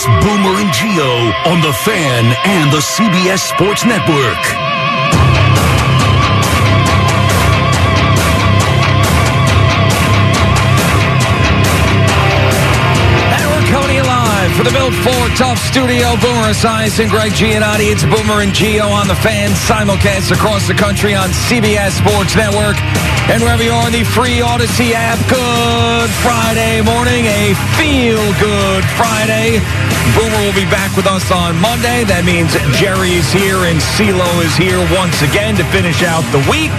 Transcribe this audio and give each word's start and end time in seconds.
It's 0.00 0.06
Boomer 0.06 0.60
and 0.60 0.72
Geo 0.72 1.10
on 1.50 1.60
the 1.60 1.72
Fan 1.72 2.26
and 2.44 2.72
the 2.72 2.78
CBS 2.78 3.40
Sports 3.40 3.84
Network. 3.84 4.67
For 14.58 14.64
the 14.64 14.74
Built 14.74 14.94
Ford 15.06 15.30
Tough 15.38 15.62
Studio. 15.70 16.18
Boomer 16.18 16.50
Esiason 16.50 17.06
and 17.06 17.10
Greg 17.14 17.30
Giannotti. 17.30 17.94
It's 17.94 18.02
Boomer 18.02 18.42
and 18.42 18.50
Geo 18.52 18.90
on 18.90 19.06
the 19.06 19.14
fan 19.14 19.54
simulcast 19.54 20.34
across 20.34 20.66
the 20.66 20.74
country 20.74 21.14
on 21.14 21.30
CBS 21.30 22.02
Sports 22.02 22.34
Network. 22.34 22.74
And 23.30 23.38
wherever 23.38 23.62
you 23.62 23.70
are 23.70 23.86
in 23.86 23.94
the 23.94 24.02
free 24.02 24.42
Audacy 24.42 24.98
app, 24.98 25.22
good 25.30 26.10
Friday 26.26 26.82
morning, 26.82 27.30
a 27.30 27.54
feel 27.78 28.18
good 28.42 28.82
Friday. 28.98 29.62
Boomer 30.18 30.42
will 30.42 30.58
be 30.58 30.66
back 30.66 30.90
with 30.98 31.06
us 31.06 31.30
on 31.30 31.54
Monday. 31.62 32.02
That 32.02 32.26
means 32.26 32.50
Jerry's 32.82 33.30
here 33.30 33.62
and 33.62 33.78
CeeLo 33.78 34.26
is 34.42 34.58
here 34.58 34.82
once 34.98 35.22
again 35.22 35.54
to 35.62 35.64
finish 35.70 36.02
out 36.02 36.26
the 36.34 36.42
week. 36.50 36.74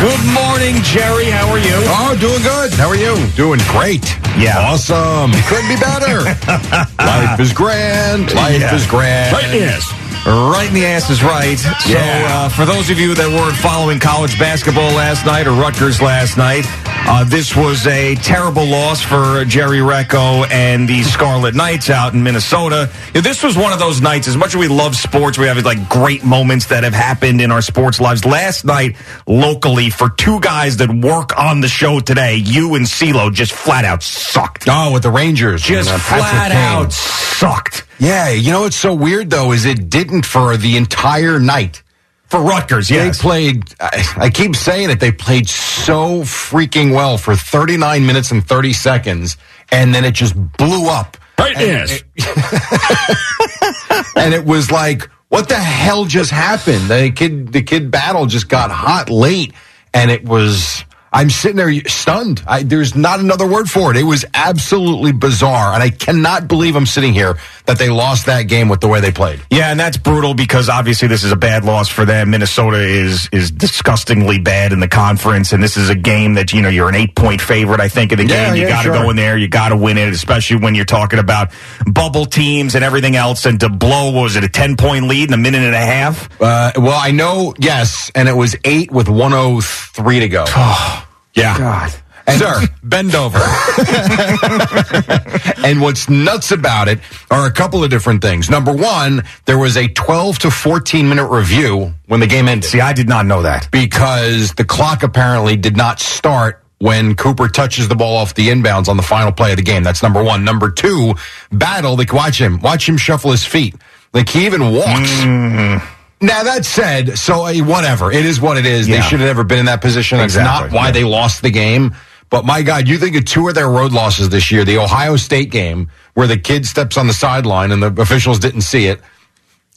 Good 0.00 0.24
morning, 0.34 0.76
Jerry. 0.82 1.24
How 1.30 1.48
are 1.50 1.58
you? 1.58 1.72
Oh, 1.88 2.16
doing 2.20 2.42
good. 2.42 2.72
How 2.74 2.86
are 2.88 2.96
you? 2.96 3.16
Doing 3.34 3.60
great. 3.68 4.04
Yeah. 4.38 4.58
Awesome. 4.58 5.32
Couldn't 5.48 5.68
be 5.68 5.76
better. 5.80 6.20
Life 7.02 7.40
is 7.40 7.52
grand. 7.52 8.32
Life 8.34 8.60
Yeah. 8.60 8.74
is 8.74 8.86
grand. 8.86 9.32
Right 9.32 9.44
in 9.46 9.50
the 9.52 9.64
ass. 9.64 10.05
Right 10.26 10.66
in 10.66 10.74
the 10.74 10.84
ass 10.84 11.08
is 11.08 11.22
right. 11.22 11.56
So, 11.56 11.70
Yeah. 11.92 12.26
uh, 12.28 12.48
for 12.48 12.64
those 12.64 12.90
of 12.90 12.98
you 12.98 13.14
that 13.14 13.28
weren't 13.28 13.56
following 13.58 14.00
college 14.00 14.36
basketball 14.40 14.90
last 14.90 15.24
night 15.24 15.46
or 15.46 15.52
Rutgers 15.52 16.02
last 16.02 16.36
night, 16.36 16.66
uh, 17.06 17.22
this 17.22 17.54
was 17.54 17.86
a 17.86 18.16
terrible 18.16 18.66
loss 18.66 19.00
for 19.00 19.44
Jerry 19.44 19.78
Recco 19.78 20.50
and 20.50 20.88
the 20.88 21.04
Scarlet 21.04 21.54
Knights 21.54 21.90
out 21.90 22.12
in 22.12 22.24
Minnesota. 22.24 22.90
This 23.12 23.44
was 23.44 23.56
one 23.56 23.72
of 23.72 23.78
those 23.78 24.00
nights. 24.00 24.26
As 24.26 24.36
much 24.36 24.48
as 24.48 24.56
we 24.56 24.66
love 24.66 24.96
sports, 24.96 25.38
we 25.38 25.46
have 25.46 25.64
like 25.64 25.88
great 25.88 26.24
moments 26.24 26.66
that 26.66 26.82
have 26.82 26.94
happened 26.94 27.40
in 27.40 27.52
our 27.52 27.62
sports 27.62 28.00
lives. 28.00 28.24
Last 28.24 28.64
night, 28.64 28.96
locally, 29.28 29.90
for 29.90 30.08
two 30.10 30.40
guys 30.40 30.78
that 30.78 30.90
work 30.90 31.38
on 31.38 31.60
the 31.60 31.68
show 31.68 32.00
today, 32.00 32.34
you 32.34 32.74
and 32.74 32.84
CeeLo 32.86 33.32
just 33.32 33.52
flat 33.52 33.84
out 33.84 34.02
sucked. 34.02 34.64
Oh, 34.68 34.92
with 34.92 35.04
the 35.04 35.10
Rangers. 35.10 35.62
Just 35.62 35.88
uh, 35.88 35.98
flat 35.98 36.50
out 36.50 36.92
sucked. 36.92 37.84
Yeah, 37.98 38.30
you 38.30 38.50
know 38.52 38.62
what's 38.62 38.76
so 38.76 38.94
weird 38.94 39.30
though 39.30 39.52
is 39.52 39.64
it 39.64 39.88
didn't 39.88 40.26
for 40.26 40.56
the 40.56 40.76
entire 40.76 41.40
night. 41.40 41.82
For 42.28 42.40
Rutgers, 42.40 42.90
yes. 42.90 43.18
They 43.18 43.22
played. 43.22 43.74
I, 43.78 44.14
I 44.16 44.30
keep 44.30 44.56
saying 44.56 44.90
it. 44.90 44.98
They 44.98 45.12
played 45.12 45.48
so 45.48 46.22
freaking 46.22 46.92
well 46.92 47.18
for 47.18 47.36
39 47.36 48.04
minutes 48.04 48.32
and 48.32 48.44
30 48.44 48.72
seconds, 48.72 49.36
and 49.70 49.94
then 49.94 50.04
it 50.04 50.14
just 50.14 50.34
blew 50.56 50.88
up. 50.88 51.16
Right, 51.38 51.56
and, 51.56 52.02
yes. 52.16 54.10
and 54.16 54.34
it 54.34 54.44
was 54.44 54.72
like, 54.72 55.08
what 55.28 55.48
the 55.48 55.54
hell 55.54 56.04
just 56.04 56.32
happened? 56.32 56.88
The 56.88 57.12
kid, 57.14 57.52
the 57.52 57.62
kid 57.62 57.92
battle 57.92 58.26
just 58.26 58.48
got 58.48 58.72
hot 58.72 59.08
late, 59.08 59.52
and 59.94 60.10
it 60.10 60.24
was. 60.24 60.84
I'm 61.16 61.30
sitting 61.30 61.56
there 61.56 61.72
stunned. 61.86 62.42
I, 62.46 62.62
there's 62.62 62.94
not 62.94 63.20
another 63.20 63.46
word 63.46 63.70
for 63.70 63.90
it. 63.90 63.96
It 63.96 64.02
was 64.02 64.24
absolutely 64.34 65.12
bizarre, 65.12 65.72
and 65.72 65.82
I 65.82 65.88
cannot 65.90 66.46
believe 66.46 66.76
I'm 66.76 66.84
sitting 66.84 67.14
here 67.14 67.38
that 67.64 67.78
they 67.78 67.88
lost 67.88 68.26
that 68.26 68.42
game 68.42 68.68
with 68.68 68.80
the 68.80 68.86
way 68.88 69.00
they 69.00 69.10
played. 69.10 69.40
Yeah, 69.50 69.70
and 69.70 69.80
that's 69.80 69.96
brutal 69.96 70.34
because 70.34 70.68
obviously 70.68 71.08
this 71.08 71.24
is 71.24 71.32
a 71.32 71.36
bad 71.36 71.64
loss 71.64 71.88
for 71.88 72.04
them. 72.04 72.30
Minnesota 72.30 72.78
is 72.78 73.28
is 73.32 73.50
disgustingly 73.50 74.38
bad 74.38 74.72
in 74.72 74.80
the 74.80 74.88
conference, 74.88 75.52
and 75.52 75.62
this 75.62 75.76
is 75.78 75.88
a 75.88 75.94
game 75.94 76.34
that 76.34 76.52
you 76.52 76.60
know 76.60 76.68
you're 76.68 76.88
an 76.90 76.94
eight 76.94 77.14
point 77.14 77.40
favorite. 77.40 77.80
I 77.80 77.88
think 77.88 78.12
of 78.12 78.18
the 78.18 78.26
Yeah, 78.26 78.46
game, 78.48 78.56
you 78.56 78.62
yeah, 78.62 78.68
got 78.68 78.82
to 78.82 78.88
sure. 78.92 79.02
go 79.04 79.10
in 79.10 79.16
there, 79.16 79.38
you 79.38 79.48
got 79.48 79.70
to 79.70 79.76
win 79.76 79.96
it, 79.96 80.08
especially 80.12 80.58
when 80.58 80.74
you're 80.74 80.84
talking 80.84 81.18
about 81.18 81.50
bubble 81.86 82.26
teams 82.26 82.74
and 82.74 82.84
everything 82.84 83.16
else. 83.16 83.46
And 83.46 83.58
to 83.60 83.68
blow 83.70 84.10
what 84.12 84.22
was 84.22 84.36
it 84.36 84.44
a 84.44 84.48
ten 84.50 84.76
point 84.76 85.06
lead 85.08 85.28
in 85.30 85.34
a 85.34 85.38
minute 85.38 85.62
and 85.62 85.74
a 85.74 85.78
half? 85.78 86.28
Uh, 86.40 86.72
well, 86.76 87.00
I 87.02 87.10
know, 87.10 87.54
yes, 87.58 88.10
and 88.14 88.28
it 88.28 88.34
was 88.36 88.54
eight 88.64 88.90
with 88.92 89.08
103 89.08 90.20
to 90.20 90.28
go. 90.28 90.44
Yeah, 91.36 91.58
God. 91.58 91.92
Sir, 92.38 92.66
bend 92.82 93.14
over. 93.14 93.38
and 95.64 95.80
what's 95.80 96.08
nuts 96.08 96.50
about 96.50 96.88
it 96.88 96.98
are 97.30 97.46
a 97.46 97.52
couple 97.52 97.84
of 97.84 97.90
different 97.90 98.20
things. 98.22 98.50
Number 98.50 98.72
one, 98.72 99.22
there 99.44 99.58
was 99.58 99.76
a 99.76 99.86
12 99.88 100.38
to 100.40 100.50
14 100.50 101.08
minute 101.08 101.28
review 101.28 101.94
when 102.06 102.20
the 102.20 102.26
game 102.26 102.48
ended 102.48 102.68
See, 102.68 102.80
I 102.80 102.92
did 102.92 103.08
not 103.08 103.26
know 103.26 103.42
that. 103.42 103.68
because 103.70 104.52
the 104.54 104.64
clock 104.64 105.02
apparently 105.04 105.56
did 105.56 105.76
not 105.76 106.00
start 106.00 106.64
when 106.78 107.14
Cooper 107.14 107.48
touches 107.48 107.88
the 107.88 107.94
ball 107.94 108.16
off 108.16 108.34
the 108.34 108.48
inbounds 108.48 108.88
on 108.88 108.96
the 108.96 109.02
final 109.02 109.32
play 109.32 109.52
of 109.52 109.56
the 109.56 109.62
game. 109.62 109.82
That's 109.82 110.02
number 110.02 110.22
one. 110.22 110.44
Number 110.44 110.70
two, 110.70 111.14
battle. 111.52 111.96
Like, 111.96 112.12
watch 112.12 112.38
him. 112.40 112.60
Watch 112.60 112.88
him 112.88 112.96
shuffle 112.96 113.30
his 113.30 113.44
feet. 113.46 113.74
Like, 114.12 114.28
he 114.28 114.46
even 114.46 114.74
walks. 114.74 115.10
Mm-hmm. 115.22 115.92
Now 116.20 116.42
that 116.44 116.64
said, 116.64 117.18
so 117.18 117.44
uh, 117.44 117.54
whatever 117.58 118.10
it 118.10 118.24
is, 118.24 118.40
what 118.40 118.56
it 118.56 118.64
is. 118.66 118.86
They 118.86 119.00
should 119.02 119.20
have 119.20 119.28
never 119.28 119.44
been 119.44 119.58
in 119.58 119.66
that 119.66 119.82
position. 119.82 120.18
That's 120.18 120.34
Exactly, 120.34 120.70
not 120.70 120.74
why 120.74 120.86
yeah. 120.86 120.92
they 120.92 121.04
lost 121.04 121.42
the 121.42 121.50
game. 121.50 121.94
But 122.30 122.44
my 122.44 122.62
God, 122.62 122.88
you 122.88 122.98
think 122.98 123.14
of 123.16 123.24
two 123.24 123.48
of 123.48 123.54
their 123.54 123.68
road 123.68 123.92
losses 123.92 124.30
this 124.30 124.50
year: 124.50 124.64
the 124.64 124.78
Ohio 124.78 125.16
State 125.16 125.50
game, 125.50 125.90
where 126.14 126.26
the 126.26 126.36
kid 126.38 126.66
steps 126.66 126.96
on 126.96 127.06
the 127.06 127.12
sideline 127.12 127.70
and 127.70 127.82
the 127.82 127.94
officials 128.00 128.38
didn't 128.38 128.62
see 128.62 128.86
it, 128.86 129.00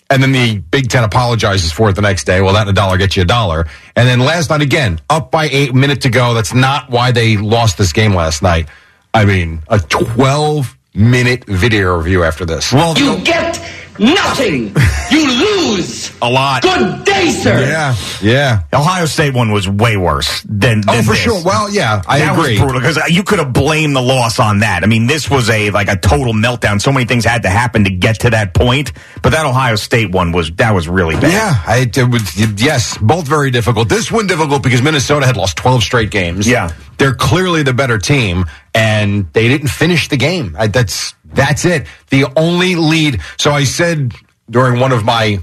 and 0.09 0.23
then 0.23 0.31
the 0.31 0.57
Big 0.57 0.89
Ten 0.89 1.03
apologizes 1.03 1.71
for 1.71 1.89
it 1.89 1.93
the 1.93 2.01
next 2.01 2.23
day. 2.23 2.41
Well, 2.41 2.53
that 2.53 2.61
and 2.61 2.69
a 2.69 2.73
dollar 2.73 2.97
gets 2.97 3.15
you 3.17 3.21
a 3.23 3.25
dollar. 3.25 3.67
And 3.95 4.07
then 4.07 4.19
last 4.19 4.49
night 4.49 4.61
again, 4.61 4.99
up 5.09 5.29
by 5.31 5.49
eight 5.49 5.75
minute 5.75 6.01
to 6.01 6.09
go. 6.09 6.33
That's 6.33 6.53
not 6.53 6.89
why 6.89 7.11
they 7.11 7.37
lost 7.37 7.77
this 7.77 7.93
game 7.93 8.13
last 8.15 8.41
night. 8.41 8.67
I 9.13 9.25
mean, 9.25 9.61
a 9.67 9.77
twelve 9.79 10.75
minute 10.95 11.43
video 11.45 11.97
review 11.97 12.23
after 12.23 12.45
this. 12.45 12.73
Well, 12.73 12.97
You 12.97 13.23
get 13.23 13.57
nothing. 13.99 14.75
You 15.09 15.25
lose. 15.27 16.11
a 16.21 16.29
lot. 16.29 16.61
Good 16.61 17.03
day, 17.03 17.31
sir. 17.31 17.61
Yeah, 17.61 17.95
yeah. 18.21 18.61
Ohio 18.71 19.05
State 19.05 19.33
one 19.33 19.51
was 19.51 19.67
way 19.67 19.97
worse 19.97 20.43
than. 20.47 20.83
Oh, 20.87 21.01
for 21.01 21.13
this. 21.13 21.17
sure. 21.17 21.43
Well, 21.43 21.67
yeah, 21.71 22.03
I 22.07 22.19
that 22.19 22.37
agree. 22.37 22.51
was 22.51 22.59
brutal 22.59 22.79
because 22.79 23.09
you 23.09 23.23
could 23.23 23.39
have 23.39 23.51
blamed 23.51 23.95
the 23.95 24.01
loss 24.03 24.39
on 24.39 24.59
that. 24.59 24.83
I 24.83 24.85
mean, 24.85 25.07
this 25.07 25.27
was 25.27 25.49
a 25.49 25.71
like 25.71 25.87
a 25.87 25.95
total 25.97 26.33
meltdown. 26.33 26.79
So 26.79 26.91
many 26.91 27.05
things 27.07 27.25
had 27.25 27.41
to 27.41 27.49
happen 27.49 27.85
to 27.85 27.89
get 27.89 28.19
to 28.19 28.29
that 28.29 28.53
point. 28.53 28.91
But 29.23 29.31
that 29.31 29.47
Ohio 29.47 29.75
State 29.77 30.11
one 30.11 30.31
was 30.31 30.51
that 30.57 30.75
was 30.75 30.87
really 30.87 31.15
bad. 31.15 31.31
Yeah, 31.31 31.63
I, 31.65 31.79
it 31.91 32.07
was, 32.11 32.61
yes, 32.61 32.95
both 32.99 33.27
very 33.27 33.49
difficult. 33.49 33.89
This 33.89 34.11
one 34.11 34.27
difficult 34.27 34.61
because 34.61 34.83
Minnesota 34.83 35.25
had 35.25 35.37
lost 35.37 35.57
12 35.57 35.81
straight 35.81 36.11
games. 36.11 36.47
Yeah. 36.47 36.71
They're 36.99 37.15
clearly 37.15 37.63
the 37.63 37.73
better 37.73 37.97
team, 37.97 38.45
and 38.75 39.31
they 39.33 39.47
didn't 39.47 39.69
finish 39.69 40.07
the 40.09 40.17
game. 40.17 40.55
I, 40.59 40.67
that's 40.67 41.15
that's 41.33 41.65
it. 41.65 41.87
The 42.09 42.25
only 42.35 42.75
lead. 42.75 43.21
So 43.37 43.51
I 43.51 43.63
said 43.63 44.13
during 44.49 44.79
one 44.79 44.91
of 44.91 45.03
my 45.05 45.39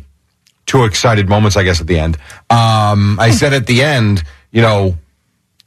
too 0.66 0.84
excited 0.84 1.28
moments, 1.28 1.56
I 1.56 1.62
guess 1.62 1.80
at 1.80 1.86
the 1.86 1.98
end, 1.98 2.16
um, 2.50 3.18
I 3.20 3.30
said 3.30 3.52
at 3.52 3.66
the 3.66 3.82
end, 3.82 4.22
you 4.50 4.62
know, 4.62 4.96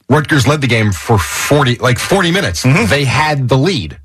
Rutgers 0.08 0.46
led 0.46 0.60
the 0.60 0.66
game 0.66 0.92
for 0.92 1.18
40, 1.18 1.76
like 1.76 1.98
40 1.98 2.32
minutes. 2.32 2.62
They 2.62 3.04
had 3.04 3.48
the 3.48 3.56
lead 3.56 3.98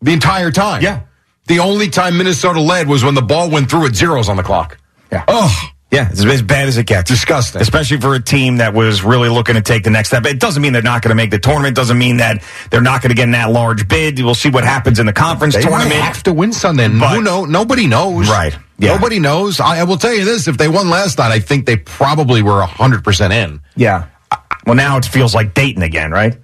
the 0.00 0.12
entire 0.12 0.50
time. 0.50 0.82
Yeah. 0.82 1.00
The 1.46 1.58
only 1.58 1.90
time 1.90 2.16
Minnesota 2.16 2.60
led 2.60 2.86
was 2.86 3.02
when 3.02 3.14
the 3.14 3.22
ball 3.22 3.50
went 3.50 3.68
through 3.68 3.86
at 3.86 3.94
zeros 3.96 4.28
on 4.28 4.36
the 4.36 4.42
clock. 4.42 4.78
Yeah. 5.10 5.24
Oh, 5.26 5.70
Yeah, 5.90 6.08
it's 6.08 6.24
as 6.24 6.42
bad 6.42 6.68
as 6.68 6.78
it 6.78 6.86
gets. 6.86 7.10
Disgusting. 7.10 7.60
Especially 7.60 7.98
for 8.00 8.14
a 8.14 8.20
team 8.22 8.58
that 8.58 8.74
was 8.74 9.02
really 9.02 9.28
looking 9.28 9.56
to 9.56 9.60
take 9.60 9.82
the 9.82 9.90
next 9.90 10.08
step. 10.10 10.24
It 10.24 10.38
doesn't 10.38 10.62
mean 10.62 10.72
they're 10.72 10.82
not 10.82 11.02
going 11.02 11.08
to 11.08 11.16
make 11.16 11.32
the 11.32 11.38
tournament. 11.40 11.74
Doesn't 11.74 11.98
mean 11.98 12.18
that 12.18 12.44
they're 12.70 12.80
not 12.80 13.02
going 13.02 13.08
to 13.10 13.16
get 13.16 13.24
in 13.24 13.32
that 13.32 13.50
large 13.50 13.88
bid. 13.88 14.20
We'll 14.20 14.36
see 14.36 14.50
what 14.50 14.62
happens 14.62 15.00
in 15.00 15.06
the 15.06 15.12
conference 15.12 15.54
they 15.56 15.62
tournament. 15.62 15.90
might 15.90 15.96
have 15.96 16.22
to 16.22 16.32
win 16.32 16.52
Sunday. 16.52 16.84
and 16.84 17.00
But- 17.00 17.14
Who 17.16 17.22
know? 17.22 17.44
Nobody 17.44 17.88
knows. 17.88 18.28
Right. 18.30 18.56
Yeah. 18.78 18.94
Nobody 18.94 19.18
knows. 19.18 19.58
I, 19.58 19.80
I 19.80 19.82
will 19.84 19.96
tell 19.98 20.14
you 20.14 20.24
this: 20.24 20.46
if 20.46 20.56
they 20.58 20.68
won 20.68 20.88
last 20.90 21.18
night, 21.18 21.32
I 21.32 21.40
think 21.40 21.66
they 21.66 21.76
probably 21.76 22.40
were 22.42 22.62
hundred 22.62 23.02
percent 23.02 23.32
in. 23.32 23.60
yeah. 23.74 24.06
Well, 24.66 24.76
now 24.76 24.96
it 24.98 25.04
feels 25.06 25.34
like 25.34 25.54
Dayton 25.54 25.82
again, 25.82 26.12
right? 26.12 26.38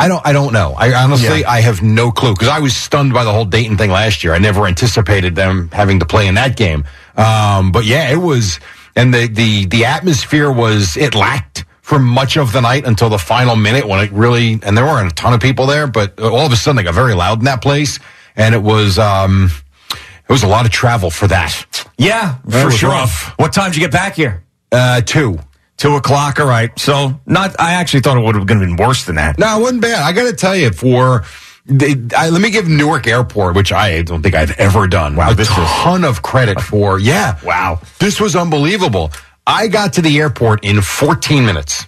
I 0.00 0.06
don't. 0.06 0.24
I 0.24 0.32
don't 0.32 0.52
know. 0.52 0.74
I 0.78 0.94
honestly, 0.94 1.40
Yeah. 1.40 1.50
I 1.50 1.60
have 1.60 1.82
no 1.82 2.12
clue 2.12 2.32
because 2.32 2.46
I 2.48 2.60
was 2.60 2.76
stunned 2.76 3.12
by 3.12 3.24
the 3.24 3.32
whole 3.32 3.44
Dayton 3.44 3.76
thing 3.76 3.90
last 3.90 4.22
year. 4.22 4.32
I 4.32 4.38
never 4.38 4.66
anticipated 4.66 5.34
them 5.34 5.68
having 5.72 5.98
to 5.98 6.06
play 6.06 6.28
in 6.28 6.34
that 6.36 6.56
game. 6.56 6.84
Um, 7.18 7.72
but 7.72 7.84
yeah, 7.84 8.10
it 8.10 8.16
was, 8.16 8.60
and 8.96 9.12
the 9.12 9.26
the 9.26 9.66
the 9.66 9.84
atmosphere 9.84 10.50
was 10.50 10.96
it 10.96 11.14
lacked 11.14 11.64
for 11.82 11.98
much 11.98 12.36
of 12.36 12.52
the 12.52 12.60
night 12.60 12.86
until 12.86 13.08
the 13.08 13.18
final 13.18 13.56
minute 13.56 13.86
when 13.86 13.98
it 14.00 14.12
really 14.12 14.60
and 14.62 14.76
there 14.76 14.84
weren't 14.84 15.10
a 15.10 15.14
ton 15.14 15.34
of 15.34 15.40
people 15.40 15.66
there, 15.66 15.86
but 15.86 16.18
all 16.20 16.46
of 16.46 16.52
a 16.52 16.56
sudden 16.56 16.76
they 16.76 16.82
got 16.82 16.94
very 16.94 17.14
loud 17.14 17.38
in 17.40 17.44
that 17.46 17.60
place, 17.60 17.98
and 18.36 18.54
it 18.54 18.62
was 18.62 18.98
um, 18.98 19.50
it 19.90 20.32
was 20.32 20.42
a 20.42 20.48
lot 20.48 20.64
of 20.64 20.70
travel 20.70 21.10
for 21.10 21.26
that. 21.26 21.84
Yeah, 21.98 22.36
for 22.48 22.70
sure. 22.70 22.90
rough. 22.90 23.34
What 23.38 23.52
time 23.52 23.70
did 23.72 23.78
you 23.78 23.82
get 23.82 23.92
back 23.92 24.14
here? 24.14 24.44
Uh, 24.70 25.00
two. 25.00 25.38
Two 25.78 25.94
o'clock. 25.94 26.40
All 26.40 26.46
right. 26.46 26.76
So 26.78 27.20
not. 27.24 27.54
I 27.60 27.74
actually 27.74 28.00
thought 28.00 28.16
it 28.16 28.24
would 28.24 28.34
have 28.34 28.46
been 28.46 28.76
worse 28.76 29.04
than 29.04 29.14
that. 29.14 29.38
No, 29.38 29.58
it 29.58 29.62
wasn't 29.62 29.82
bad. 29.82 30.02
I 30.02 30.12
got 30.12 30.28
to 30.28 30.32
tell 30.36 30.56
you, 30.56 30.72
for 30.72 31.24
they, 31.68 31.94
I, 32.16 32.30
let 32.30 32.40
me 32.42 32.50
give 32.50 32.66
Newark 32.68 33.06
Airport, 33.06 33.54
which 33.54 33.72
I 33.72 34.02
don't 34.02 34.22
think 34.22 34.34
I've 34.34 34.52
ever 34.58 34.86
done, 34.88 35.14
Wow, 35.16 35.30
a 35.30 35.34
this 35.34 35.48
was- 35.50 35.58
a 35.58 35.62
ton 35.84 36.04
of 36.04 36.22
credit 36.22 36.60
for. 36.60 36.98
Yeah, 36.98 37.38
Wow. 37.44 37.80
this 37.98 38.20
was 38.20 38.34
unbelievable. 38.34 39.12
I 39.46 39.68
got 39.68 39.92
to 39.94 40.02
the 40.02 40.18
airport 40.18 40.64
in 40.64 40.80
14 40.82 41.44
minutes. 41.46 41.86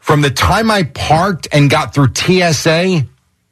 From 0.00 0.20
the 0.20 0.30
time 0.30 0.70
I 0.70 0.82
parked 0.82 1.48
and 1.52 1.70
got 1.70 1.94
through 1.94 2.08
TSA, 2.14 3.06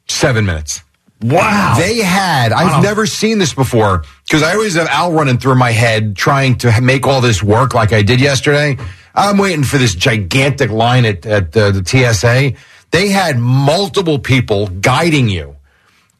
seven 0.07 0.45
minutes. 0.45 0.81
Wow. 1.21 1.75
They 1.79 1.97
had, 1.99 2.51
Wow. 2.51 2.57
I've 2.77 2.83
never 2.83 3.05
seen 3.05 3.39
this 3.39 3.53
before 3.53 4.03
because 4.27 4.43
I 4.43 4.53
always 4.53 4.75
have 4.75 4.87
Al 4.87 5.13
running 5.13 5.37
through 5.37 5.55
my 5.55 5.71
head 5.71 6.15
trying 6.15 6.57
to 6.59 6.81
make 6.81 7.07
all 7.07 7.21
this 7.21 7.41
work 7.41 7.73
like 7.73 7.93
I 7.93 8.01
did 8.03 8.19
yesterday. 8.19 8.77
I'm 9.15 9.37
waiting 9.37 9.63
for 9.63 9.77
this 9.77 9.95
gigantic 9.95 10.69
line 10.69 11.05
at, 11.05 11.25
at 11.25 11.55
uh, 11.55 11.71
the 11.71 11.83
TSA. 11.85 12.53
They 12.93 13.09
had 13.09 13.39
multiple 13.39 14.19
people 14.19 14.67
guiding 14.67 15.27
you 15.27 15.55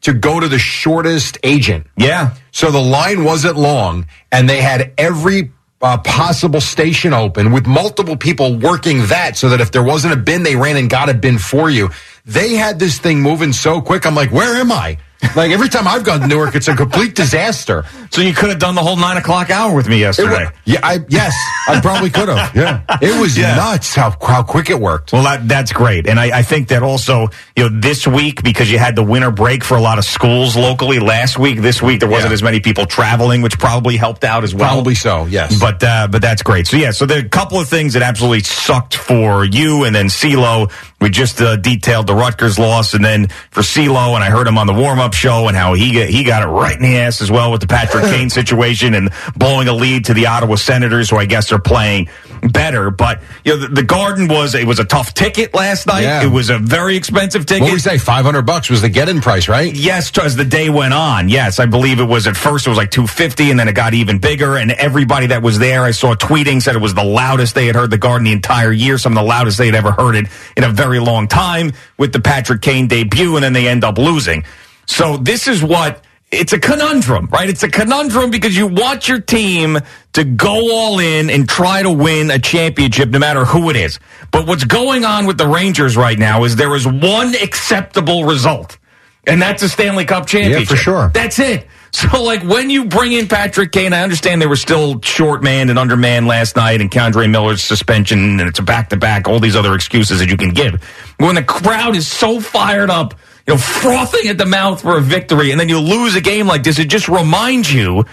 to 0.00 0.12
go 0.12 0.40
to 0.40 0.48
the 0.48 0.58
shortest 0.58 1.38
agent. 1.44 1.86
Yeah. 1.96 2.34
So 2.50 2.72
the 2.72 2.80
line 2.80 3.22
wasn't 3.22 3.56
long, 3.56 4.08
and 4.32 4.50
they 4.50 4.60
had 4.60 4.92
every 4.98 5.52
uh, 5.80 5.98
possible 5.98 6.60
station 6.60 7.12
open 7.12 7.52
with 7.52 7.66
multiple 7.66 8.16
people 8.16 8.58
working 8.58 9.06
that 9.06 9.36
so 9.36 9.50
that 9.50 9.60
if 9.60 9.70
there 9.70 9.84
wasn't 9.84 10.14
a 10.14 10.16
bin, 10.16 10.42
they 10.42 10.56
ran 10.56 10.76
and 10.76 10.90
got 10.90 11.08
a 11.08 11.14
bin 11.14 11.38
for 11.38 11.70
you. 11.70 11.90
They 12.26 12.54
had 12.54 12.80
this 12.80 12.98
thing 12.98 13.20
moving 13.20 13.52
so 13.52 13.80
quick. 13.80 14.04
I'm 14.04 14.16
like, 14.16 14.32
where 14.32 14.56
am 14.56 14.72
I? 14.72 14.98
Like 15.36 15.50
every 15.50 15.68
time 15.68 15.86
I've 15.88 16.04
gone 16.04 16.20
to 16.20 16.26
Newark, 16.26 16.54
it's 16.54 16.68
a 16.68 16.76
complete 16.76 17.14
disaster. 17.14 17.84
So 18.10 18.20
you 18.20 18.32
could 18.34 18.50
have 18.50 18.58
done 18.58 18.74
the 18.74 18.82
whole 18.82 18.96
nine 18.96 19.16
o'clock 19.16 19.50
hour 19.50 19.74
with 19.74 19.88
me 19.88 19.98
yesterday. 20.00 20.44
wa- 20.44 20.50
yeah, 20.64 20.80
I, 20.82 21.00
yes, 21.08 21.34
I 21.68 21.80
probably 21.80 22.10
could 22.10 22.28
have. 22.28 22.54
Yeah, 22.54 22.82
it 23.02 23.20
was 23.20 23.36
Yeah. 23.36 23.56
nuts 23.56 23.94
how 23.94 24.14
how 24.22 24.42
quick 24.42 24.70
it 24.70 24.78
worked. 24.78 25.12
Well, 25.12 25.24
that, 25.24 25.48
that's 25.48 25.72
great. 25.72 26.06
And 26.06 26.20
I, 26.20 26.38
I 26.38 26.42
think 26.42 26.68
that 26.68 26.82
also, 26.82 27.28
you 27.56 27.68
know, 27.68 27.80
this 27.80 28.06
week, 28.06 28.42
because 28.44 28.70
you 28.70 28.78
had 28.78 28.94
the 28.96 29.02
winter 29.02 29.30
break 29.30 29.64
for 29.64 29.76
a 29.76 29.80
lot 29.80 29.98
of 29.98 30.04
schools 30.04 30.56
locally 30.56 30.98
last 31.00 31.38
week, 31.38 31.60
this 31.60 31.82
week 31.82 32.00
there 32.00 32.08
wasn't 32.08 32.30
Yeah. 32.30 32.34
as 32.34 32.42
many 32.42 32.60
people 32.60 32.86
traveling, 32.86 33.42
which 33.42 33.58
probably 33.58 33.96
helped 33.96 34.24
out 34.24 34.44
as 34.44 34.54
well. 34.54 34.68
Probably 34.72 34.94
so. 34.94 35.26
Yes, 35.26 35.58
But 35.58 35.82
uh, 35.82 36.06
but 36.10 36.22
that's 36.22 36.42
great. 36.42 36.66
So 36.66 36.76
yeah, 36.76 36.92
so 36.92 37.06
there 37.06 37.18
are 37.18 37.26
a 37.26 37.28
couple 37.28 37.58
of 37.58 37.68
things 37.68 37.94
that 37.94 38.02
absolutely 38.02 38.40
sucked 38.40 38.94
for 38.96 39.44
you, 39.44 39.84
and 39.84 39.94
then 39.94 40.06
CeeLo. 40.06 40.70
We 41.04 41.10
just 41.10 41.38
uh, 41.42 41.56
detailed 41.56 42.06
the 42.06 42.14
Rutgers 42.14 42.58
loss, 42.58 42.94
and 42.94 43.04
then 43.04 43.28
for 43.50 43.60
CeeLo, 43.60 44.14
and 44.14 44.24
I 44.24 44.30
heard 44.30 44.46
him 44.46 44.56
on 44.56 44.66
the 44.66 44.72
warm 44.72 44.98
up 44.98 45.12
show, 45.12 45.48
and 45.48 45.54
how 45.54 45.74
he 45.74 45.92
got, 45.92 46.08
he 46.08 46.24
got 46.24 46.42
it 46.42 46.46
right 46.46 46.74
in 46.74 46.82
the 46.82 46.96
ass 46.96 47.20
as 47.20 47.30
well 47.30 47.52
with 47.52 47.60
the 47.60 47.66
Patrick 47.66 48.04
Kane 48.10 48.30
situation 48.30 48.94
and 48.94 49.10
blowing 49.36 49.68
a 49.68 49.74
lead 49.74 50.06
to 50.06 50.14
the 50.14 50.28
Ottawa 50.28 50.54
Senators, 50.54 51.10
who 51.10 51.18
I 51.18 51.26
guess 51.26 51.52
are 51.52 51.58
playing 51.58 52.08
better. 52.48 52.90
But 52.90 53.22
you 53.44 53.54
know, 53.54 53.60
the, 53.60 53.68
the 53.68 53.82
Garden 53.82 54.28
was 54.28 54.54
it 54.54 54.66
was 54.66 54.78
a 54.78 54.84
tough 54.84 55.14
ticket 55.14 55.54
last 55.54 55.86
night. 55.86 56.02
Yeah. 56.02 56.24
It 56.24 56.30
was 56.30 56.50
a 56.50 56.58
very 56.58 56.96
expensive 56.96 57.46
ticket. 57.46 57.62
what 57.64 57.72
we 57.72 57.78
say? 57.78 57.98
Five 57.98 58.24
hundred 58.24 58.42
bucks 58.42 58.70
was 58.70 58.82
the 58.82 58.88
get-in 58.88 59.20
price, 59.20 59.48
right? 59.48 59.74
Yes, 59.74 60.16
as 60.18 60.36
the 60.36 60.44
day 60.44 60.70
went 60.70 60.94
on. 60.94 61.28
Yes, 61.28 61.58
I 61.58 61.66
believe 61.66 62.00
it 62.00 62.04
was 62.04 62.26
at 62.26 62.36
first 62.36 62.66
it 62.66 62.70
was 62.70 62.78
like 62.78 62.90
250 62.90 63.50
and 63.50 63.58
then 63.58 63.68
it 63.68 63.74
got 63.74 63.94
even 63.94 64.18
bigger 64.18 64.56
and 64.56 64.72
everybody 64.72 65.26
that 65.28 65.42
was 65.42 65.58
there 65.58 65.82
I 65.82 65.90
saw 65.90 66.14
tweeting 66.14 66.62
said 66.62 66.76
it 66.76 66.80
was 66.80 66.94
the 66.94 67.04
loudest 67.04 67.54
they 67.54 67.66
had 67.66 67.74
heard 67.76 67.90
the 67.90 67.98
garden 67.98 68.24
the 68.24 68.32
entire 68.32 68.72
year, 68.72 68.98
some 68.98 69.12
of 69.12 69.16
the 69.16 69.28
loudest 69.28 69.58
they 69.58 69.66
had 69.66 69.74
ever 69.74 69.92
heard 69.92 70.14
it 70.14 70.26
in 70.56 70.64
a 70.64 70.70
very 70.70 70.98
long 70.98 71.28
time 71.28 71.72
with 71.98 72.12
the 72.12 72.20
Patrick 72.20 72.62
Kane 72.62 72.86
debut 72.86 73.34
and 73.36 73.44
then 73.44 73.52
they 73.52 73.68
end 73.68 73.84
up 73.84 73.98
losing. 73.98 74.44
So 74.86 75.16
this 75.16 75.48
is 75.48 75.62
what 75.62 76.02
it's 76.34 76.52
a 76.52 76.58
conundrum, 76.58 77.28
right? 77.32 77.48
It's 77.48 77.62
a 77.62 77.68
conundrum 77.68 78.30
because 78.30 78.56
you 78.56 78.66
want 78.66 79.08
your 79.08 79.20
team 79.20 79.78
to 80.14 80.24
go 80.24 80.74
all 80.74 80.98
in 80.98 81.30
and 81.30 81.48
try 81.48 81.82
to 81.82 81.90
win 81.90 82.30
a 82.30 82.38
championship 82.38 83.08
no 83.08 83.18
matter 83.18 83.44
who 83.44 83.70
it 83.70 83.76
is. 83.76 83.98
But 84.30 84.46
what's 84.46 84.64
going 84.64 85.04
on 85.04 85.26
with 85.26 85.38
the 85.38 85.46
Rangers 85.46 85.96
right 85.96 86.18
now 86.18 86.44
is 86.44 86.56
there 86.56 86.74
is 86.74 86.86
one 86.86 87.34
acceptable 87.34 88.24
result. 88.24 88.78
And 89.26 89.40
that's 89.40 89.62
a 89.62 89.68
Stanley 89.68 90.04
Cup 90.04 90.26
championship. 90.26 90.68
for 90.68 90.76
sure. 90.76 91.10
That's 91.14 91.38
it. 91.38 91.66
So, 91.92 92.22
like, 92.24 92.42
when 92.42 92.70
you 92.70 92.86
bring 92.86 93.12
in 93.12 93.28
Patrick 93.28 93.70
Kane, 93.70 93.92
I 93.92 94.02
understand 94.02 94.42
they 94.42 94.48
were 94.48 94.56
still 94.56 95.00
short 95.00 95.44
man 95.44 95.70
and 95.70 95.78
undermanned 95.78 96.26
last 96.26 96.56
night, 96.56 96.80
and 96.80 96.90
K'Andre 96.90 97.30
Miller's 97.30 97.62
suspension, 97.62 98.18
and 98.18 98.40
it's 98.40 98.58
a 98.58 98.62
back 98.62 98.88
to 98.88 98.96
back, 98.96 99.28
all 99.28 99.38
these 99.38 99.54
other 99.54 99.76
excuses 99.76 100.18
that 100.18 100.28
you 100.28 100.36
can 100.36 100.50
give. 100.50 100.82
When 101.18 101.36
the 101.36 101.44
crowd 101.44 101.94
is 101.94 102.08
so 102.08 102.40
fired 102.40 102.90
up, 102.90 103.14
you 103.46 103.54
know, 103.54 103.58
frothing 103.58 104.28
at 104.28 104.38
the 104.38 104.46
mouth 104.46 104.80
for 104.82 104.96
a 104.96 105.00
victory, 105.00 105.50
and 105.50 105.60
then 105.60 105.68
you 105.68 105.78
lose 105.78 106.16
a 106.16 106.20
game 106.20 106.46
like 106.46 106.62
this, 106.62 106.78
it 106.78 106.88
just 106.88 107.08
reminds 107.08 107.72
you 107.72 108.04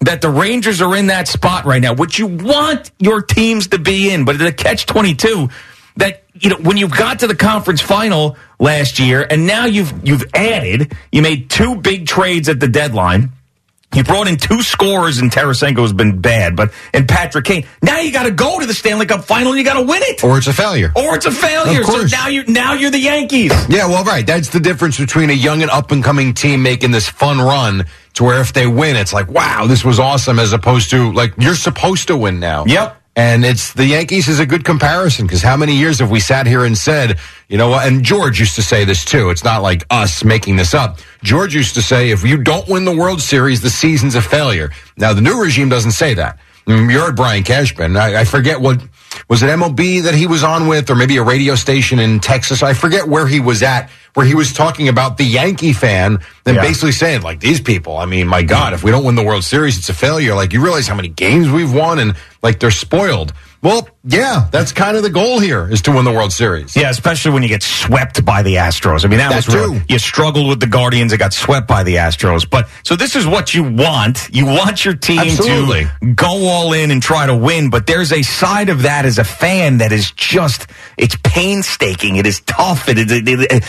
that 0.00 0.20
the 0.20 0.30
Rangers 0.30 0.80
are 0.80 0.96
in 0.96 1.06
that 1.08 1.28
spot 1.28 1.64
right 1.64 1.80
now, 1.80 1.94
which 1.94 2.18
you 2.18 2.26
want 2.26 2.90
your 2.98 3.22
teams 3.22 3.68
to 3.68 3.78
be 3.78 4.10
in, 4.10 4.24
but 4.24 4.38
the 4.38 4.52
catch 4.52 4.86
22 4.86 5.48
that 5.96 6.22
you 6.34 6.50
know 6.50 6.56
when 6.56 6.76
you 6.76 6.88
got 6.88 7.18
to 7.18 7.26
the 7.26 7.34
conference 7.34 7.80
final 7.80 8.36
last 8.58 8.98
year 8.98 9.26
and 9.28 9.46
now 9.46 9.66
you've 9.66 9.92
you've 10.06 10.24
added 10.34 10.96
you 11.10 11.20
made 11.20 11.50
two 11.50 11.76
big 11.76 12.06
trades 12.06 12.48
at 12.48 12.60
the 12.60 12.68
deadline 12.68 13.32
you 13.94 14.04
brought 14.04 14.28
in 14.28 14.36
two 14.36 14.62
scores, 14.62 15.18
and 15.18 15.30
Tarasenko 15.32 15.80
has 15.82 15.92
been 15.92 16.20
bad 16.20 16.54
but 16.56 16.72
and 16.92 17.08
Patrick 17.08 17.44
Kane 17.44 17.66
now 17.82 17.98
you 17.98 18.12
got 18.12 18.22
to 18.24 18.30
go 18.30 18.60
to 18.60 18.66
the 18.66 18.74
Stanley 18.74 19.06
Cup 19.06 19.24
final 19.24 19.50
and 19.52 19.58
you 19.58 19.64
got 19.64 19.74
to 19.80 19.82
win 19.86 20.00
it 20.04 20.22
Or 20.22 20.38
it's 20.38 20.46
a 20.46 20.52
failure. 20.52 20.92
or 20.94 21.16
it's 21.16 21.26
a 21.26 21.30
failure 21.32 21.82
so 21.82 22.04
now 22.04 22.28
you 22.28 22.44
now 22.46 22.74
you're 22.74 22.90
the 22.90 22.98
Yankees 23.00 23.52
Yeah, 23.68 23.86
well, 23.88 24.04
right. 24.04 24.26
That's 24.26 24.48
the 24.50 24.60
difference 24.60 24.98
between 24.98 25.30
a 25.30 25.34
young 25.34 25.62
and 25.62 25.70
up 25.70 25.90
and 25.90 26.02
coming 26.04 26.34
team 26.34 26.62
making 26.62 26.90
this 26.92 27.08
fun 27.08 27.38
run 27.38 27.84
to 28.14 28.24
where 28.24 28.40
if 28.40 28.52
they 28.52 28.66
win, 28.66 28.96
it's 28.96 29.12
like, 29.12 29.28
wow, 29.28 29.66
this 29.66 29.84
was 29.84 30.00
awesome, 30.00 30.38
as 30.40 30.52
opposed 30.52 30.90
to 30.90 31.12
like 31.12 31.32
you're 31.38 31.54
supposed 31.54 32.08
to 32.08 32.16
win 32.16 32.40
now. 32.40 32.64
Yep. 32.66 32.99
And 33.20 33.44
it's 33.44 33.74
the 33.74 33.84
Yankees 33.84 34.28
is 34.28 34.40
a 34.40 34.46
good 34.46 34.64
comparison 34.64 35.26
because 35.26 35.42
how 35.42 35.54
many 35.54 35.74
years 35.76 35.98
have 35.98 36.10
we 36.10 36.20
sat 36.20 36.46
here 36.46 36.64
and 36.64 36.76
said, 36.76 37.18
you 37.50 37.58
know 37.58 37.68
what? 37.68 37.86
And 37.86 38.02
George 38.02 38.40
used 38.40 38.54
to 38.54 38.62
say 38.62 38.86
this 38.86 39.04
too. 39.04 39.28
It's 39.28 39.44
not 39.44 39.60
like 39.60 39.84
us 39.90 40.24
making 40.24 40.56
this 40.56 40.72
up. 40.72 41.00
George 41.22 41.54
used 41.54 41.74
to 41.74 41.82
say, 41.82 42.12
if 42.12 42.24
you 42.24 42.38
don't 42.42 42.66
win 42.66 42.86
the 42.86 42.96
World 42.96 43.20
Series, 43.20 43.60
the 43.60 43.68
season's 43.68 44.14
a 44.14 44.22
failure. 44.22 44.70
Now 44.96 45.12
the 45.12 45.20
new 45.20 45.38
regime 45.38 45.68
doesn't 45.68 45.90
say 45.90 46.14
that. 46.14 46.38
Mm, 46.66 46.90
You're 46.90 47.12
Brian 47.12 47.42
Cashman. 47.42 47.94
I, 47.94 48.20
I 48.20 48.24
forget 48.24 48.58
what 48.58 48.80
was 49.28 49.42
it 49.42 49.48
MLB 49.50 50.02
that 50.04 50.14
he 50.14 50.26
was 50.26 50.42
on 50.42 50.66
with, 50.66 50.88
or 50.88 50.94
maybe 50.94 51.18
a 51.18 51.22
radio 51.22 51.56
station 51.56 51.98
in 51.98 52.20
Texas. 52.20 52.62
I 52.62 52.72
forget 52.72 53.06
where 53.06 53.26
he 53.26 53.38
was 53.38 53.62
at, 53.62 53.90
where 54.14 54.26
he 54.26 54.34
was 54.34 54.52
talking 54.52 54.88
about 54.88 55.16
the 55.16 55.24
Yankee 55.24 55.72
fan 55.72 56.18
and 56.46 56.56
Yeah. 56.56 56.62
basically 56.62 56.92
saying, 56.92 57.22
like, 57.22 57.40
these 57.40 57.60
people, 57.60 57.96
I 57.96 58.06
mean, 58.06 58.26
my 58.26 58.42
God, 58.42 58.72
if 58.72 58.82
we 58.82 58.90
don't 58.90 59.04
win 59.04 59.14
the 59.14 59.22
World 59.22 59.44
Series, 59.44 59.78
it's 59.78 59.88
a 59.88 59.94
failure. 59.94 60.34
Like, 60.34 60.52
you 60.52 60.60
realize 60.62 60.88
how 60.88 60.94
many 60.94 61.08
games 61.08 61.48
we've 61.48 61.72
won 61.72 61.98
and 61.98 62.14
like 62.42 62.58
they're 62.60 62.70
spoiled. 62.70 63.32
Well, 63.62 63.88
yeah, 64.02 64.48
that's 64.50 64.72
kind 64.72 64.96
of 64.96 65.02
the 65.02 65.10
goal 65.10 65.40
here 65.40 65.68
is 65.70 65.82
to 65.82 65.90
win 65.92 66.04
the 66.06 66.12
World 66.12 66.32
Series. 66.32 66.74
Yeah, 66.74 66.88
especially 66.88 67.32
when 67.32 67.42
you 67.42 67.48
get 67.50 67.62
swept 67.62 68.24
by 68.24 68.42
the 68.42 68.54
Astros. 68.54 69.04
I 69.04 69.08
mean, 69.08 69.18
that, 69.18 69.28
That 69.30 69.46
was 69.46 69.54
real. 69.54 69.78
You 69.88 69.98
struggled 69.98 70.48
with 70.48 70.58
the 70.60 70.66
Guardians. 70.66 71.12
It 71.12 71.18
got 71.18 71.34
swept 71.34 71.68
by 71.68 71.82
the 71.82 71.96
Astros. 71.96 72.48
But 72.48 72.68
so 72.82 72.96
this 72.96 73.14
is 73.14 73.26
what 73.26 73.52
you 73.52 73.62
want. 73.62 74.30
You 74.32 74.46
want 74.46 74.84
your 74.86 74.94
team 74.94 75.18
Absolutely. 75.18 75.84
to 76.02 76.14
go 76.14 76.46
all 76.48 76.72
in 76.72 76.90
and 76.90 77.02
try 77.02 77.26
to 77.26 77.36
win. 77.36 77.68
But 77.68 77.86
there's 77.86 78.10
a 78.12 78.22
side 78.22 78.70
of 78.70 78.82
that 78.82 79.04
as 79.04 79.18
a 79.18 79.24
fan 79.24 79.78
that 79.78 79.92
is 79.92 80.10
just 80.12 80.66
it's 80.96 81.16
painstaking. 81.22 82.16
It 82.16 82.26
is 82.26 82.40
tough. 82.40 82.88
It, 82.88 82.98
it, 82.98 83.10
it, 83.28 83.52
it- 83.52 83.64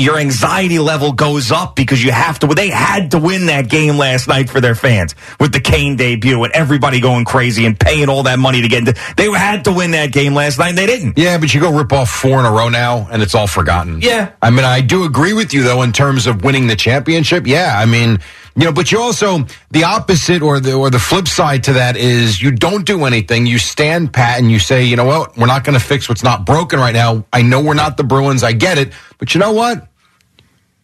your 0.00 0.18
anxiety 0.18 0.78
level 0.80 1.12
goes 1.12 1.52
up 1.52 1.76
because 1.76 2.02
you 2.02 2.10
have 2.10 2.38
to. 2.40 2.48
They 2.48 2.68
had 2.70 3.12
to 3.12 3.18
win 3.18 3.46
that 3.46 3.68
game 3.68 3.96
last 3.96 4.26
night 4.28 4.50
for 4.50 4.60
their 4.60 4.74
fans 4.74 5.14
with 5.38 5.52
the 5.52 5.60
Kane 5.60 5.96
debut 5.96 6.42
and 6.42 6.52
everybody 6.52 7.00
going 7.00 7.24
crazy 7.24 7.64
and 7.64 7.78
paying 7.78 8.08
all 8.08 8.24
that 8.24 8.38
money 8.40 8.62
to 8.62 8.68
get 8.68 8.80
into. 8.80 8.94
They 9.16 9.30
had 9.30 9.64
to 9.64 9.67
win 9.72 9.92
that 9.92 10.12
game 10.12 10.34
last 10.34 10.58
night 10.58 10.70
and 10.70 10.78
they 10.78 10.86
didn't. 10.86 11.18
Yeah, 11.18 11.38
but 11.38 11.52
you 11.52 11.60
go 11.60 11.76
rip 11.76 11.92
off 11.92 12.10
four 12.10 12.38
in 12.40 12.46
a 12.46 12.50
row 12.50 12.68
now, 12.68 13.08
and 13.10 13.22
it's 13.22 13.34
all 13.34 13.46
forgotten. 13.46 14.00
Yeah. 14.00 14.32
I 14.42 14.50
mean, 14.50 14.64
I 14.64 14.80
do 14.80 15.04
agree 15.04 15.32
with 15.32 15.52
you 15.54 15.62
though 15.62 15.82
in 15.82 15.92
terms 15.92 16.26
of 16.26 16.44
winning 16.44 16.66
the 16.66 16.76
championship. 16.76 17.46
Yeah, 17.46 17.74
I 17.76 17.86
mean, 17.86 18.18
you 18.56 18.64
know, 18.64 18.72
but 18.72 18.90
you 18.90 19.00
also 19.00 19.46
the 19.70 19.84
opposite 19.84 20.42
or 20.42 20.60
the 20.60 20.74
or 20.74 20.90
the 20.90 20.98
flip 20.98 21.28
side 21.28 21.64
to 21.64 21.74
that 21.74 21.96
is 21.96 22.42
you 22.42 22.50
don't 22.50 22.84
do 22.84 23.04
anything. 23.04 23.46
You 23.46 23.58
stand 23.58 24.12
pat 24.12 24.38
and 24.40 24.50
you 24.50 24.58
say, 24.58 24.84
you 24.84 24.96
know 24.96 25.04
what, 25.04 25.36
we're 25.36 25.46
not 25.46 25.64
going 25.64 25.78
to 25.78 25.84
fix 25.84 26.08
what's 26.08 26.24
not 26.24 26.44
broken 26.44 26.80
right 26.80 26.94
now. 26.94 27.24
I 27.32 27.42
know 27.42 27.62
we're 27.62 27.74
not 27.74 27.96
the 27.96 28.04
Bruins. 28.04 28.42
I 28.42 28.52
get 28.52 28.78
it, 28.78 28.92
but 29.18 29.34
you 29.34 29.40
know 29.40 29.52
what? 29.52 29.86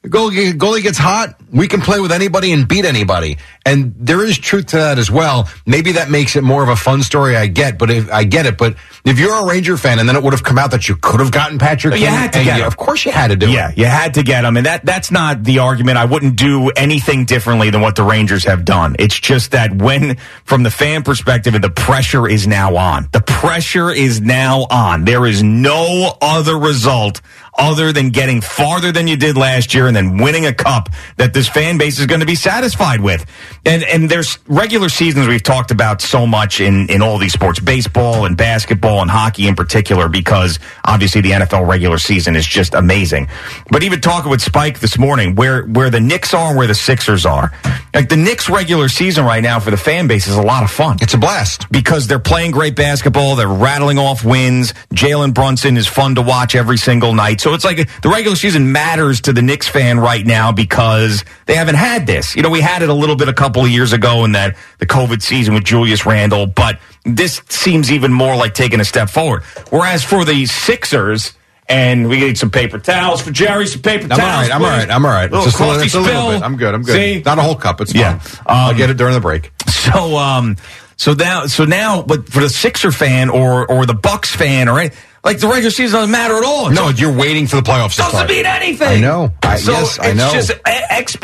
The 0.04 0.10
goalie, 0.10 0.52
goalie 0.52 0.82
gets 0.82 0.98
hot. 0.98 1.34
We 1.50 1.66
can 1.66 1.80
play 1.80 1.98
with 1.98 2.12
anybody 2.12 2.52
and 2.52 2.68
beat 2.68 2.84
anybody. 2.84 3.38
And 3.64 3.94
there 3.98 4.22
is 4.22 4.36
truth 4.36 4.66
to 4.66 4.76
that 4.76 4.98
as 4.98 5.10
well. 5.10 5.48
Maybe 5.64 5.92
that 5.92 6.10
makes 6.10 6.36
it 6.36 6.44
more 6.44 6.62
of 6.62 6.68
a 6.68 6.76
fun 6.76 7.02
story. 7.02 7.36
I 7.38 7.46
get, 7.46 7.78
but 7.78 7.90
if 7.90 8.12
I 8.12 8.24
get 8.24 8.44
it, 8.44 8.58
but 8.58 8.76
if 9.06 9.18
you're 9.18 9.32
a 9.34 9.46
Ranger 9.46 9.78
fan 9.78 9.98
and 9.98 10.06
then 10.06 10.14
it 10.14 10.22
would 10.22 10.34
have 10.34 10.42
come 10.42 10.58
out 10.58 10.72
that 10.72 10.90
you 10.90 10.96
could 10.96 11.20
have 11.20 11.30
gotten 11.30 11.58
Patrick, 11.58 11.94
oh, 11.94 11.96
You 11.96 12.04
Kane, 12.04 12.12
had 12.18 12.32
to 12.34 12.38
and 12.40 12.44
get 12.44 12.56
you- 12.58 12.62
him. 12.64 12.66
of 12.66 12.76
course 12.76 13.06
you 13.06 13.12
had 13.12 13.28
to 13.28 13.36
do 13.36 13.50
Yeah, 13.50 13.70
it. 13.70 13.78
you 13.78 13.86
had 13.86 14.12
to 14.14 14.22
get 14.22 14.42
them, 14.42 14.58
and 14.58 14.66
that 14.66 14.84
that's 14.84 15.10
not 15.10 15.42
the 15.42 15.60
argument. 15.60 15.96
I 15.96 16.04
wouldn't 16.04 16.36
do 16.36 16.68
anything 16.76 17.24
differently 17.24 17.70
than 17.70 17.80
what 17.80 17.96
the 17.96 18.02
Rangers 18.02 18.44
have 18.44 18.66
done. 18.66 18.96
It's 18.98 19.18
just 19.18 19.52
that 19.52 19.74
when, 19.74 20.18
from 20.44 20.64
the 20.64 20.70
fan 20.70 21.02
perspective, 21.02 21.58
the 21.62 21.70
pressure 21.70 22.28
is 22.28 22.46
now 22.46 22.76
on. 22.76 23.08
The 23.12 23.22
pressure 23.22 23.90
is 23.90 24.20
now 24.20 24.66
on. 24.70 25.06
There 25.06 25.24
is 25.24 25.42
no 25.42 26.14
other 26.20 26.58
result 26.58 27.22
other 27.56 27.92
than 27.92 28.10
getting 28.10 28.40
farther 28.40 28.90
than 28.92 29.06
you 29.06 29.16
did 29.16 29.36
last 29.36 29.74
year 29.74 29.86
and 29.86 29.94
then 29.94 30.16
winning 30.18 30.46
a 30.46 30.52
cup 30.52 30.88
that 31.16 31.32
this 31.32 31.48
fan 31.48 31.78
base 31.78 31.98
is 31.98 32.06
going 32.06 32.20
to 32.20 32.26
be 32.26 32.34
satisfied 32.34 33.00
with. 33.00 33.24
And 33.64 33.82
and 33.84 34.10
there's 34.10 34.38
regular 34.48 34.88
seasons 34.88 35.28
we've 35.28 35.42
talked 35.42 35.70
about 35.70 36.02
so 36.02 36.26
much 36.26 36.60
in 36.60 36.88
in 36.90 37.00
all 37.02 37.18
these 37.18 37.32
sports, 37.32 37.60
baseball 37.60 38.24
and 38.26 38.36
basketball 38.36 39.02
and 39.02 39.10
hockey 39.10 39.46
in 39.48 39.54
particular, 39.54 40.08
because 40.08 40.58
obviously 40.84 41.20
the 41.20 41.30
NFL 41.30 41.66
regular 41.68 41.98
season 41.98 42.36
is 42.36 42.46
just 42.46 42.74
amazing. 42.74 43.28
But 43.70 43.82
even 43.82 44.00
talking 44.00 44.30
with 44.30 44.42
Spike 44.42 44.80
this 44.80 44.98
morning, 44.98 45.34
where 45.34 45.62
where 45.66 45.90
the 45.90 46.00
Knicks 46.00 46.34
are 46.34 46.48
and 46.48 46.56
where 46.58 46.66
the 46.66 46.74
Sixers 46.74 47.24
are, 47.24 47.52
like 47.94 48.08
the 48.08 48.16
Knicks 48.16 48.48
regular 48.50 48.88
season 48.88 49.24
right 49.24 49.42
now 49.42 49.60
for 49.60 49.70
the 49.70 49.76
fan 49.76 50.06
base 50.08 50.26
is 50.26 50.36
a 50.36 50.42
lot 50.42 50.62
of 50.64 50.70
fun 50.70 50.96
It's 51.00 51.14
a 51.14 51.18
blast. 51.18 51.70
because 51.70 52.06
they're 52.06 52.18
playing 52.18 52.50
great 52.50 52.74
basketball. 52.76 53.36
They're 53.36 53.48
rattling 53.48 53.98
off 53.98 54.24
wins. 54.24 54.72
Jalen 54.92 55.32
Brunson 55.34 55.76
is 55.76 55.86
fun 55.86 56.16
to 56.16 56.22
watch 56.22 56.54
every 56.54 56.76
single 56.78 57.14
night. 57.14 57.40
So 57.44 57.52
it's 57.52 57.62
like 57.64 57.76
the 58.00 58.08
regular 58.08 58.36
season 58.36 58.72
matters 58.72 59.20
to 59.20 59.32
the 59.34 59.42
Knicks 59.42 59.68
fan 59.68 60.00
right 60.00 60.24
now 60.24 60.50
because 60.50 61.26
they 61.44 61.54
haven't 61.56 61.74
had 61.74 62.06
this. 62.06 62.34
You 62.34 62.40
know, 62.42 62.48
we 62.48 62.62
had 62.62 62.80
it 62.80 62.88
a 62.88 62.94
little 62.94 63.16
bit 63.16 63.28
a 63.28 63.34
couple 63.34 63.62
of 63.62 63.68
years 63.70 63.92
ago 63.92 64.24
in 64.24 64.32
that 64.32 64.56
the 64.78 64.86
COVID 64.86 65.20
season 65.20 65.52
with 65.52 65.62
Julius 65.62 66.06
Randle, 66.06 66.46
but 66.46 66.80
this 67.04 67.42
seems 67.50 67.92
even 67.92 68.14
more 68.14 68.34
like 68.34 68.54
taking 68.54 68.80
a 68.80 68.84
step 68.86 69.10
forward. 69.10 69.42
Whereas 69.68 70.02
for 70.02 70.24
the 70.24 70.46
Sixers, 70.46 71.34
and 71.68 72.08
we 72.08 72.18
need 72.18 72.38
some 72.38 72.50
paper 72.50 72.78
towels 72.78 73.20
for 73.20 73.30
Jerry. 73.30 73.66
Some 73.66 73.82
paper 73.82 74.08
towels. 74.08 74.20
I'm 74.20 74.26
towels. 74.26 74.48
all 74.48 74.48
right. 74.48 74.50
I'm 74.50 74.62
all 74.64 74.68
right. 74.70 74.90
I'm 74.90 75.04
all 75.04 75.10
right. 75.12 75.30
Little 75.30 75.44
Just 75.44 75.60
a, 75.60 75.66
little- 75.66 75.82
it's 75.82 75.94
a 75.94 76.00
little 76.00 76.30
bit. 76.30 76.42
I'm 76.42 76.56
good. 76.56 76.74
I'm 76.74 76.82
good. 76.82 76.94
See? 76.94 77.22
Not 77.26 77.38
a 77.38 77.42
whole 77.42 77.56
cup. 77.56 77.80
It's 77.82 77.92
fine. 77.92 78.00
Yeah. 78.00 78.20
I'll 78.46 78.70
Um, 78.70 78.76
get 78.78 78.88
it 78.88 78.96
during 78.96 79.12
the 79.14 79.20
break. 79.20 79.50
So, 79.84 80.16
um, 80.16 80.56
so 80.96 81.12
now, 81.12 81.44
so 81.44 81.66
now, 81.66 82.00
but 82.00 82.26
for 82.30 82.40
the 82.40 82.48
Sixer 82.48 82.90
fan 82.90 83.28
or 83.28 83.70
or 83.70 83.84
the 83.84 83.92
Bucks 83.92 84.34
fan 84.34 84.66
or 84.70 84.80
any, 84.80 84.94
like 85.24 85.38
the 85.38 85.48
regular 85.48 85.70
season 85.70 85.98
doesn't 85.98 86.10
matter 86.10 86.36
at 86.36 86.44
all. 86.44 86.68
It's 86.68 86.76
No, 86.76 86.88
you're 86.90 87.16
waiting 87.16 87.46
for 87.46 87.56
the 87.56 87.62
playoffs 87.62 87.92
to 87.92 88.02
doesn't 88.02 88.10
start. 88.10 88.28
mean 88.30 88.46
anything. 88.46 88.88
I 88.88 89.00
know. 89.00 89.32
I- 89.42 89.56
so 89.56 89.72
yes, 89.72 89.98
I 89.98 90.08
it's 90.08 90.16
know. 90.18 90.32
just 90.32 90.50
e- 90.50 90.54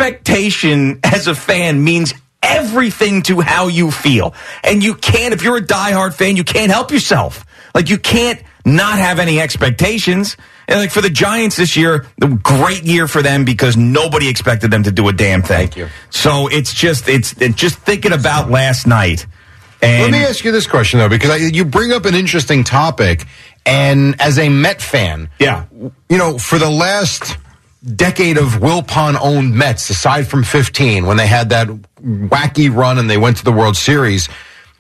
expectation 0.05 1.01
as 1.05 1.27
a 1.27 1.35
fan 1.35 1.83
means 1.85 2.15
everything 2.43 3.23
to 3.25 3.41
how 3.41 3.69
you 3.69 3.91
feel, 3.91 4.35
and 4.65 4.83
you 4.83 4.95
can't. 4.95 5.35
If 5.35 5.43
you're 5.43 5.59
a 5.59 5.63
diehard 5.63 6.15
fan, 6.15 6.37
you 6.37 6.45
can't 6.45 6.71
help 6.73 6.91
yourself. 6.91 7.45
Like 7.75 7.89
you 7.91 7.99
can't 7.99 8.41
not 8.65 8.99
have 8.99 9.19
any 9.19 9.41
expectations. 9.41 10.37
And 10.67 10.79
like 10.81 10.91
for 10.91 11.01
the 11.01 11.11
Giants 11.11 11.57
this 11.57 11.77
year, 11.77 12.07
great 12.43 12.85
year 12.85 13.09
for 13.09 13.23
them 13.23 13.45
because 13.45 13.77
nobody 13.77 14.29
expected 14.29 14.71
them 14.71 14.85
to 14.85 14.93
do 14.93 15.09
a 15.09 15.13
damn 15.13 15.43
thing. 15.43 15.69
Thank 15.69 15.77
you. 15.77 15.89
So 16.11 16.47
it's 16.49 16.73
just 16.75 17.09
it's, 17.09 17.33
it's 17.41 17.55
just 17.57 17.79
thinking 17.79 18.13
about 18.13 18.51
last 18.51 18.87
night. 18.87 19.27
And 19.83 20.03
Let 20.03 20.11
me 20.13 20.25
ask 20.25 20.45
you 20.45 20.53
this 20.53 20.67
question 20.67 20.99
though, 21.01 21.09
because 21.09 21.31
I, 21.31 21.37
you 21.37 21.65
bring 21.65 21.91
up 21.93 22.05
an 22.05 22.15
interesting 22.15 22.65
topic, 22.65 23.25
and 23.67 24.21
as 24.21 24.39
a 24.39 24.49
Met 24.49 24.81
fan, 24.83 25.29
Yeah. 25.39 25.65
you 26.09 26.19
know, 26.19 26.39
for 26.39 26.59
the 26.59 26.71
last 26.71 27.37
decade 27.97 28.37
of 28.37 28.55
Wilpon 28.61 29.17
owned 29.21 29.55
Mets, 29.55 29.89
aside 29.91 30.27
from 30.29 30.43
15, 30.45 31.07
when 31.07 31.17
they 31.17 31.27
had 31.27 31.49
that 31.51 31.69
wacky 32.03 32.75
run 32.75 32.99
and 32.99 33.09
they 33.09 33.17
went 33.17 33.37
to 33.39 33.45
the 33.45 33.53
World 33.53 33.77
Series, 33.77 34.29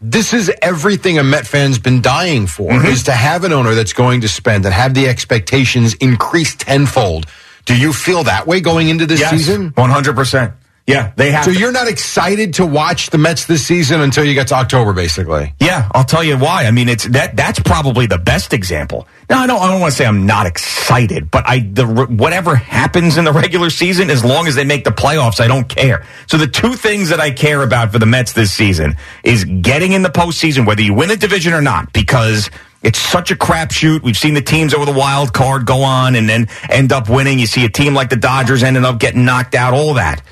this 0.02 0.32
is 0.32 0.50
everything 0.62 1.18
a 1.18 1.22
Met 1.24 1.46
fan's 1.46 1.78
been 1.78 2.00
dying 2.02 2.46
for, 2.46 2.70
Mm-hmm. 2.70 2.86
is 2.86 3.02
to 3.04 3.12
have 3.12 3.44
an 3.44 3.52
owner 3.52 3.74
that's 3.74 3.92
going 3.92 4.22
to 4.22 4.28
spend 4.28 4.64
and 4.64 4.74
have 4.74 4.94
the 4.94 5.08
expectations 5.08 5.94
increased 5.94 6.60
tenfold. 6.60 7.26
Do 7.66 7.76
you 7.76 7.92
feel 7.92 8.24
that 8.24 8.46
way 8.46 8.60
going 8.60 8.88
into 8.88 9.06
this 9.06 9.20
season? 9.28 9.72
one 9.76 9.90
hundred 9.90 10.16
percent. 10.16 10.52
Yeah, 10.86 11.12
they 11.16 11.30
have. 11.30 11.44
So 11.44 11.52
to- 11.52 11.58
you're 11.58 11.72
not 11.72 11.88
excited 11.88 12.54
to 12.54 12.66
watch 12.66 13.10
the 13.10 13.18
Mets 13.18 13.44
this 13.46 13.64
season 13.64 14.00
until 14.00 14.24
you 14.24 14.34
get 14.34 14.48
to 14.48 14.54
October, 14.54 14.92
basically. 14.92 15.54
Yeah, 15.60 15.88
I'll 15.94 16.04
tell 16.04 16.24
you 16.24 16.36
why. 16.36 16.64
I 16.64 16.70
mean, 16.72 16.88
it's 16.88 17.04
that 17.08 17.36
that's 17.36 17.60
probably 17.60 18.06
the 18.06 18.18
best 18.18 18.52
example. 18.52 19.06
Now, 19.28 19.40
I 19.40 19.46
don't 19.46 19.60
I 19.60 19.70
don't 19.70 19.80
want 19.80 19.92
to 19.92 19.96
say 19.96 20.06
I'm 20.06 20.26
not 20.26 20.46
excited, 20.46 21.30
but 21.30 21.44
I 21.46 21.60
the 21.60 21.86
whatever 21.86 22.56
happens 22.56 23.18
in 23.18 23.24
the 23.24 23.32
regular 23.32 23.70
season, 23.70 24.10
as 24.10 24.24
long 24.24 24.48
as 24.48 24.54
they 24.56 24.64
make 24.64 24.84
the 24.84 24.90
playoffs, 24.90 25.40
I 25.40 25.46
don't 25.46 25.68
care. 25.68 26.04
So 26.26 26.36
the 26.36 26.48
two 26.48 26.74
things 26.74 27.10
that 27.10 27.20
I 27.20 27.30
care 27.30 27.62
about 27.62 27.92
for 27.92 27.98
the 27.98 28.06
Mets 28.06 28.32
this 28.32 28.52
season 28.52 28.96
is 29.22 29.44
getting 29.44 29.92
in 29.92 30.02
the 30.02 30.08
postseason, 30.10 30.66
whether 30.66 30.82
you 30.82 30.94
win 30.94 31.10
a 31.10 31.16
division 31.16 31.52
or 31.52 31.62
not, 31.62 31.92
because. 31.92 32.50
It's 32.82 32.98
such 32.98 33.30
a 33.30 33.34
crapshoot. 33.36 34.00
We've 34.02 34.16
seen 34.16 34.32
the 34.32 34.40
teams 34.40 34.72
over 34.72 34.86
the 34.86 34.98
wild 34.98 35.34
card 35.34 35.66
go 35.66 35.82
on 35.82 36.14
and 36.14 36.26
then 36.26 36.48
end 36.70 36.92
up 36.94 37.10
winning. 37.10 37.38
You 37.38 37.44
see 37.44 37.66
a 37.66 37.68
team 37.68 37.92
like 37.92 38.08
the 38.08 38.16
Dodgers 38.16 38.62
ending 38.62 38.86
up 38.86 38.98
getting 38.98 39.26
knocked 39.26 39.54
out, 39.54 39.74
all 39.74 39.92
that 39.94 40.22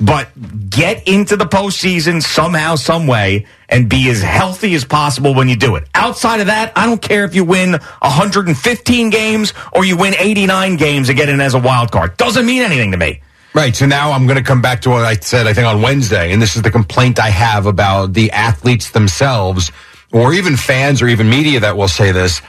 but 0.00 0.28
get 0.70 1.06
into 1.08 1.36
the 1.36 1.44
postseason 1.44 2.22
somehow, 2.22 2.74
some 2.74 3.06
way, 3.06 3.46
and 3.68 3.88
be 3.88 4.08
as 4.10 4.22
healthy 4.22 4.74
as 4.74 4.84
possible 4.84 5.34
when 5.34 5.48
you 5.48 5.56
do 5.56 5.76
it. 5.76 5.88
Outside 5.94 6.40
of 6.40 6.46
that, 6.46 6.72
I 6.76 6.86
don't 6.86 7.00
care 7.00 7.24
if 7.24 7.34
you 7.34 7.44
win 7.44 7.72
115 7.72 9.10
games 9.10 9.54
or 9.72 9.84
you 9.84 9.96
win 9.96 10.14
89 10.18 10.76
games 10.76 11.08
and 11.08 11.18
get 11.18 11.28
in 11.28 11.40
as 11.40 11.54
a 11.54 11.58
wild 11.58 11.90
card. 11.90 12.16
Doesn't 12.16 12.44
mean 12.44 12.62
anything 12.62 12.92
to 12.92 12.96
me. 12.96 13.20
Right. 13.54 13.74
So 13.74 13.86
now 13.86 14.10
I'm 14.10 14.26
going 14.26 14.36
to 14.36 14.42
come 14.42 14.60
back 14.60 14.80
to 14.82 14.90
what 14.90 15.04
I 15.04 15.14
said, 15.14 15.46
I 15.46 15.52
think, 15.52 15.66
on 15.66 15.80
Wednesday. 15.80 16.32
And 16.32 16.42
this 16.42 16.56
is 16.56 16.62
the 16.62 16.72
complaint 16.72 17.20
I 17.20 17.30
have 17.30 17.66
about 17.66 18.12
the 18.12 18.32
athletes 18.32 18.90
themselves, 18.90 19.70
or 20.12 20.32
even 20.32 20.56
fans 20.56 21.00
or 21.00 21.08
even 21.08 21.30
media 21.30 21.60
that 21.60 21.76
will 21.76 21.88
say 21.88 22.10
this. 22.10 22.42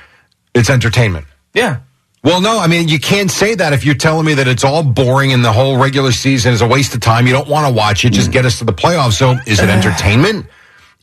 It's 0.56 0.70
entertainment. 0.70 1.26
Yeah. 1.54 1.82
Well, 2.26 2.42
no, 2.42 2.58
I 2.60 2.66
mean, 2.66 2.88
you 2.88 3.00
can't 3.00 3.30
say 3.30 3.54
that 3.54 3.72
if 3.72 3.86
you're 3.86 3.94
telling 3.94 4.26
me 4.26 4.34
that 4.34 4.48
it's 4.48 4.64
all 4.64 4.82
boring 4.82 5.32
and 5.32 5.46
the 5.46 5.54
whole 5.54 5.78
regular 5.78 6.12
season 6.12 6.54
is 6.54 6.62
a 6.62 6.68
waste 6.68 6.96
of 6.96 7.02
time. 7.02 7.28
You 7.28 7.34
don't 7.34 7.48
want 7.48 7.68
to 7.68 7.74
watch 7.74 8.04
it. 8.04 8.14
Just 8.14 8.28
hmm. 8.28 8.34
get 8.34 8.46
us 8.46 8.58
to 8.58 8.66
the 8.66 8.74
playoffs. 8.74 9.14
So 9.14 9.38
is 9.46 9.60
it 9.60 9.70
entertainment? 9.80 10.48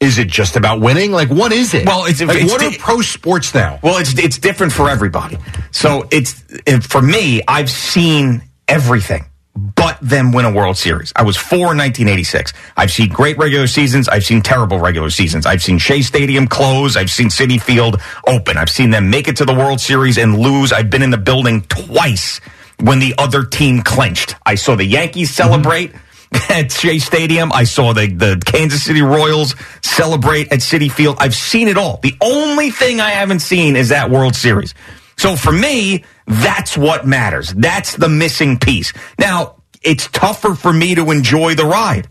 Is 0.00 0.18
it 0.18 0.26
just 0.26 0.56
about 0.56 0.80
winning? 0.80 1.12
Like, 1.12 1.28
what 1.28 1.52
is 1.52 1.74
it? 1.74 1.86
Well, 1.86 2.06
it's- 2.06 2.20
like, 2.20 2.42
it's 2.42 2.50
what 2.50 2.60
the- 2.60 2.74
are 2.74 2.78
pro 2.80 3.02
sports 3.02 3.54
now? 3.54 3.78
Well, 3.84 3.98
it's 3.98 4.18
it's 4.18 4.36
different 4.36 4.72
for 4.72 4.90
everybody. 4.90 5.38
So 5.70 6.08
it's 6.10 6.42
it, 6.66 6.82
for 6.82 7.00
me. 7.00 7.40
I've 7.46 7.70
seen 7.70 8.42
everything, 8.66 9.24
but 9.54 9.98
them 10.00 10.32
win 10.32 10.44
a 10.44 10.50
World 10.50 10.78
Series. 10.78 11.12
I 11.14 11.22
was 11.22 11.36
four 11.36 11.72
in 11.72 11.78
1986. 11.78 12.52
I've 12.76 12.90
seen 12.90 13.10
great 13.10 13.36
regular 13.36 13.66
seasons. 13.66 14.08
I've 14.08 14.24
seen 14.24 14.40
terrible 14.40 14.78
regular 14.78 15.10
seasons. 15.10 15.44
I've 15.44 15.62
seen 15.62 15.78
Shea 15.78 16.00
Stadium 16.02 16.46
close. 16.46 16.96
I've 16.96 17.10
seen 17.10 17.28
Citi 17.28 17.60
Field 17.60 18.00
open. 18.26 18.56
I've 18.56 18.70
seen 18.70 18.90
them 18.90 19.10
make 19.10 19.28
it 19.28 19.36
to 19.36 19.44
the 19.44 19.54
World 19.54 19.80
Series 19.80 20.16
and 20.16 20.38
lose. 20.38 20.72
I've 20.72 20.88
been 20.88 21.02
in 21.02 21.10
the 21.10 21.18
building 21.18 21.62
twice 21.62 22.40
when 22.80 22.98
the 22.98 23.14
other 23.18 23.44
team 23.44 23.82
clinched. 23.82 24.36
I 24.46 24.54
saw 24.54 24.74
the 24.74 24.86
Yankees 24.86 25.28
mm-hmm. 25.28 25.48
celebrate. 25.48 25.92
At 26.48 26.72
Shea 26.72 26.98
Stadium, 26.98 27.52
I 27.52 27.64
saw 27.64 27.92
the, 27.92 28.06
the 28.06 28.42
Kansas 28.46 28.82
City 28.82 29.02
Royals 29.02 29.54
celebrate 29.82 30.50
at 30.50 30.60
Citi 30.60 30.90
Field. 30.90 31.18
I've 31.20 31.34
seen 31.34 31.68
it 31.68 31.76
all. 31.76 31.98
The 32.02 32.16
only 32.22 32.70
thing 32.70 33.02
I 33.02 33.10
haven't 33.10 33.40
seen 33.40 33.76
is 33.76 33.90
that 33.90 34.10
World 34.10 34.34
Series. 34.34 34.72
So 35.22 35.36
for 35.36 35.52
me, 35.52 36.02
that's 36.26 36.76
what 36.76 37.06
matters. 37.06 37.54
That's 37.54 37.94
the 37.94 38.08
missing 38.08 38.58
piece. 38.58 38.92
Now, 39.20 39.62
it's 39.80 40.08
tougher 40.08 40.56
for 40.56 40.72
me 40.72 40.96
to 40.96 41.12
enjoy 41.12 41.54
the 41.54 41.64
ride. 41.64 42.08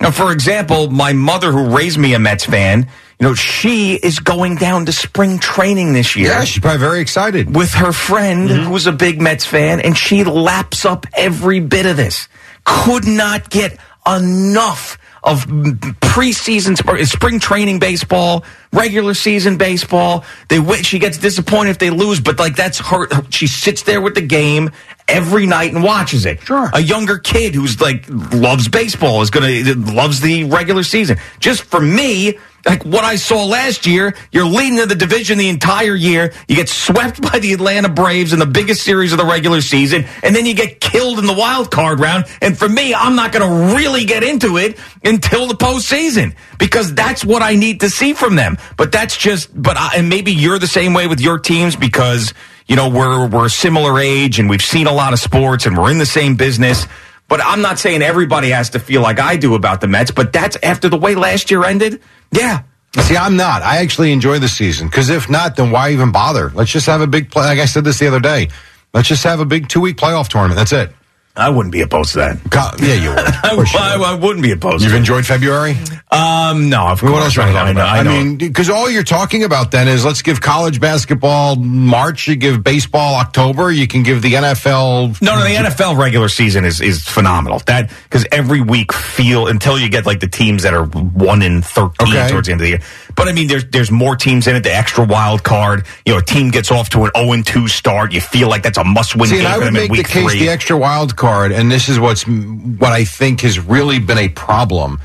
Now, 0.00 0.10
for 0.10 0.32
example, 0.32 0.90
my 0.90 1.12
mother, 1.12 1.52
who 1.52 1.76
raised 1.76 1.98
me 1.98 2.14
a 2.14 2.18
Mets 2.18 2.46
fan, 2.46 2.88
you 3.20 3.26
know, 3.26 3.34
she 3.34 3.96
is 3.96 4.18
going 4.18 4.56
down 4.56 4.86
to 4.86 4.92
spring 4.92 5.38
training 5.38 5.92
this 5.92 6.16
year 6.16 6.28
Yeah, 6.28 6.44
she's 6.44 6.62
probably 6.62 6.78
very 6.78 7.00
excited. 7.00 7.54
with 7.54 7.74
her 7.74 7.92
friend 7.92 8.48
mm-hmm. 8.48 8.70
who's 8.70 8.86
a 8.86 8.92
big 8.92 9.20
Mets 9.20 9.44
fan, 9.44 9.80
and 9.80 9.94
she 9.94 10.24
laps 10.24 10.86
up 10.86 11.04
every 11.12 11.60
bit 11.60 11.84
of 11.84 11.98
this. 11.98 12.28
Could 12.64 13.06
not 13.06 13.50
get 13.50 13.78
enough 14.06 14.96
of 15.24 15.46
preseason 15.46 16.76
sp- 16.76 16.88
uh, 17.00 17.04
spring 17.04 17.40
training 17.40 17.78
baseball, 17.78 18.44
regular 18.72 19.14
season 19.14 19.56
baseball. 19.56 20.24
They 20.48 20.60
win, 20.60 20.82
she 20.82 20.98
gets 20.98 21.18
disappointed 21.18 21.70
if 21.70 21.78
they 21.78 21.90
lose, 21.90 22.20
but 22.20 22.38
like 22.38 22.56
that's 22.56 22.78
her. 22.78 23.08
She 23.30 23.46
sits 23.46 23.82
there 23.82 24.00
with 24.00 24.14
the 24.14 24.22
game 24.22 24.70
every 25.08 25.46
night 25.46 25.72
and 25.74 25.82
watches 25.82 26.26
it. 26.26 26.40
Sure. 26.42 26.70
A 26.72 26.80
younger 26.80 27.18
kid 27.18 27.54
who's 27.54 27.80
like 27.80 28.04
loves 28.08 28.68
baseball 28.68 29.22
is 29.22 29.30
gonna 29.30 29.62
loves 29.74 30.20
the 30.20 30.44
regular 30.44 30.82
season. 30.82 31.18
Just 31.40 31.64
for 31.64 31.80
me, 31.80 32.38
like 32.66 32.84
what 32.84 33.04
I 33.04 33.16
saw 33.16 33.44
last 33.44 33.86
year, 33.86 34.14
you're 34.32 34.46
leading 34.46 34.76
the 34.76 34.94
division 34.94 35.38
the 35.38 35.48
entire 35.48 35.94
year. 35.94 36.32
You 36.48 36.56
get 36.56 36.68
swept 36.68 37.20
by 37.32 37.38
the 37.38 37.52
Atlanta 37.52 37.88
Braves 37.88 38.32
in 38.32 38.38
the 38.38 38.46
biggest 38.46 38.82
series 38.82 39.12
of 39.12 39.18
the 39.18 39.24
regular 39.24 39.60
season, 39.60 40.06
and 40.22 40.34
then 40.34 40.46
you 40.46 40.54
get 40.54 40.80
killed 40.80 41.18
in 41.18 41.26
the 41.26 41.34
wild 41.34 41.70
card 41.70 42.00
round. 42.00 42.24
And 42.40 42.56
for 42.56 42.68
me, 42.68 42.94
I'm 42.94 43.16
not 43.16 43.32
going 43.32 43.48
to 43.48 43.74
really 43.76 44.04
get 44.04 44.22
into 44.22 44.56
it 44.56 44.78
until 45.04 45.46
the 45.46 45.54
postseason 45.54 46.34
because 46.58 46.94
that's 46.94 47.24
what 47.24 47.42
I 47.42 47.54
need 47.54 47.80
to 47.80 47.90
see 47.90 48.12
from 48.12 48.36
them. 48.36 48.58
But 48.76 48.92
that's 48.92 49.16
just, 49.16 49.50
but 49.60 49.76
I, 49.76 49.96
and 49.96 50.08
maybe 50.08 50.32
you're 50.32 50.58
the 50.58 50.66
same 50.66 50.94
way 50.94 51.06
with 51.06 51.20
your 51.20 51.38
teams 51.38 51.76
because 51.76 52.32
you 52.66 52.76
know 52.76 52.88
we're 52.88 53.28
we're 53.28 53.46
a 53.46 53.50
similar 53.50 54.00
age 54.00 54.38
and 54.38 54.48
we've 54.48 54.62
seen 54.62 54.86
a 54.86 54.92
lot 54.92 55.12
of 55.12 55.18
sports 55.18 55.66
and 55.66 55.76
we're 55.76 55.90
in 55.90 55.98
the 55.98 56.06
same 56.06 56.36
business. 56.36 56.86
But 57.28 57.40
I'm 57.42 57.62
not 57.62 57.78
saying 57.78 58.02
everybody 58.02 58.50
has 58.50 58.70
to 58.70 58.78
feel 58.78 59.00
like 59.00 59.18
I 59.18 59.36
do 59.36 59.54
about 59.54 59.80
the 59.80 59.86
Mets, 59.86 60.10
but 60.10 60.32
that's 60.32 60.56
after 60.62 60.88
the 60.88 60.98
way 60.98 61.14
last 61.14 61.50
year 61.50 61.64
ended. 61.64 62.02
Yeah. 62.34 62.62
See, 63.00 63.16
I'm 63.16 63.36
not. 63.36 63.62
I 63.62 63.78
actually 63.78 64.12
enjoy 64.12 64.38
the 64.38 64.48
season 64.48 64.88
because 64.88 65.10
if 65.10 65.28
not, 65.28 65.56
then 65.56 65.70
why 65.70 65.90
even 65.92 66.12
bother? 66.12 66.50
Let's 66.54 66.70
just 66.70 66.86
have 66.86 67.00
a 67.00 67.06
big 67.06 67.30
play. 67.30 67.44
Like 67.44 67.58
I 67.58 67.64
said 67.64 67.84
this 67.84 67.98
the 67.98 68.06
other 68.06 68.20
day. 68.20 68.50
Let's 68.92 69.08
just 69.08 69.24
have 69.24 69.40
a 69.40 69.44
big 69.44 69.68
two 69.68 69.80
week 69.80 69.96
playoff 69.96 70.28
tournament. 70.28 70.56
That's 70.56 70.72
it. 70.72 70.92
I 71.36 71.50
wouldn't 71.50 71.72
be 71.72 71.80
opposed 71.80 72.12
to 72.12 72.18
that. 72.18 72.38
Co- 72.50 72.70
Yeah, 72.84 72.94
you 72.94 73.08
would. 73.10 73.18
I, 73.74 73.98
I. 73.98 74.12
I 74.12 74.14
wouldn't 74.14 74.42
be 74.42 74.52
opposed 74.52 74.82
You've 74.84 74.92
to 74.92 74.96
it. 74.96 75.00
enjoyed 75.00 75.26
February? 75.26 75.76
Um, 76.12 76.68
no, 76.68 76.86
of 76.86 77.00
course. 77.00 77.12
what 77.12 77.22
else 77.24 77.36
are 77.38 77.40
I, 77.42 77.46
we 77.46 77.52
know, 77.52 77.58
talking 77.58 77.70
I, 77.70 77.72
know, 77.72 77.80
about? 77.80 78.06
I, 78.06 78.18
I 78.20 78.22
mean, 78.22 78.36
because 78.38 78.70
all 78.70 78.88
you're 78.88 79.02
talking 79.02 79.42
about 79.42 79.72
then 79.72 79.88
is 79.88 80.04
let's 80.04 80.22
give 80.22 80.40
college 80.40 80.80
basketball 80.80 81.56
March, 81.56 82.28
you 82.28 82.36
give 82.36 82.62
baseball 82.62 83.16
October, 83.16 83.72
you 83.72 83.88
can 83.88 84.04
give 84.04 84.22
the 84.22 84.34
NFL. 84.34 85.20
No, 85.20 85.34
no, 85.34 85.42
the 85.42 85.54
NFL 85.70 85.98
regular 85.98 86.28
season 86.28 86.64
is 86.64 86.80
is 86.80 87.02
phenomenal. 87.02 87.58
That 87.66 87.90
because 88.04 88.24
every 88.30 88.60
week 88.60 88.92
feel 88.92 89.48
until 89.48 89.76
you 89.76 89.88
get 89.88 90.06
like 90.06 90.20
the 90.20 90.28
teams 90.28 90.62
that 90.62 90.72
are 90.72 90.84
one 90.84 91.42
in 91.42 91.62
thirteen 91.62 92.14
Okay. 92.14 92.28
towards 92.28 92.46
the 92.46 92.52
end 92.52 92.60
of 92.60 92.64
the 92.64 92.68
year. 92.70 92.80
But 93.16 93.28
I 93.28 93.32
mean, 93.32 93.48
there's 93.48 93.64
there's 93.66 93.90
more 93.90 94.16
teams 94.16 94.46
in 94.46 94.56
it. 94.56 94.62
The 94.64 94.74
extra 94.74 95.04
wild 95.04 95.42
card. 95.44 95.86
You 96.04 96.12
know, 96.12 96.18
a 96.18 96.22
team 96.22 96.50
gets 96.50 96.70
off 96.70 96.88
to 96.90 97.04
an 97.04 97.10
zero 97.16 97.32
and 97.32 97.46
two 97.46 97.68
start. 97.68 98.12
You 98.12 98.20
feel 98.20 98.48
like 98.48 98.62
that's 98.62 98.78
a 98.78 98.84
must 98.84 99.14
win 99.16 99.28
See, 99.28 99.36
game 99.36 99.46
and 99.46 99.54
I 99.54 99.58
would 99.58 99.72
make 99.72 99.90
the 99.92 100.02
case 100.02 100.30
three. 100.30 100.40
the 100.40 100.48
extra 100.48 100.76
wild 100.76 101.16
card, 101.16 101.52
and 101.52 101.70
this 101.70 101.88
is 101.88 101.98
what's 102.00 102.26
what 102.26 102.92
I 102.92 103.04
think 103.04 103.42
has 103.42 103.58
really 103.58 103.98
been 103.98 104.18
a 104.18 104.28
problem 104.28 104.98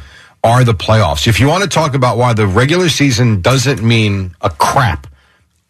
are 0.44 0.64
the 0.64 0.74
playoffs. 0.74 1.28
If 1.28 1.40
you 1.40 1.48
want 1.48 1.64
to 1.64 1.70
talk 1.70 1.94
about 1.96 2.18
why 2.18 2.34
the 2.34 2.48
regular 2.48 2.88
season 2.90 3.42
doesn't 3.42 3.84
mean 3.84 4.34
a 4.42 4.50
crap, 4.50 5.06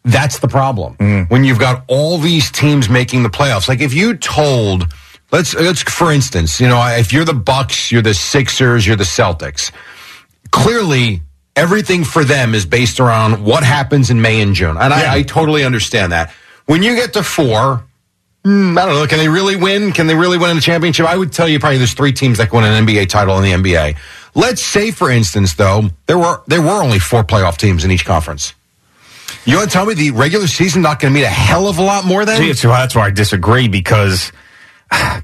That's 0.06 0.40
the 0.40 0.48
problem. 0.48 0.96
Mm. 0.98 1.30
When 1.30 1.44
you've 1.44 1.60
got 1.60 1.84
all 1.88 2.18
these 2.20 2.52
teams 2.52 2.88
making 2.88 3.24
the 3.24 3.30
playoffs. 3.30 3.68
Like 3.68 3.82
if 3.82 3.94
you 3.94 4.16
told, 4.16 4.86
let's, 5.32 5.54
let's, 5.56 5.82
for 5.82 6.12
instance, 6.12 6.62
you 6.62 6.68
know, 6.68 6.80
if 6.98 7.12
you're 7.12 7.26
the 7.26 7.34
Bucks, 7.34 7.92
you're 7.92 8.02
the 8.02 8.14
Sixers, 8.14 8.86
you're 8.88 8.96
the 8.96 9.04
Celtics, 9.04 9.72
clearly 10.52 11.22
everything 11.60 12.04
for 12.04 12.24
them 12.24 12.56
is 12.56 12.66
based 12.66 13.00
around 13.00 13.44
what 13.44 13.64
happens 13.64 14.10
in 14.10 14.22
May 14.22 14.42
and 14.42 14.56
June. 14.56 14.78
And 14.78 14.92
Yeah. 14.92 15.12
I, 15.12 15.18
I 15.18 15.22
totally 15.24 15.64
understand 15.64 16.12
that. 16.12 16.32
When 16.66 16.84
you 16.84 16.96
get 16.96 17.14
to 17.14 17.24
four, 17.24 17.84
hmm, 18.46 18.78
I 18.78 18.86
don't 18.86 18.96
know, 18.96 19.08
can 19.08 19.20
they 19.20 19.28
really 19.28 19.56
win? 19.56 19.92
Can 19.92 20.08
they 20.08 20.16
really 20.16 20.38
win 20.38 20.56
a 20.58 20.62
championship? 20.62 21.06
I 21.06 21.18
would 21.18 21.32
tell 21.32 21.50
you 21.50 21.60
probably 21.60 21.78
there's 21.78 21.94
three 21.94 22.14
teams 22.14 22.38
that 22.38 22.50
can 22.50 22.62
win 22.62 22.72
an 22.72 22.86
NBA 22.86 23.10
title 23.10 23.38
in 23.38 23.44
the 23.44 23.52
NBA. 23.52 23.98
Let's 24.36 24.64
say, 24.64 24.92
for 24.92 25.10
instance, 25.10 25.56
though, 25.56 25.90
there 26.06 26.18
were 26.18 26.42
there 26.48 26.62
were 26.62 26.82
only 26.82 27.00
four 27.00 27.24
playoff 27.24 27.58
teams 27.58 27.84
in 27.84 27.92
each 27.92 28.06
conference. 28.06 28.54
You 29.46 29.58
want 29.58 29.70
to 29.70 29.74
tell 29.74 29.86
me 29.86 29.96
the 29.96 30.12
regular 30.12 30.48
season 30.48 30.82
not 30.82 31.00
going 31.00 31.14
to 31.14 31.16
mean 31.16 31.26
a 31.26 31.28
hell 31.28 31.68
of 31.68 31.78
a 31.78 31.82
lot 31.82 32.06
more 32.06 32.26
then? 32.26 32.38
See, 32.38 32.54
so 32.54 32.70
that's 32.70 32.96
why 32.96 33.08
I 33.08 33.10
disagree 33.10 33.68
because 33.68 34.32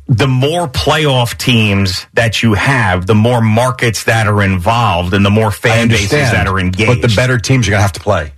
the 0.08 0.28
more 0.28 0.68
playoff 0.68 1.38
teams 1.38 2.06
that 2.14 2.44
you 2.44 2.54
have, 2.54 3.08
the 3.08 3.16
more 3.16 3.42
markets 3.42 4.04
that 4.04 4.28
are 4.28 4.42
involved 4.42 5.14
and 5.14 5.26
the 5.26 5.30
more 5.30 5.52
fan 5.52 5.88
bases 5.88 6.12
that 6.12 6.48
are 6.48 6.60
engaged. 6.60 7.02
But 7.02 7.08
the 7.08 7.14
better 7.16 7.38
teams 7.38 7.68
you're 7.68 7.74
going 7.74 7.80
to 7.80 7.84
have 7.84 7.94
to 7.94 8.00
play. 8.00 8.34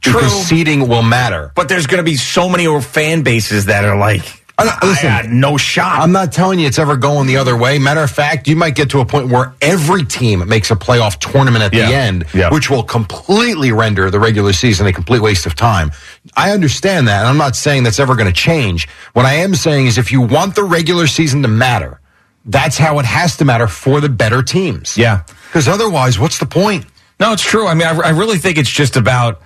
True. 0.00 0.14
Because 0.14 0.46
seeding 0.46 0.86
will 0.86 1.02
matter. 1.02 1.50
But 1.54 1.68
there's 1.68 1.86
going 1.86 1.98
to 1.98 2.04
be 2.04 2.16
so 2.16 2.48
many 2.48 2.66
more 2.66 2.80
fan 2.80 3.22
bases 3.22 3.66
that 3.66 3.84
are 3.84 3.96
like, 3.96 4.43
I 4.56 4.86
listen, 4.86 5.10
I 5.10 5.22
no 5.22 5.56
shot. 5.56 6.00
I'm 6.00 6.12
not 6.12 6.30
telling 6.32 6.60
you 6.60 6.66
it's 6.68 6.78
ever 6.78 6.96
going 6.96 7.26
the 7.26 7.36
other 7.38 7.56
way. 7.56 7.78
Matter 7.80 8.02
of 8.02 8.10
fact, 8.10 8.46
you 8.46 8.54
might 8.54 8.76
get 8.76 8.90
to 8.90 9.00
a 9.00 9.04
point 9.04 9.28
where 9.28 9.52
every 9.60 10.04
team 10.04 10.46
makes 10.48 10.70
a 10.70 10.76
playoff 10.76 11.18
tournament 11.18 11.64
at 11.64 11.74
Yeah. 11.74 11.88
the 11.88 11.94
end, 11.94 12.24
Yeah. 12.32 12.50
which 12.50 12.70
will 12.70 12.84
completely 12.84 13.72
render 13.72 14.10
the 14.10 14.20
regular 14.20 14.52
season 14.52 14.86
a 14.86 14.92
complete 14.92 15.20
waste 15.22 15.46
of 15.46 15.56
time. 15.56 15.90
I 16.36 16.52
understand 16.52 17.08
that, 17.08 17.20
and 17.20 17.28
I'm 17.28 17.36
not 17.36 17.56
saying 17.56 17.82
that's 17.82 17.98
ever 17.98 18.14
going 18.14 18.28
to 18.28 18.32
change. 18.32 18.86
What 19.12 19.26
I 19.26 19.34
am 19.34 19.56
saying 19.56 19.86
is 19.88 19.98
if 19.98 20.12
you 20.12 20.20
want 20.20 20.54
the 20.54 20.62
regular 20.62 21.08
season 21.08 21.42
to 21.42 21.48
matter, 21.48 22.00
that's 22.44 22.78
how 22.78 23.00
it 23.00 23.06
has 23.06 23.36
to 23.38 23.44
matter 23.44 23.66
for 23.66 24.00
the 24.00 24.08
better 24.08 24.42
teams. 24.42 24.96
Yeah. 24.96 25.22
Because 25.48 25.66
otherwise, 25.66 26.18
what's 26.18 26.38
the 26.38 26.46
point? 26.46 26.86
No, 27.18 27.32
it's 27.32 27.42
true. 27.42 27.66
I 27.66 27.74
mean, 27.74 27.88
I, 27.88 27.96
I 27.98 28.10
really 28.10 28.38
think 28.38 28.58
it's 28.58 28.70
just 28.70 28.96
about 28.96 29.40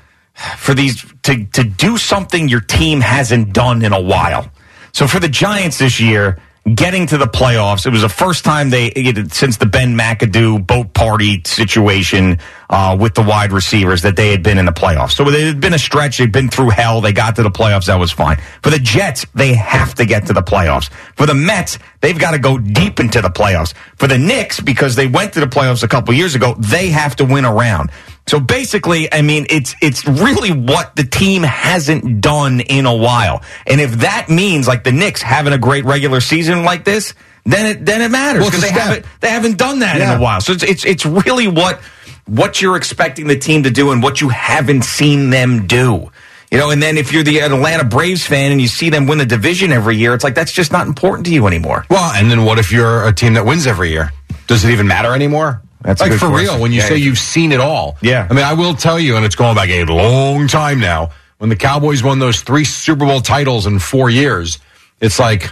for 0.58 0.74
these 0.74 1.02
to 1.22 1.44
to 1.46 1.64
do 1.64 1.96
something 1.96 2.48
your 2.48 2.60
team 2.60 3.00
hasn't 3.00 3.52
done 3.54 3.82
in 3.82 3.92
a 3.92 4.00
while. 4.00 4.50
So 4.92 5.06
for 5.06 5.20
the 5.20 5.28
Giants 5.28 5.78
this 5.78 6.00
year, 6.00 6.38
getting 6.74 7.06
to 7.06 7.18
the 7.18 7.26
playoffs, 7.26 7.86
it 7.86 7.90
was 7.90 8.02
the 8.02 8.08
first 8.08 8.44
time 8.44 8.70
they 8.70 8.90
since 9.30 9.56
the 9.56 9.66
Ben 9.66 9.96
McAdoo 9.96 10.66
boat 10.66 10.92
party 10.92 11.42
situation 11.44 12.38
uh, 12.70 12.96
with 12.98 13.14
the 13.14 13.22
wide 13.22 13.52
receivers 13.52 14.02
that 14.02 14.16
they 14.16 14.30
had 14.30 14.42
been 14.42 14.58
in 14.58 14.66
the 14.66 14.72
playoffs. 14.72 15.12
So 15.12 15.26
it 15.28 15.40
had 15.40 15.60
been 15.60 15.74
a 15.74 15.78
stretch. 15.78 16.18
They'd 16.18 16.32
been 16.32 16.48
through 16.48 16.70
hell. 16.70 17.00
They 17.00 17.12
got 17.12 17.36
to 17.36 17.42
the 17.42 17.50
playoffs. 17.50 17.86
That 17.86 17.96
was 17.96 18.12
fine. 18.12 18.36
For 18.62 18.70
the 18.70 18.78
Jets, 18.78 19.24
they 19.34 19.54
have 19.54 19.94
to 19.94 20.04
get 20.04 20.26
to 20.26 20.32
the 20.32 20.42
playoffs. 20.42 20.90
For 21.16 21.26
the 21.26 21.34
Mets, 21.34 21.78
they've 22.00 22.18
got 22.18 22.32
to 22.32 22.38
go 22.38 22.58
deep 22.58 23.00
into 23.00 23.20
the 23.20 23.30
playoffs. 23.30 23.72
For 23.96 24.06
the 24.06 24.18
Knicks, 24.18 24.60
because 24.60 24.96
they 24.96 25.06
went 25.06 25.32
to 25.34 25.40
the 25.40 25.46
playoffs 25.46 25.82
a 25.82 25.88
couple 25.88 26.12
years 26.14 26.34
ago, 26.34 26.54
they 26.58 26.88
have 26.88 27.16
to 27.16 27.24
win 27.24 27.44
a 27.44 27.52
round. 27.52 27.90
So 28.28 28.38
basically, 28.40 29.12
I 29.12 29.22
mean, 29.22 29.46
it's 29.48 29.74
it's 29.80 30.06
really 30.06 30.52
what 30.52 30.94
the 30.96 31.04
team 31.04 31.42
hasn't 31.42 32.20
done 32.20 32.60
in 32.60 32.86
a 32.86 32.94
while. 32.94 33.42
And 33.66 33.80
if 33.80 33.92
that 34.00 34.28
means 34.28 34.68
like 34.68 34.84
the 34.84 34.92
Knicks 34.92 35.22
having 35.22 35.52
a 35.52 35.58
great 35.58 35.84
regular 35.84 36.20
season 36.20 36.62
like 36.62 36.84
this, 36.84 37.14
then 37.44 37.66
it 37.66 37.86
then 37.86 38.02
it 38.02 38.10
matters 38.10 38.44
because 38.44 38.62
a 38.62 38.66
they 38.66 38.72
haven't 38.72 39.06
they 39.20 39.30
haven't 39.30 39.56
done 39.56 39.78
that 39.80 39.96
in 39.96 40.08
a 40.08 40.20
while. 40.20 40.40
So 40.40 40.52
it's 40.52 40.62
it's 40.62 40.84
it's 40.84 41.06
really 41.06 41.48
what 41.48 41.80
what 42.26 42.60
you're 42.60 42.76
expecting 42.76 43.26
the 43.26 43.38
team 43.38 43.62
to 43.62 43.70
do 43.70 43.90
and 43.90 44.02
what 44.02 44.20
you 44.20 44.28
haven't 44.28 44.82
seen 44.82 45.30
them 45.30 45.66
do. 45.66 46.10
You 46.50 46.56
know, 46.56 46.70
and 46.70 46.82
then 46.82 46.96
if 46.96 47.12
you're 47.12 47.22
the 47.22 47.40
Atlanta 47.40 47.84
Braves 47.84 48.26
fan 48.26 48.52
and 48.52 48.60
you 48.60 48.68
see 48.68 48.88
them 48.88 49.06
win 49.06 49.18
the 49.18 49.26
division 49.26 49.70
every 49.70 49.96
year, 49.96 50.14
it's 50.14 50.24
like 50.24 50.34
that's 50.34 50.52
just 50.52 50.72
not 50.72 50.86
important 50.86 51.26
to 51.26 51.32
you 51.32 51.46
anymore. 51.46 51.84
Well, 51.90 52.12
and 52.14 52.30
then 52.30 52.44
what 52.44 52.58
if 52.58 52.72
you're 52.72 53.06
a 53.06 53.12
team 53.12 53.34
that 53.34 53.44
wins 53.44 53.66
every 53.66 53.90
year? 53.90 54.12
Does 54.46 54.64
it 54.64 54.70
even 54.70 54.86
matter 54.86 55.14
anymore? 55.14 55.62
That's 55.82 56.00
like 56.00 56.12
for 56.12 56.28
question. 56.28 56.36
real. 56.54 56.60
When 56.60 56.72
you 56.72 56.80
Yeah. 56.80 56.88
say 56.88 56.96
you've 56.96 57.18
seen 57.18 57.52
it 57.52 57.60
all, 57.60 57.96
Yeah. 58.00 58.26
I 58.30 58.34
mean, 58.34 58.44
I 58.44 58.52
will 58.54 58.74
tell 58.74 58.98
you, 58.98 59.16
and 59.16 59.24
it's 59.24 59.36
going 59.36 59.54
back 59.54 59.68
a 59.68 59.84
long 59.84 60.48
time 60.48 60.80
now. 60.80 61.10
When 61.38 61.50
the 61.50 61.56
Cowboys 61.56 62.02
won 62.02 62.18
those 62.18 62.40
three 62.40 62.64
Super 62.64 63.06
Bowl 63.06 63.20
titles 63.20 63.66
in 63.66 63.78
four 63.78 64.10
years, 64.10 64.58
it's 65.00 65.18
like 65.20 65.50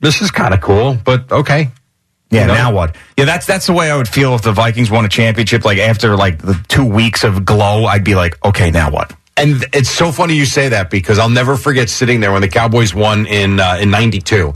this 0.00 0.20
is 0.20 0.30
kind 0.30 0.52
of 0.52 0.60
cool, 0.60 0.98
but 1.02 1.30
okay. 1.32 1.70
Yeah, 2.30 2.42
You 2.42 2.46
know? 2.48 2.54
now 2.54 2.72
what? 2.72 2.96
Yeah, 3.16 3.24
that's 3.26 3.46
that's 3.46 3.66
the 3.66 3.72
way 3.72 3.90
I 3.90 3.96
would 3.96 4.08
feel 4.08 4.34
if 4.34 4.42
the 4.42 4.52
Vikings 4.52 4.90
won 4.90 5.04
a 5.04 5.08
championship. 5.08 5.64
Like 5.64 5.78
after 5.78 6.16
like 6.16 6.38
the 6.38 6.58
two 6.68 6.84
weeks 6.84 7.24
of 7.24 7.44
glow, 7.44 7.84
I'd 7.86 8.04
be 8.04 8.14
like, 8.14 8.38
okay, 8.44 8.70
now 8.70 8.90
what? 8.90 9.12
And 9.36 9.64
it's 9.72 9.88
so 9.90 10.12
funny 10.12 10.34
you 10.34 10.44
say 10.44 10.68
that 10.68 10.90
because 10.90 11.18
I'll 11.18 11.30
never 11.30 11.56
forget 11.56 11.88
sitting 11.88 12.20
there 12.20 12.32
when 12.32 12.42
the 12.42 12.48
Cowboys 12.48 12.94
won 12.94 13.24
in 13.26 13.58
uh, 13.60 13.78
in 13.80 13.90
'92, 13.90 14.54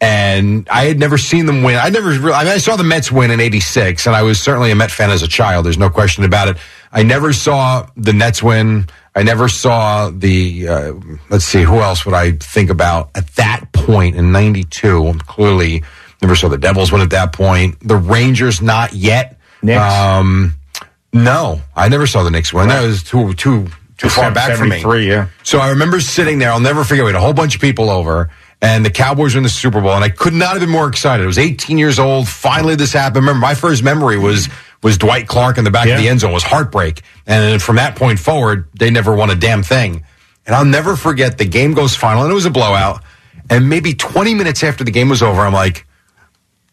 and 0.00 0.68
I 0.70 0.84
had 0.84 0.98
never 0.98 1.16
seen 1.18 1.46
them 1.46 1.62
win. 1.62 1.76
I 1.76 1.88
never, 1.88 2.10
re- 2.10 2.32
I 2.32 2.44
mean, 2.44 2.52
I 2.52 2.58
saw 2.58 2.76
the 2.76 2.84
Mets 2.84 3.10
win 3.10 3.30
in 3.30 3.40
'86, 3.40 4.06
and 4.06 4.14
I 4.14 4.22
was 4.22 4.40
certainly 4.40 4.70
a 4.70 4.74
Met 4.74 4.90
fan 4.90 5.10
as 5.10 5.22
a 5.22 5.28
child. 5.28 5.64
There's 5.64 5.78
no 5.78 5.90
question 5.90 6.24
about 6.24 6.48
it. 6.48 6.56
I 6.92 7.02
never 7.02 7.32
saw 7.32 7.88
the 7.96 8.12
Nets 8.12 8.42
win. 8.42 8.86
I 9.14 9.22
never 9.22 9.48
saw 9.48 10.10
the. 10.10 10.68
Uh, 10.68 10.92
let's 11.30 11.44
see, 11.44 11.62
who 11.62 11.80
else 11.80 12.04
would 12.04 12.14
I 12.14 12.32
think 12.32 12.68
about 12.70 13.10
at 13.14 13.26
that 13.36 13.72
point 13.72 14.16
in 14.16 14.32
'92? 14.32 15.14
Clearly, 15.26 15.82
never 16.20 16.36
saw 16.36 16.48
the 16.48 16.58
Devils 16.58 16.92
win 16.92 17.00
at 17.00 17.10
that 17.10 17.32
point. 17.32 17.76
The 17.80 17.96
Rangers, 17.96 18.60
not 18.60 18.92
yet. 18.92 19.38
Knicks? 19.62 19.80
Um, 19.80 20.54
no, 21.12 21.62
I 21.74 21.88
never 21.88 22.06
saw 22.06 22.22
the 22.22 22.30
Knicks 22.30 22.52
win. 22.52 22.68
That 22.68 22.84
was 22.84 23.02
too 23.02 23.32
too 23.34 23.68
too 23.96 24.08
far 24.10 24.30
back 24.30 24.56
for 24.58 24.64
me. 24.64 24.80
73, 24.80 25.08
yeah. 25.08 25.28
So 25.42 25.58
I 25.58 25.70
remember 25.70 26.00
sitting 26.00 26.38
there. 26.38 26.50
I'll 26.50 26.60
never 26.60 26.84
forget. 26.84 27.04
We 27.04 27.12
had 27.12 27.16
a 27.16 27.20
whole 27.20 27.32
bunch 27.32 27.54
of 27.54 27.60
people 27.62 27.88
over, 27.88 28.30
and 28.62 28.84
the 28.84 28.90
Cowboys 28.90 29.34
were 29.34 29.38
in 29.38 29.42
the 29.44 29.48
Super 29.50 29.80
Bowl, 29.80 29.92
and 29.92 30.04
I 30.04 30.08
could 30.08 30.32
not 30.34 30.52
have 30.52 30.60
been 30.60 30.70
more 30.70 30.88
excited. 30.88 31.22
I 31.22 31.26
was 31.26 31.38
18 31.38 31.78
years 31.78 31.98
old. 31.98 32.28
Finally, 32.28 32.76
this 32.76 32.92
happened. 32.92 33.26
Remember, 33.26 33.40
my 33.40 33.54
first 33.54 33.82
memory 33.82 34.18
was 34.18 34.48
was 34.82 34.98
Dwight 34.98 35.26
Clark 35.26 35.58
in 35.58 35.64
the 35.64 35.70
back 35.70 35.86
Yeah. 35.86 35.94
of 35.96 36.00
the 36.02 36.08
end 36.08 36.20
zone. 36.20 36.30
It 36.30 36.34
was 36.34 36.42
heartbreak, 36.42 37.02
and 37.26 37.60
from 37.62 37.76
that 37.76 37.96
point 37.96 38.18
forward, 38.18 38.68
they 38.78 38.90
never 38.90 39.14
won 39.14 39.30
a 39.30 39.34
damn 39.34 39.62
thing. 39.62 40.04
And 40.46 40.54
I'll 40.54 40.64
never 40.64 40.94
forget. 40.96 41.38
The 41.38 41.44
game 41.44 41.74
goes 41.74 41.96
final, 41.96 42.22
and 42.22 42.30
it 42.30 42.34
was 42.34 42.46
a 42.46 42.50
blowout. 42.50 43.02
And 43.50 43.68
maybe 43.68 43.94
20 43.94 44.34
minutes 44.34 44.62
after 44.64 44.84
the 44.84 44.90
game 44.92 45.08
was 45.08 45.22
over, 45.22 45.40
I'm 45.40 45.52
like, 45.52 45.86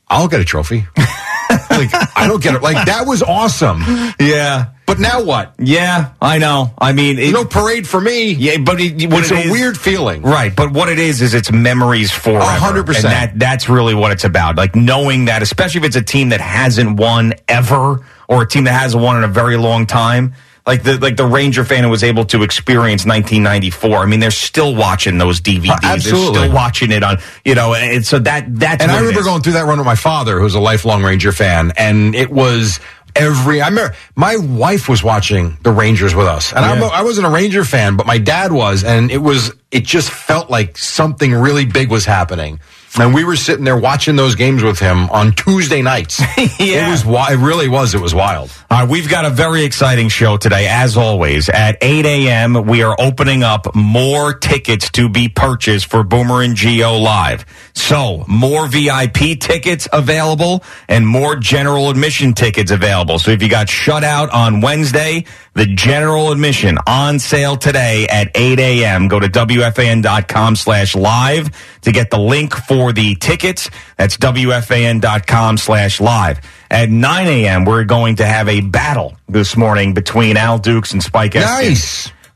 I'll 0.07 0.27
get 0.27 0.41
a 0.41 0.45
trophy. 0.45 0.85
like 0.97 1.89
I 2.15 2.25
don't 2.27 2.41
get 2.41 2.55
it. 2.55 2.61
Like 2.61 2.85
that 2.85 3.05
was 3.07 3.23
awesome. 3.23 3.83
Yeah, 4.19 4.67
But 4.85 4.99
now 4.99 5.23
what? 5.23 5.53
yeah, 5.59 6.11
I 6.21 6.37
know. 6.37 6.71
I 6.77 6.93
mean, 6.93 7.17
it, 7.17 7.31
no 7.31 7.45
parade 7.45 7.87
for 7.87 7.99
me. 8.01 8.31
yeah, 8.33 8.57
but 8.57 8.79
it, 8.81 9.09
what 9.09 9.21
it's 9.21 9.31
it 9.31 9.37
a 9.37 9.41
is- 9.41 9.51
weird 9.51 9.77
feeling. 9.77 10.21
Right, 10.21 10.53
but 10.55 10.71
what 10.71 10.89
it 10.89 10.99
is 10.99 11.21
is 11.21 11.33
it's 11.33 11.51
memories 11.51 12.11
forever. 12.11 12.39
A 12.39 12.45
hundred 12.45 12.85
percent. 12.85 13.13
That 13.13 13.39
that's 13.39 13.69
really 13.69 13.95
what 13.95 14.11
it's 14.11 14.23
about. 14.25 14.55
Like 14.57 14.75
knowing 14.75 15.25
that, 15.25 15.41
especially 15.41 15.79
if 15.79 15.85
it's 15.85 15.95
a 15.95 16.01
team 16.01 16.29
that 16.29 16.41
hasn't 16.41 16.97
won 16.99 17.33
ever 17.47 18.05
or 18.27 18.43
a 18.43 18.47
team 18.47 18.65
that 18.65 18.73
hasn't 18.73 19.01
won 19.01 19.17
in 19.17 19.23
a 19.23 19.27
very 19.33 19.57
long 19.57 19.85
time. 19.85 20.33
Like 20.65 20.83
the 20.83 20.97
like 20.97 21.17
the 21.17 21.25
Ranger 21.25 21.65
fan 21.65 21.83
who 21.83 21.89
was 21.89 22.05
able 22.05 22.23
to 22.25 22.41
experience 22.43 23.05
1994. 23.05 23.97
I 23.97 24.05
mean, 24.05 24.21
they're 24.21 24.31
still 24.31 24.73
watching 24.73 25.17
those 25.17 25.41
DVDs. 25.41 25.77
Absolutely. 25.83 26.33
They're 26.39 26.43
still 26.45 26.53
watching 26.55 26.91
it 26.91 27.03
on, 27.03 27.17
you 27.43 27.53
know, 27.53 27.73
and 27.73 28.05
so 28.05 28.17
that 28.19 28.45
that's 28.47 28.81
And 28.81 28.89
I 28.89 28.99
remember 28.99 29.23
going 29.23 29.41
through 29.41 29.53
that 29.53 29.65
run 29.65 29.77
with 29.77 29.85
my 29.85 29.95
father, 29.95 30.39
who's 30.39 30.55
a 30.55 30.61
lifelong 30.61 31.03
Ranger 31.03 31.33
fan, 31.33 31.73
and 31.75 32.15
it 32.15 32.31
was 32.31 32.79
every. 33.15 33.61
I 33.61 33.67
remember 33.67 33.95
my 34.15 34.37
wife 34.37 34.89
was 34.89 35.03
watching 35.03 35.57
the 35.61 35.71
Rangers 35.71 36.15
with 36.15 36.27
us, 36.27 36.51
and 36.53 36.63
oh, 36.63 36.67
I'm, 36.67 36.83
I 36.83 37.03
wasn't 37.03 37.27
a 37.27 37.29
Ranger 37.29 37.63
fan, 37.63 37.95
but 37.95 38.05
my 38.05 38.17
dad 38.17 38.51
was, 38.51 38.83
and 38.83 39.11
it 39.11 39.19
was. 39.19 39.53
It 39.71 39.83
just 39.85 40.09
felt 40.09 40.49
like 40.49 40.77
something 40.77 41.33
really 41.33 41.65
big 41.65 41.89
was 41.89 42.05
happening. 42.05 42.59
And 42.99 43.13
we 43.13 43.23
were 43.23 43.35
sitting 43.35 43.65
there 43.65 43.77
watching 43.77 44.15
those 44.15 44.35
games 44.35 44.63
with 44.63 44.77
him 44.79 45.09
on 45.09 45.33
Tuesday 45.33 45.81
nights. 45.81 46.21
Yeah. 46.59 46.87
It 46.87 46.91
was 46.91 47.03
It 47.31 47.43
really 47.43 47.67
was. 47.67 47.93
It 47.93 48.01
was 48.01 48.13
wild. 48.15 48.51
All 48.69 48.79
right, 48.81 48.89
we've 48.89 49.09
got 49.09 49.25
a 49.25 49.29
very 49.29 49.63
exciting 49.65 50.07
show 50.07 50.37
today. 50.37 50.67
As 50.67 50.97
always, 50.97 51.49
at 51.49 51.77
8 51.81 52.05
a.m., 52.05 52.65
we 52.65 52.83
are 52.83 52.95
opening 52.99 53.43
up 53.43 53.73
more 53.75 54.33
tickets 54.33 54.89
to 54.91 55.09
be 55.09 55.29
purchased 55.29 55.87
for 55.87 56.03
Boomer 56.03 56.41
and 56.41 56.55
Geo 56.55 56.93
Live. 56.97 57.45
So, 57.75 58.23
more 58.27 58.67
VIP 58.67 59.39
tickets 59.39 59.87
available 59.91 60.63
and 60.87 61.05
more 61.07 61.35
general 61.35 61.89
admission 61.89 62.33
tickets 62.33 62.71
available. 62.71 63.19
So, 63.19 63.31
if 63.31 63.41
you 63.43 63.49
got 63.49 63.67
shut 63.69 64.03
out 64.03 64.29
on 64.29 64.61
Wednesday, 64.61 65.25
the 65.53 65.65
general 65.67 66.31
admission 66.31 66.77
on 66.87 67.19
sale 67.19 67.55
today 67.57 68.07
at 68.07 68.31
8 68.35 68.59
a.m. 68.59 69.07
Go 69.07 69.19
to 69.19 69.27
WFAN.com 69.27 70.55
slash 70.55 70.95
live 70.95 71.49
to 71.81 71.91
get 71.91 72.09
the 72.09 72.17
link 72.19 72.55
for 72.55 72.91
the 72.91 73.15
tickets. 73.15 73.69
That's 73.97 74.17
WFAN.com 74.17 75.57
slash 75.57 76.01
live. 76.01 76.39
At 76.71 76.89
9 76.89 77.27
a.m., 77.27 77.65
we're 77.65 77.83
going 77.83 78.15
to 78.15 78.25
have 78.25 78.47
a 78.49 78.61
battle 78.61 79.15
this 79.29 79.55
morning 79.55 79.93
between 79.93 80.37
Al 80.37 80.57
Dukes 80.57 80.91
and 80.93 81.03
Spike 81.03 81.33
Eskin. 81.33 81.43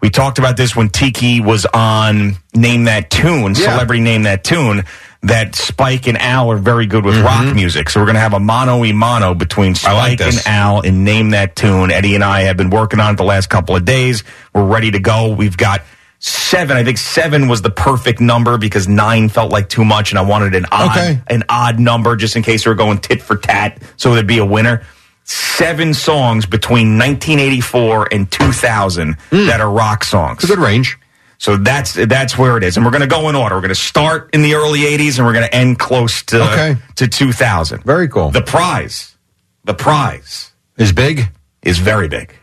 We 0.01 0.09
talked 0.09 0.37
about 0.39 0.57
this 0.57 0.75
when 0.75 0.89
Tiki 0.89 1.41
was 1.41 1.65
on 1.65 2.37
Name 2.53 2.83
That 2.85 3.09
Tune, 3.09 3.55
Yeah. 3.55 3.71
Celebrity 3.71 4.01
Name 4.01 4.23
That 4.23 4.43
Tune. 4.43 4.83
that 5.23 5.55
Spike 5.55 6.07
and 6.07 6.17
Al 6.17 6.51
are 6.51 6.57
very 6.57 6.85
good 6.85 7.03
with 7.03 7.17
rock 7.21 7.53
music. 7.55 7.89
So 7.89 7.99
we're 7.99 8.05
going 8.05 8.15
to 8.15 8.21
have 8.21 8.33
a 8.35 8.39
mono 8.39 8.85
e 8.85 8.93
mono 8.93 9.33
between 9.33 9.73
Mm-hmm. 9.73 9.93
Like 9.95 10.19
Spike 10.19 10.33
and. 10.33 10.47
Al 10.47 10.81
and 10.81 11.03
name 11.03 11.31
that 11.31 11.55
tune. 11.55 11.89
Eddie 11.91 12.13
and 12.15 12.23
I 12.23 12.41
have 12.41 12.55
been 12.55 12.69
working 12.69 12.99
on 12.99 13.15
it 13.15 13.17
the 13.17 13.23
last 13.23 13.49
couple 13.49 13.75
of 13.75 13.83
days. 13.83 14.23
We're 14.53 14.63
ready 14.65 14.91
to 14.91 14.99
go. 14.99 15.33
We've 15.33 15.57
got 15.57 15.81
seven. 16.19 16.77
I 16.77 16.83
think 16.83 16.99
seven 16.99 17.47
was 17.47 17.63
the 17.63 17.71
perfect 17.71 18.21
number 18.21 18.57
because 18.59 18.87
nine 18.87 19.27
felt 19.29 19.51
like 19.51 19.69
too 19.69 19.83
much, 19.83 20.11
and 20.11 20.19
I 20.19 20.21
wanted 20.21 20.53
an 20.55 20.65
odd, 20.71 20.95
Okay. 20.97 21.19
an 21.27 21.43
odd 21.49 21.79
number 21.79 22.15
just 22.15 22.35
in 22.35 22.43
case 22.43 22.65
we 22.65 22.69
were 22.69 22.75
going 22.75 22.99
tit 22.99 23.21
for 23.21 23.35
tat, 23.37 23.81
so 23.97 24.13
there'd 24.13 24.27
be 24.27 24.37
a 24.37 24.45
winner. 24.45 24.83
Seven 25.29 25.93
songs 25.93 26.45
between 26.45 26.97
1984 26.97 28.09
and 28.13 28.31
2000 28.31 29.13
hmm. 29.29 29.45
that 29.47 29.59
are 29.59 29.69
rock 29.69 30.03
songs. 30.05 30.43
It's 30.43 30.51
a 30.51 30.55
good 30.55 30.63
range. 30.63 30.97
So 31.37 31.57
that's 31.57 31.93
that's 31.93 32.37
where 32.37 32.57
it 32.57 32.63
is, 32.63 32.77
and 32.77 32.85
we're 32.85 32.91
going 32.91 33.01
to 33.01 33.07
go 33.07 33.29
in 33.29 33.35
order. 33.35 33.55
We're 33.55 33.61
going 33.61 33.69
to 33.69 33.75
start 33.75 34.31
in 34.33 34.41
the 34.41 34.55
early 34.55 34.79
'80s, 34.79 35.17
and 35.17 35.27
we're 35.27 35.33
going 35.33 35.45
to 35.45 35.53
end 35.53 35.77
close 35.77 36.23
to 36.23 36.41
Okay. 36.53 36.75
to 36.95 37.07
2000. 37.07 37.83
Very 37.83 38.07
cool. 38.07 38.31
The 38.31 38.41
prize, 38.41 39.15
the 39.63 39.75
prize 39.75 40.51
Is 40.77 40.91
big? 40.93 41.29
is 41.61 41.77
very 41.77 42.07
big. 42.07 42.33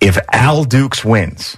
If 0.00 0.18
Al 0.32 0.64
Dukes 0.64 1.04
wins, 1.04 1.56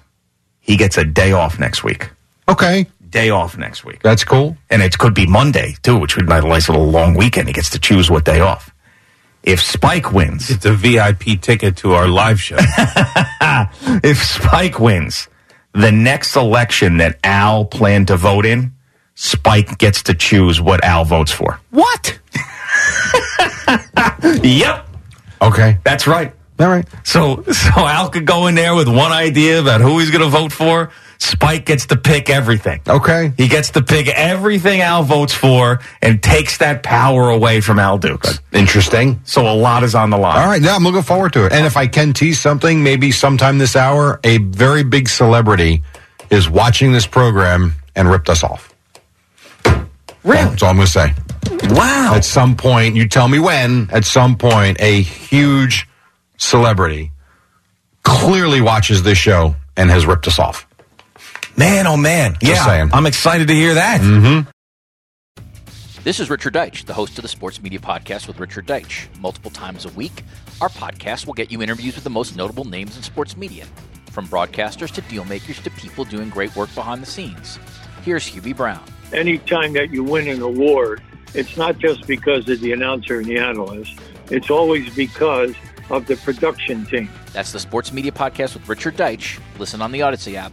he 0.61 0.77
gets 0.77 0.99
a 0.99 1.05
day 1.05 1.33
off 1.33 1.59
next 1.59 1.83
week. 1.85 2.11
Okay. 2.49 2.87
Day 3.09 3.31
off 3.31 3.57
next 3.57 3.85
week, 3.85 4.03
That's 4.03 4.25
cool. 4.25 4.59
and 4.69 4.83
it 4.83 4.99
could 4.99 5.15
be 5.15 5.27
Monday 5.27 5.77
too, 5.83 5.97
which 5.97 6.17
would 6.17 6.27
be 6.27 6.33
a 6.35 6.43
nice 6.43 6.69
little 6.69 6.91
long 6.91 7.15
weekend. 7.15 7.47
He 7.49 7.55
gets 7.55 7.71
to 7.71 7.79
choose 7.79 8.11
what 8.11 8.25
day 8.27 8.41
off. 8.41 8.71
If 9.47 9.63
Spike 9.63 10.13
wins, 10.13 10.51
It's 10.51 10.65
a 10.67 10.73
VIP 10.75 11.41
ticket 11.41 11.77
to 11.79 11.93
our 11.95 12.09
live 12.09 12.41
show. 12.41 12.57
if 14.03 14.19
Spike 14.23 14.81
wins, 14.81 15.29
the 15.73 15.93
next 15.93 16.35
election 16.37 16.97
that 16.99 17.19
Al 17.23 17.65
planned 17.65 18.09
to 18.09 18.17
vote 18.17 18.45
in, 18.45 18.73
Spike 19.15 19.79
gets 19.79 20.03
to 20.05 20.15
choose 20.15 20.61
what 20.61 20.85
Al 20.85 21.05
votes 21.05 21.31
for. 21.33 21.61
what? 21.71 22.19
Yep, 24.43 24.89
Okay. 25.43 25.79
that's 25.85 26.07
right. 26.07 26.33
All 26.59 26.69
right. 26.69 26.87
So, 27.05 27.43
so 27.45 27.71
Al 27.77 28.09
could 28.09 28.27
go 28.27 28.47
in 28.47 28.55
there 28.55 28.75
with 28.75 28.89
one 28.89 29.13
idea 29.13 29.61
about 29.61 29.81
who 29.81 29.99
he's 29.99 30.11
going 30.11 30.23
to 30.25 30.29
vote 30.31 30.53
for. 30.53 30.91
Spike 31.19 31.65
gets 31.65 31.87
to 31.87 31.97
pick 31.97 32.29
everything. 32.29 32.81
Okay. 32.87 33.33
He 33.37 33.49
gets 33.49 33.71
to 33.71 33.83
pick 33.83 34.09
everything 34.09 34.81
Al 34.81 35.03
votes 35.03 35.33
for 35.33 35.81
and 36.03 36.23
takes 36.23 36.59
that 36.59 36.83
power 36.83 37.31
away 37.31 37.61
from 37.61 37.79
Al 37.79 37.99
Dukes. 37.99 38.41
Interesting. 38.53 39.21
So 39.25 39.49
a 39.51 39.55
lot 39.55 39.83
is 39.83 39.95
on 39.95 40.11
the 40.11 40.19
line. 40.19 40.39
All 40.39 40.47
right. 40.47 40.61
Yeah, 40.61 40.77
I'm 40.77 40.85
looking 40.85 41.03
forward 41.03 41.33
to 41.35 41.47
it. 41.47 41.53
And 41.53 41.67
if 41.67 41.77
I 41.77 41.87
can 41.87 42.13
tease 42.13 42.39
something, 42.39 42.83
maybe 42.83 43.11
sometime 43.11 43.59
this 43.59 43.77
hour, 43.77 44.21
a 44.25 44.39
very 44.39 44.85
big 44.85 45.09
celebrity 45.09 45.83
is 46.31 46.49
watching 46.49 46.93
this 46.93 47.07
program 47.07 47.75
and 47.95 48.11
ripped 48.11 48.29
us 48.29 48.45
off. 48.45 48.75
Really? 50.25 50.45
That's 50.45 50.63
all 50.63 50.71
I'm 50.71 50.77
going 50.77 50.87
to 50.87 50.93
say. 50.93 51.15
Wow. 51.71 52.15
At 52.15 52.25
some 52.25 52.57
point, 52.57 52.97
you 52.97 53.09
tell 53.09 53.29
me 53.29 53.39
when, 53.39 53.89
at 53.93 54.05
some 54.05 54.37
point, 54.37 54.81
a 54.81 55.01
huge 55.01 55.89
celebrity 56.37 57.13
clearly 58.03 58.61
watches 58.61 59.03
this 59.03 59.19
show 59.19 59.55
and 59.77 59.91
has 59.91 60.07
ripped 60.07 60.27
us 60.27 60.39
off. 60.39 60.66
Man, 61.57 61.87
oh 61.87 61.97
man. 61.97 62.37
yeah. 62.43 62.65
saying. 62.67 62.91
I'm 62.93 63.07
excited 63.07 63.49
to 63.49 63.55
hear 63.55 63.75
that. 63.75 64.01
Mm-hmm. 64.01 64.51
This 66.05 66.21
is 66.21 66.29
Richard 66.31 66.55
Deitch, 66.55 66.85
the 66.85 66.95
host 66.95 67.19
of 67.19 67.23
the 67.23 67.29
Sports 67.29 67.63
Media 67.63 67.79
Podcast 67.79 68.29
with 68.29 68.39
Richard 68.39 68.67
Deitch. 68.67 69.07
Multiple 69.21 69.51
times 69.51 69.87
a 69.87 69.89
week, 69.91 70.23
our 70.61 70.69
podcast 70.69 71.27
will 71.27 71.35
get 71.35 71.51
you 71.51 71.63
interviews 71.63 71.95
with 71.95 72.05
the 72.05 72.11
most 72.11 72.37
notable 72.37 72.65
names 72.65 72.97
in 72.97 73.03
sports 73.03 73.37
media, 73.37 73.65
from 74.11 74.27
broadcasters 74.29 74.93
to 74.93 75.01
deal 75.03 75.25
makers 75.25 75.59
to 75.63 75.71
people 75.71 76.05
doing 76.05 76.29
great 76.29 76.55
work 76.55 76.73
behind 76.75 77.03
the 77.03 77.07
scenes. 77.07 77.59
Here's 78.05 78.31
Hubie 78.31 78.57
Brown. 78.57 78.85
anytime 79.13 79.73
that 79.73 79.91
you 79.91 80.05
win 80.05 80.29
an 80.29 80.43
award, 80.43 81.03
it's 81.35 81.57
not 81.57 81.79
just 81.79 82.07
because 82.07 82.49
of 82.49 82.61
the 82.61 82.73
announcer 82.73 83.19
and 83.19 83.27
the 83.27 83.39
analyst. 83.39 83.99
It's 84.31 84.51
always 84.51 84.95
because 84.95 85.55
of 85.91 86.07
the 86.07 86.17
production 86.17 86.85
team. 86.87 87.09
That's 87.33 87.53
the 87.53 87.61
Sports 87.61 87.93
Media 87.93 88.13
Podcast 88.13 88.55
with 88.55 88.69
Richard 88.69 88.97
Deitch. 88.97 89.41
Listen 89.59 89.81
on 89.81 89.91
the 89.91 90.01
Audacy 90.01 90.35
app 90.35 90.53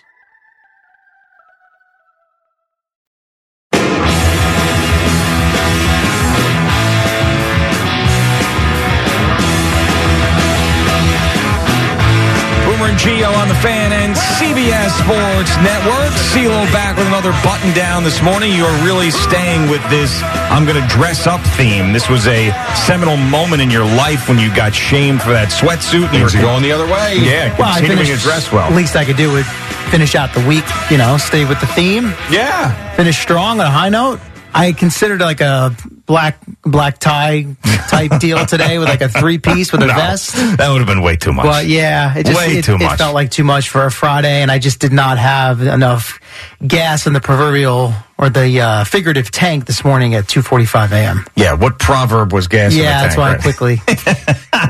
Boomer 12.81 12.93
and 12.93 12.99
Geo 12.99 13.29
on 13.29 13.47
the 13.47 13.53
fan 13.61 13.93
and 13.93 14.15
CBS 14.15 14.89
Sports 15.05 15.53
Network. 15.61 16.09
CeeLo 16.33 16.65
back 16.73 16.97
with 16.97 17.05
another 17.05 17.29
button 17.43 17.71
down 17.75 18.03
this 18.03 18.23
morning. 18.23 18.51
You 18.53 18.65
are 18.65 18.83
really 18.85 19.11
staying 19.11 19.69
with 19.69 19.87
this 19.91 20.19
I'm 20.49 20.65
going 20.65 20.81
to 20.81 20.87
dress 20.89 21.27
up 21.27 21.41
theme. 21.57 21.93
This 21.93 22.09
was 22.09 22.25
a 22.25 22.49
seminal 22.73 23.17
moment 23.17 23.61
in 23.61 23.69
your 23.69 23.85
life 23.85 24.27
when 24.27 24.39
you 24.39 24.49
got 24.55 24.73
shamed 24.73 25.21
for 25.21 25.29
that 25.29 25.49
sweatsuit. 25.49 26.05
and 26.09 26.13
you 26.17 26.25
Things 26.25 26.33
are 26.33 26.37
were- 26.39 26.43
going 26.43 26.63
the 26.63 26.71
other 26.71 26.85
way. 26.87 27.17
Yeah, 27.21 27.55
Well, 27.59 27.69
I 27.69 27.73
continuing 27.81 27.99
to 27.99 28.05
finished, 28.17 28.25
dress 28.25 28.51
well. 28.51 28.65
At 28.67 28.73
least 28.75 28.95
I 28.95 29.05
could 29.05 29.17
do 29.17 29.31
would 29.31 29.45
finish 29.93 30.15
out 30.15 30.33
the 30.33 30.43
week, 30.47 30.65
you 30.89 30.97
know, 30.97 31.17
stay 31.17 31.45
with 31.45 31.59
the 31.59 31.67
theme, 31.67 32.15
Yeah. 32.31 32.73
finish 32.95 33.19
strong 33.19 33.59
on 33.59 33.67
a 33.67 33.69
high 33.69 33.89
note. 33.89 34.19
I 34.53 34.73
considered 34.73 35.21
like 35.21 35.41
a 35.41 35.75
black 36.05 36.37
black 36.63 36.97
tie 36.99 37.45
type 37.89 38.19
deal 38.19 38.45
today 38.45 38.77
with 38.79 38.87
like 38.89 39.01
a 39.01 39.09
three 39.09 39.37
piece 39.37 39.71
with 39.71 39.81
a 39.81 39.87
No, 39.87 39.93
vest. 39.95 40.33
that 40.35 40.69
would 40.69 40.79
have 40.79 40.87
been 40.87 41.01
way 41.01 41.15
too 41.15 41.31
much. 41.33 41.45
But 41.45 41.67
yeah, 41.67 42.15
it 42.17 42.25
just 42.25 42.37
Way 42.37 42.57
it, 42.57 42.65
too 42.65 42.75
it 42.75 42.79
much. 42.81 42.97
felt 42.97 43.13
like 43.13 43.31
too 43.31 43.43
much 43.43 43.69
for 43.69 43.85
a 43.85 43.91
Friday, 43.91 44.41
and 44.41 44.51
I 44.51 44.59
just 44.59 44.79
did 44.79 44.91
not 44.93 45.17
have 45.17 45.61
enough 45.61 46.19
gas 46.65 47.07
in 47.07 47.13
the 47.13 47.21
proverbial 47.21 47.93
or 48.21 48.29
the 48.29 48.61
uh, 48.61 48.83
figurative 48.83 49.31
tank 49.31 49.65
this 49.65 49.83
morning 49.83 50.13
at 50.13 50.25
2:45 50.25 50.91
a.m. 50.91 51.25
yeah, 51.35 51.53
what 51.53 51.79
proverb 51.79 52.31
was 52.31 52.47
gas 52.47 52.71
in 52.71 52.77
the 52.77 52.83
Yeah, 52.83 53.01
that's 53.01 53.15
tank, 53.15 53.17
why 53.17 53.35
I 53.35 53.41
quickly 53.41 53.81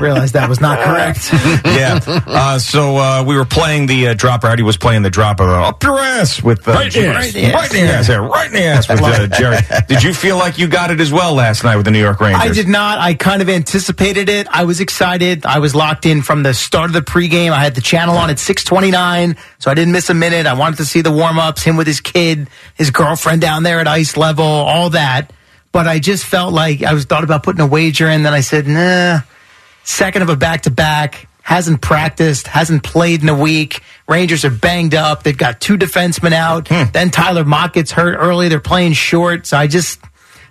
realized 0.00 0.32
that 0.34 0.48
was 0.48 0.60
not 0.60 0.78
correct. 0.80 1.30
yeah. 1.64 2.00
Uh, 2.06 2.58
so 2.58 2.96
uh, 2.96 3.22
we 3.26 3.36
were 3.36 3.44
playing 3.44 3.86
the 3.86 4.08
uh, 4.08 4.14
drop. 4.14 4.42
Artie 4.44 4.62
was 4.62 4.78
playing 4.78 5.02
the 5.02 5.10
drop 5.10 5.38
of 5.38 5.48
uh, 5.48 5.68
up 5.68 5.82
your 5.82 5.98
ass 5.98 6.42
with 6.42 6.66
uh, 6.66 6.72
Right 6.72 6.96
in 6.96 7.02
the 7.02 7.08
ass. 7.08 7.34
Right 7.34 7.74
in 7.74 7.86
the 7.86 7.92
ass. 7.92 8.08
Yeah, 8.08 8.14
right 8.16 8.46
in 8.46 8.52
the 8.54 8.62
ass 8.64 8.88
with 8.88 9.02
uh, 9.02 9.26
Jerry. 9.38 9.58
Did 9.86 10.02
you 10.02 10.14
feel 10.14 10.38
like 10.38 10.58
you 10.58 10.66
got 10.66 10.90
it 10.90 11.00
as 11.00 11.12
well 11.12 11.34
last 11.34 11.62
night 11.62 11.76
with 11.76 11.84
the 11.84 11.90
New 11.90 12.00
York 12.00 12.20
Rangers? 12.20 12.42
I 12.42 12.52
did 12.52 12.68
not. 12.68 12.98
I 12.98 13.14
kind 13.14 13.42
of 13.42 13.48
anticipated 13.50 14.30
it. 14.30 14.48
I 14.50 14.64
was 14.64 14.80
excited. 14.80 15.44
I 15.44 15.58
was 15.58 15.74
locked 15.74 16.06
in 16.06 16.22
from 16.22 16.42
the 16.42 16.54
start 16.54 16.86
of 16.88 16.94
the 16.94 17.02
pregame. 17.02 17.50
I 17.50 17.62
had 17.62 17.74
the 17.74 17.80
channel 17.82 18.16
on 18.16 18.30
at 18.30 18.38
629, 18.38 19.36
so 19.58 19.70
I 19.70 19.74
didn't 19.74 19.92
miss 19.92 20.08
a 20.08 20.14
minute. 20.14 20.46
I 20.46 20.54
wanted 20.54 20.76
to 20.76 20.84
see 20.86 21.02
the 21.02 21.12
warm-ups, 21.12 21.62
him 21.62 21.76
with 21.76 21.86
his 21.86 22.00
kid, 22.00 22.48
his 22.74 22.90
girlfriend 22.90 23.41
down 23.42 23.62
there 23.62 23.78
at 23.80 23.86
ice 23.86 24.16
level, 24.16 24.44
all 24.44 24.88
that. 24.90 25.32
But 25.72 25.86
I 25.86 25.98
just 25.98 26.24
felt 26.24 26.54
like 26.54 26.82
I 26.82 26.94
was 26.94 27.04
thought 27.04 27.24
about 27.24 27.42
putting 27.42 27.60
a 27.60 27.66
wager 27.66 28.08
in. 28.08 28.22
Then 28.22 28.32
I 28.32 28.40
said, 28.40 28.66
nah, 28.66 29.20
second 29.84 30.22
of 30.22 30.30
a 30.30 30.36
back-to-back. 30.36 31.28
Hasn't 31.44 31.80
practiced, 31.80 32.46
hasn't 32.46 32.84
played 32.84 33.20
in 33.20 33.28
a 33.28 33.34
week. 33.34 33.82
Rangers 34.08 34.44
are 34.44 34.50
banged 34.50 34.94
up. 34.94 35.24
They've 35.24 35.36
got 35.36 35.60
two 35.60 35.76
defensemen 35.76 36.32
out. 36.32 36.68
Hmm. 36.68 36.84
Then 36.92 37.10
Tyler 37.10 37.44
Motte 37.44 37.72
gets 37.72 37.90
hurt 37.90 38.16
early. 38.16 38.48
They're 38.48 38.60
playing 38.60 38.92
short. 38.92 39.44
So 39.48 39.56
I 39.58 39.66
just, 39.66 39.98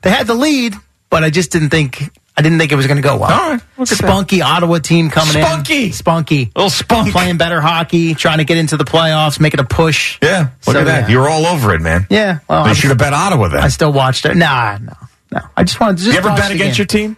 they 0.01 0.09
had 0.09 0.27
the 0.27 0.33
lead, 0.33 0.73
but 1.09 1.23
I 1.23 1.29
just 1.29 1.49
didn't 1.49 1.69
think 1.69 2.11
I 2.41 2.43
didn't 2.43 2.57
think 2.57 2.71
it 2.71 2.75
was 2.75 2.87
going 2.87 2.97
to 2.99 3.03
go 3.07 3.17
well. 3.17 3.29
All 3.31 3.51
right, 3.51 3.61
that. 3.77 3.85
Spunky 3.85 4.41
Ottawa 4.41 4.79
team 4.79 5.11
coming 5.11 5.33
Spunky. 5.33 5.85
in. 5.85 5.91
Spunky. 5.91 5.91
Spunky, 5.91 6.51
little 6.55 6.71
spunk. 6.71 7.11
Playing 7.11 7.37
better 7.37 7.61
hockey, 7.61 8.15
trying 8.15 8.39
to 8.39 8.45
get 8.45 8.57
into 8.57 8.77
the 8.77 8.83
playoffs, 8.83 9.39
making 9.39 9.59
a 9.59 9.63
push. 9.63 10.17
Yeah, 10.23 10.49
look 10.65 10.73
So, 10.73 10.79
at 10.79 10.85
that. 10.85 11.01
yeah. 11.03 11.07
You're 11.09 11.29
all 11.29 11.45
over 11.45 11.75
it, 11.75 11.81
man. 11.81 12.07
Yeah. 12.09 12.39
Well, 12.49 12.63
They 12.65 12.73
should 12.73 12.89
have 12.89 12.97
bet 12.97 13.13
Ottawa 13.13 13.49
then. 13.49 13.61
I 13.61 13.67
still 13.67 13.93
watched 13.93 14.25
it. 14.25 14.35
Nah, 14.35 14.79
no, 14.79 14.93
no. 15.31 15.39
I 15.55 15.63
just 15.63 15.79
wanted 15.79 15.97
to 15.99 16.03
just 16.05 16.13
you 16.15 16.19
ever 16.19 16.35
bet 16.35 16.51
against 16.51 16.79
your 16.79 16.87
team? 16.87 17.15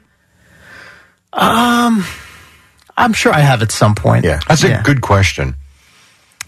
Um, 1.32 2.06
I'm 2.98 3.14
sure 3.14 3.34
I 3.34 3.40
have 3.40 3.62
at 3.62 3.72
some 3.72 3.96
point. 3.96 4.26
Yeah. 4.26 4.42
That's 4.50 4.66
a 4.66 4.82
good 4.84 5.00
question. 5.00 5.56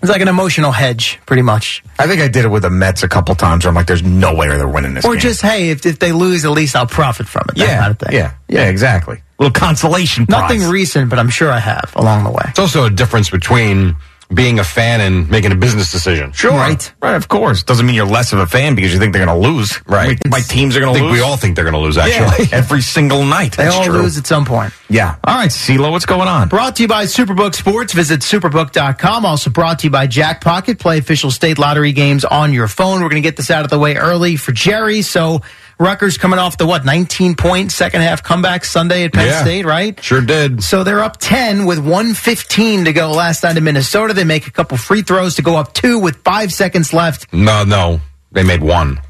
It's 0.05 0.11
like 0.11 0.21
an 0.21 0.27
emotional 0.27 0.71
hedge, 0.71 1.19
pretty 1.25 1.41
much. 1.41 1.83
I 1.99 2.05
think 2.07 2.21
I 2.21 2.27
did 2.27 2.45
it 2.45 2.49
with 2.49 2.61
the 2.61 2.69
Mets 2.69 3.01
a 3.03 3.07
couple 3.07 3.33
times. 3.35 3.65
Where 3.65 3.69
I'm 3.69 3.75
like, 3.75 3.87
there's 3.87 4.03
no 4.03 4.35
way 4.35 4.47
they're 4.47 4.67
winning 4.67 4.93
this 4.93 5.03
Or 5.05 5.13
game. 5.13 5.19
just, 5.21 5.41
hey, 5.41 5.69
if, 5.71 5.85
if 5.85 5.99
they 5.99 6.11
lose, 6.11 6.45
at 6.45 6.51
least 6.51 6.75
I'll 6.75 6.85
profit 6.87 7.27
from 7.27 7.45
it. 7.49 7.55
That 7.55 7.67
yeah, 7.67 7.79
kind 7.79 7.91
of 7.91 7.99
thing. 7.99 8.13
yeah, 8.13 8.33
yeah, 8.47 8.65
exactly. 8.69 9.21
little 9.39 9.51
consolation 9.51 10.27
prize. 10.27 10.41
Nothing 10.41 10.69
recent, 10.69 11.09
but 11.09 11.17
I'm 11.17 11.29
sure 11.29 11.51
I 11.51 11.59
have 11.59 11.91
along 11.95 12.23
the 12.23 12.29
way. 12.31 12.43
It's 12.49 12.59
also 12.59 12.85
a 12.85 12.89
difference 12.89 13.29
between 13.31 13.95
being 14.33 14.57
a 14.59 14.63
fan 14.63 15.01
and 15.01 15.29
making 15.29 15.51
a 15.51 15.55
business 15.55 15.91
decision. 15.91 16.31
Sure. 16.31 16.51
Right. 16.51 16.93
Right, 17.01 17.15
of 17.15 17.27
course. 17.27 17.63
Doesn't 17.63 17.85
mean 17.85 17.95
you're 17.95 18.05
less 18.07 18.33
of 18.33 18.39
a 18.39 18.47
fan 18.47 18.73
because 18.75 18.91
you 18.93 18.99
think 18.99 19.13
they're 19.13 19.25
going 19.25 19.41
to 19.41 19.47
lose. 19.47 19.79
Right. 19.88 20.17
My, 20.25 20.38
my 20.38 20.39
teams 20.39 20.75
are 20.75 20.79
going 20.79 20.95
to 20.95 21.03
lose. 21.03 21.11
we 21.11 21.21
all 21.21 21.38
think 21.38 21.55
they're 21.55 21.63
going 21.65 21.75
to 21.75 21.79
lose, 21.79 21.95
Yeah, 21.97 22.05
actually. 22.05 22.47
every 22.51 22.81
single 22.81 23.23
night. 23.23 23.55
They 23.55 23.63
That's 23.65 23.75
all 23.75 23.83
true. 23.85 24.01
lose 24.01 24.17
at 24.17 24.25
some 24.25 24.45
point. 24.45 24.73
Yeah. 24.89 25.15
All 25.23 25.35
right, 25.35 25.49
CeeLo, 25.51 25.91
what's 25.91 26.05
going 26.05 26.27
on? 26.27 26.47
Brought 26.49 26.75
to 26.77 26.81
you 26.83 26.88
by 26.88 27.05
Superbook 27.05 27.55
Sports. 27.55 27.93
Visit 27.93 28.21
superbook.com. 28.21 29.25
Also 29.25 29.49
brought 29.49 29.79
to 29.79 29.88
you 29.88 29.91
by 29.91 30.07
Jackpocket. 30.07 30.79
Play 30.79 30.97
official 30.97 31.31
state 31.31 31.57
lottery 31.57 31.91
games 31.91 32.25
on 32.25 32.53
your 32.53 32.67
phone. 32.67 33.01
We're 33.01 33.09
going 33.09 33.21
to 33.21 33.27
get 33.27 33.38
this 33.38 33.51
out 33.51 33.63
of 33.63 33.69
the 33.69 33.79
way 33.79 33.95
early 33.95 34.35
for 34.38 34.51
Jerry. 34.51 35.01
So 35.01 35.41
Rutgers 35.77 36.17
coming 36.17 36.39
off 36.39 36.57
the 36.57 36.65
what, 36.65 36.85
19 36.85 37.35
point 37.35 37.71
second 37.71 38.01
half 38.01 38.23
comeback 38.23 38.63
Sunday 38.63 39.03
at 39.03 39.13
Penn 39.13 39.27
Yeah. 39.27 39.41
State, 39.41 39.65
right? 39.65 40.01
Sure 40.01 40.21
did. 40.21 40.63
So 40.63 40.83
they're 40.83 41.01
up 41.01 41.17
10 41.19 41.65
with 41.65 41.79
115 41.79 42.85
to 42.85 42.93
go 42.93 43.11
last 43.11 43.43
night 43.43 43.57
in 43.57 43.63
Minnesota. 43.63 44.13
They 44.13 44.23
make 44.23 44.47
a 44.47 44.51
couple 44.51 44.77
free 44.77 45.01
throws 45.01 45.35
to 45.35 45.41
go 45.41 45.57
up 45.57 45.73
two 45.73 45.99
with 45.99 46.17
five 46.23 46.53
seconds 46.53 46.93
left. 46.93 47.31
No, 47.33 47.63
no. 47.65 47.99
They 48.31 48.43
made 48.43 48.61
one. 48.63 49.01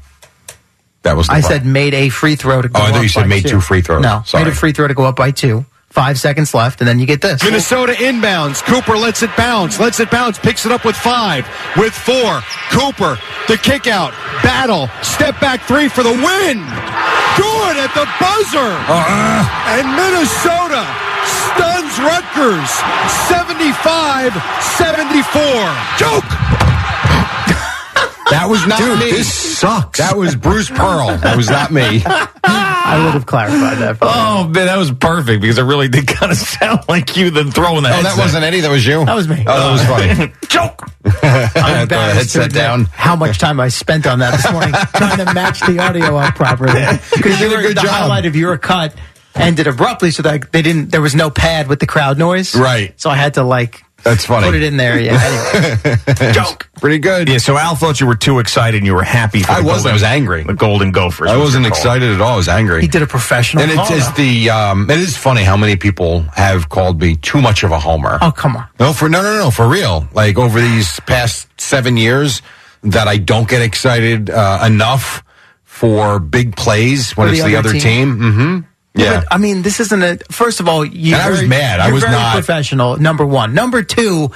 That 1.02 1.16
was. 1.16 1.28
The 1.28 1.34
I 1.34 1.40
problem. 1.40 1.58
said 1.60 1.66
made 1.66 1.94
a 1.94 2.08
free 2.08 2.34
throw 2.34 2.60
to 2.62 2.68
go 2.68 2.80
Oh, 2.80 2.82
I 2.82 2.86
thought 2.88 2.96
up 2.96 3.02
you 3.04 3.08
said 3.08 3.28
made 3.28 3.46
two 3.46 3.60
free 3.60 3.80
throws. 3.80 4.02
No, 4.02 4.22
Sorry. 4.26 4.42
made 4.44 4.52
a 4.52 4.54
free 4.56 4.72
throw 4.72 4.88
to 4.88 4.94
go 4.94 5.04
up 5.04 5.14
by 5.14 5.30
two. 5.30 5.64
Five 5.96 6.20
seconds 6.20 6.52
left, 6.52 6.82
and 6.82 6.86
then 6.86 6.98
you 6.98 7.06
get 7.06 7.22
this. 7.22 7.42
Minnesota 7.42 7.94
inbounds. 7.94 8.62
Cooper 8.62 8.98
lets 8.98 9.22
it 9.22 9.34
bounce. 9.34 9.80
Lets 9.80 9.98
it 9.98 10.10
bounce. 10.10 10.38
Picks 10.38 10.66
it 10.66 10.70
up 10.70 10.84
with 10.84 10.94
five. 10.94 11.48
With 11.78 11.94
four. 11.94 12.42
Cooper. 12.68 13.16
The 13.48 13.56
kick 13.56 13.86
out. 13.86 14.12
Battle. 14.44 14.90
Step 15.00 15.40
back 15.40 15.62
three 15.62 15.88
for 15.88 16.02
the 16.02 16.12
win. 16.12 16.60
Good 17.40 17.76
at 17.80 17.96
the 17.96 18.04
buzzer. 18.20 18.76
Uh-huh. 18.92 19.72
And 19.72 19.88
Minnesota 19.96 20.84
stuns 21.24 21.96
Rutgers 22.04 22.68
75 23.32 24.36
74. 24.76 25.40
Joke. 25.96 26.55
That 28.30 28.48
was 28.48 28.66
not 28.66 28.78
Dude, 28.78 28.98
me. 28.98 29.10
this 29.10 29.32
sucks. 29.32 29.98
That 29.98 30.16
was 30.16 30.34
Bruce 30.34 30.68
Pearl. 30.68 31.16
That 31.18 31.36
was 31.36 31.48
not 31.48 31.70
me. 31.70 32.02
I 32.44 33.02
would 33.04 33.14
have 33.14 33.26
clarified 33.26 33.78
that. 33.78 33.98
For 33.98 34.04
oh, 34.04 34.08
you. 34.08 34.14
Oh 34.14 34.48
man, 34.48 34.66
that 34.66 34.76
was 34.76 34.90
perfect 34.92 35.40
because 35.40 35.58
it 35.58 35.62
really 35.62 35.88
did 35.88 36.06
kind 36.06 36.30
of 36.32 36.38
sound 36.58 36.80
like 36.88 37.16
you 37.16 37.30
then 37.30 37.50
throwing 37.50 37.82
that. 37.84 37.98
Oh, 37.98 38.02
that 38.02 38.18
wasn't 38.18 38.44
Eddie. 38.44 38.60
That 38.60 38.70
was 38.70 38.86
you. 38.86 39.04
That 39.04 39.14
was 39.14 39.28
me. 39.28 39.44
Oh, 39.46 39.58
that 39.58 39.72
was 39.72 39.80
oh, 39.82 40.16
funny. 40.16 40.32
joke. 40.48 40.82
I'm 41.04 41.10
the 41.76 41.82
embarrassed 41.82 42.32
to 42.32 42.40
headset 42.40 42.52
down. 42.52 42.84
how 42.86 43.14
much 43.16 43.38
time 43.38 43.60
I 43.60 43.68
spent 43.68 44.06
on 44.06 44.18
that 44.20 44.32
this 44.36 44.50
morning 44.52 44.72
trying 44.94 45.24
to 45.24 45.32
match 45.34 45.60
the 45.60 45.78
audio 45.78 46.16
up 46.16 46.34
properly. 46.34 46.84
Because 47.14 47.40
You 47.40 47.48
did 47.48 47.58
a 47.58 47.62
good 47.62 47.76
the 47.76 47.82
job. 47.82 47.90
highlight 47.90 48.26
of 48.26 48.34
your 48.34 48.58
cut 48.58 48.94
ended 49.36 49.66
abruptly, 49.66 50.10
so 50.10 50.22
that 50.22 50.50
they 50.52 50.62
didn't. 50.62 50.90
There 50.90 51.02
was 51.02 51.14
no 51.14 51.30
pad 51.30 51.68
with 51.68 51.78
the 51.80 51.86
crowd 51.86 52.18
noise, 52.18 52.54
Right. 52.56 52.98
So 53.00 53.08
I 53.10 53.16
had 53.16 53.34
to 53.34 53.42
like 53.44 53.82
That's 54.06 54.24
funny. 54.24 54.46
put 54.46 54.54
it 54.54 54.62
in 54.62 54.76
there. 54.76 54.98
Yeah. 55.00 55.18
Anyway. 55.54 56.32
Joke. 56.32 56.68
Pretty 56.80 56.98
good. 56.98 57.28
Yeah, 57.28 57.38
so 57.38 57.56
Al 57.58 57.74
thought 57.74 58.00
you 58.00 58.06
were 58.06 58.14
too 58.14 58.38
excited 58.38 58.78
and 58.78 58.86
you 58.86 58.94
were 58.94 59.02
happy. 59.02 59.40
For 59.42 59.50
I 59.50 59.60
wasn't. 59.60 59.66
Golden- 59.66 59.90
I 59.90 59.92
was 59.94 60.02
angry. 60.02 60.42
The 60.44 60.54
Golden 60.54 60.92
Gophers. 60.92 61.28
I 61.30 61.36
was 61.36 61.46
wasn't 61.48 61.66
excited 61.66 62.10
at 62.10 62.20
all. 62.20 62.34
I 62.34 62.36
was 62.36 62.48
angry. 62.48 62.82
he 62.82 62.88
did 62.88 63.02
a 63.02 63.06
professional. 63.06 63.62
And 63.64 63.72
call, 63.72 63.86
it 63.86 63.96
is 63.96 64.12
the 64.14 64.50
um, 64.50 64.88
it 64.90 64.98
is 64.98 65.16
funny 65.16 65.42
how 65.42 65.56
many 65.56 65.76
people 65.76 66.22
have 66.34 66.68
called 66.68 67.00
me 67.00 67.16
too 67.16 67.40
much 67.42 67.62
of 67.64 67.72
a 67.72 67.78
homer. 67.78 68.18
Oh 68.22 68.30
come 68.32 68.56
on. 68.56 68.68
No, 68.78 68.92
for 68.92 69.08
no, 69.08 69.22
no, 69.22 69.36
no, 69.38 69.50
for 69.50 69.66
real. 69.68 70.06
Like 70.12 70.38
over 70.38 70.60
these 70.60 71.00
past 71.00 71.48
seven 71.60 71.96
years, 71.96 72.42
that 72.82 73.08
I 73.08 73.16
don't 73.18 73.48
get 73.48 73.62
excited 73.62 74.30
uh, 74.30 74.62
enough 74.66 75.22
for 75.64 76.18
big 76.20 76.56
plays 76.56 77.16
when 77.16 77.28
For 77.28 77.32
it's 77.34 77.42
the 77.42 77.48
the 77.50 77.56
other 77.56 77.70
other 77.70 77.78
team? 77.78 77.80
team. 77.80 78.18
Mm-hmm. 78.18 78.60
Yeah. 78.96 79.20
But, 79.20 79.32
I 79.34 79.38
mean, 79.38 79.62
this 79.62 79.78
isn't 79.80 80.02
a. 80.02 80.18
First 80.30 80.60
of 80.60 80.68
all, 80.68 80.84
you. 80.84 81.14
And 81.14 81.22
I 81.22 81.30
was 81.30 81.42
mad. 81.42 81.80
I 81.80 81.92
was 81.92 82.02
not- 82.02 82.32
professional. 82.34 82.96
Number 82.96 83.24
one. 83.26 83.54
Number 83.54 83.82
two. 83.82 84.30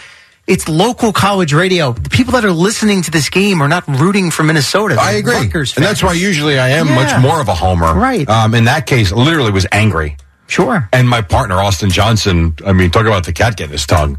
It's 0.46 0.68
local 0.68 1.12
college 1.12 1.52
radio. 1.52 1.92
The 1.92 2.10
people 2.10 2.32
that 2.32 2.44
are 2.44 2.50
listening 2.50 3.02
to 3.02 3.10
this 3.12 3.30
game 3.30 3.62
are 3.62 3.68
not 3.68 3.86
rooting 3.86 4.32
for 4.32 4.42
Minnesota. 4.42 4.96
I 4.98 5.12
They're 5.12 5.20
agree, 5.20 5.34
Rutgers 5.34 5.76
and 5.76 5.84
that's 5.84 6.02
why 6.02 6.14
usually 6.14 6.58
I 6.58 6.70
am 6.70 6.88
Yeah. 6.88 6.94
much 6.96 7.22
more 7.22 7.40
of 7.40 7.46
a 7.46 7.54
homer. 7.54 7.94
Right. 7.94 8.28
Um, 8.28 8.54
in 8.56 8.64
that 8.64 8.84
case, 8.86 9.12
literally 9.12 9.52
was 9.52 9.66
angry. 9.70 10.16
Sure. 10.48 10.88
And 10.92 11.08
my 11.08 11.20
partner 11.22 11.60
Austin 11.60 11.90
Johnson. 11.90 12.56
I 12.66 12.72
mean, 12.72 12.90
talk 12.90 13.06
about 13.06 13.26
the 13.26 13.32
cat 13.32 13.56
getting 13.56 13.70
his 13.72 13.86
tongue. 13.86 14.18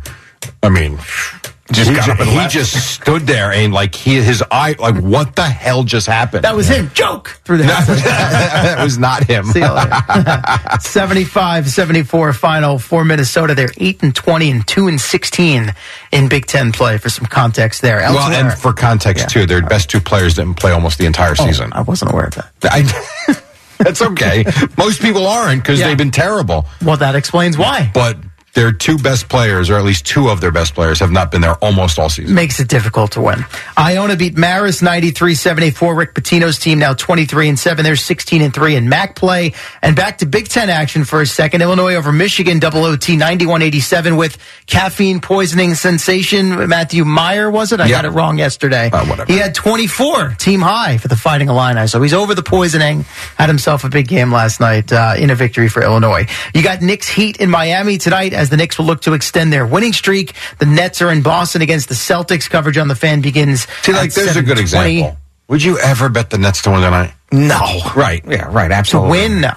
I 0.64 0.70
mean, 0.70 1.00
Just 1.74 1.90
he, 1.90 1.96
got 1.96 2.06
ju- 2.06 2.12
up 2.12 2.20
and 2.20 2.30
he 2.30 2.38
left. 2.38 2.54
just 2.54 2.94
stood 2.94 3.24
there 3.24 3.52
and 3.52 3.74
like 3.74 3.96
he 3.96 4.16
his 4.22 4.44
eye 4.52 4.76
like 4.80 4.96
what 5.02 5.36
the 5.36 5.44
hell 5.44 5.84
just 5.84 6.08
happened? 6.08 6.44
That 6.44 6.56
was 6.56 6.68
him. 6.68 6.92
Joke 6.94 7.40
through 7.46 7.58
the 7.58 7.64
that 7.66 8.78
was 8.84 8.98
not 8.98 9.24
him. 9.26 9.46
See 9.46 9.60
you 9.60 9.72
later. 9.72 9.92
75 10.82 11.70
74 11.70 12.34
final 12.34 12.80
for 12.80 13.04
Minnesota. 13.06 13.56
They're 13.56 13.72
8 13.78 14.04
and 14.04 14.16
20 14.16 14.52
and 14.52 14.68
2 14.68 14.88
and 14.88 15.00
16 15.02 15.74
in 16.12 16.28
Big 16.30 16.46
Ten 16.46 16.72
play 16.72 16.98
for 16.98 17.10
some 17.10 17.26
context 17.26 17.82
there. 17.82 18.00
Well, 18.00 18.32
and 18.32 18.54
for 18.58 18.74
context 18.74 19.30
too, 19.30 19.46
their 19.46 19.62
best 19.62 19.90
two 19.90 20.02
players 20.02 20.36
didn't 20.36 20.56
play 20.56 20.72
almost 20.72 20.98
the 20.98 21.06
entire 21.06 21.32
Oh, 21.40 21.46
season. 21.46 21.72
I 21.74 21.82
wasn't 21.82 22.12
aware 22.12 22.26
of 22.26 22.36
that. 22.36 22.52
I, 22.64 23.34
that's 23.78 24.02
okay. 24.02 24.44
Most 24.78 25.02
people 25.02 25.26
aren't 25.28 25.64
because 25.64 25.80
Yeah. 25.80 25.88
they've 25.88 25.98
been 25.98 26.12
terrible. 26.12 26.66
Well, 26.84 26.98
that 26.98 27.16
explains 27.16 27.58
why. 27.58 27.90
But 27.94 28.18
their 28.54 28.72
two 28.74 28.98
best 28.98 29.30
players, 29.30 29.70
or 29.70 29.78
at 29.78 29.86
least 29.86 30.06
two 30.06 30.28
of 30.30 30.42
their 30.42 30.52
best 30.52 30.74
players, 30.76 31.00
have 31.00 31.12
not 31.12 31.32
been 31.32 31.40
there 31.42 31.56
almost 31.56 31.98
all 31.98 32.10
season. 32.10 32.36
Makes 32.36 32.60
it 32.60 32.68
difficult 32.68 33.14
to 33.14 33.22
win. 33.22 33.46
Iona 33.78 34.16
beat 34.18 34.36
Marist 34.36 34.82
93-74. 34.82 35.96
Rick 35.98 36.14
Pitino's 36.16 36.60
team 36.60 36.80
now 36.80 36.94
23 36.94 37.50
and 37.50 37.58
7. 37.60 37.84
They're 37.84 37.96
16 37.96 38.42
and 38.42 38.54
3 38.54 38.76
in 38.76 38.88
MAAC 38.88 39.16
play. 39.16 39.54
And 39.82 39.96
back 39.96 40.18
to 40.20 40.26
Big 40.26 40.50
Ten 40.50 40.70
action 40.70 41.06
for 41.06 41.22
a 41.22 41.26
second. 41.26 41.62
Illinois 41.62 41.96
over 41.96 42.12
Michigan 42.12 42.60
double 42.60 42.84
OT 42.84 43.16
91-87 43.18 44.18
with 44.18 44.38
caffeine 44.68 45.22
poisoning 45.22 45.74
sensation. 45.76 46.68
Matthew 46.68 47.06
Mayer, 47.06 47.50
was 47.50 47.72
it? 47.72 47.80
I 47.80 47.86
Yeah. 47.86 47.98
got 47.98 48.06
it 48.06 48.10
wrong 48.10 48.38
yesterday. 48.38 48.90
Uh, 48.92 49.06
whatever. 49.06 49.32
He 49.32 49.40
had 49.40 49.56
24 49.56 50.36
team 50.38 50.62
high 50.62 50.98
for 50.98 51.08
the 51.08 51.16
Fighting 51.16 51.48
Illini. 51.50 51.88
So 51.88 52.02
he's 52.02 52.14
over 52.14 52.36
the 52.36 52.44
poisoning. 52.44 53.06
Had 53.38 53.48
himself 53.50 53.84
a 53.84 53.90
big 53.90 54.08
game 54.08 54.32
last 54.32 54.60
night 54.60 54.92
uh, 54.92 55.14
in 55.18 55.30
a 55.30 55.36
victory 55.36 55.70
for 55.70 55.82
Illinois. 55.82 56.28
You 56.54 56.62
got 56.64 56.82
Knicks 56.82 57.08
Heat 57.08 57.38
in 57.38 57.50
Miami 57.50 57.98
tonight 57.98 58.34
as 58.42 58.50
the 58.50 58.58
Knicks 58.58 58.78
will 58.78 58.86
look 58.86 59.02
to 59.02 59.14
extend 59.14 59.54
their 59.54 59.66
winning 59.66 59.94
streak. 59.94 60.34
The 60.58 60.66
Nets 60.66 61.02
are 61.02 61.12
in 61.12 61.22
Boston 61.22 61.62
against 61.62 61.88
the 61.88 61.96
Celtics. 61.96 62.50
Coverage 62.50 62.78
on 62.78 62.88
the 62.88 62.96
fan 62.96 63.22
begins. 63.22 63.68
See, 63.84 63.94
like, 63.94 64.14
there's 64.14 64.36
a 64.36 64.42
good 64.44 64.60
example. 64.60 65.18
Would 65.48 65.64
you 65.64 65.78
ever 65.80 66.10
bet 66.10 66.30
the 66.30 66.38
Nets 66.38 66.62
to 66.64 66.72
win 66.72 66.82
tonight? 66.82 67.14
No. 67.32 67.60
Right. 67.96 68.24
Yeah, 68.28 68.48
right. 68.52 68.70
To 68.70 68.74
Absolutely. 68.74 69.12
win, 69.12 69.42
no. 69.42 69.54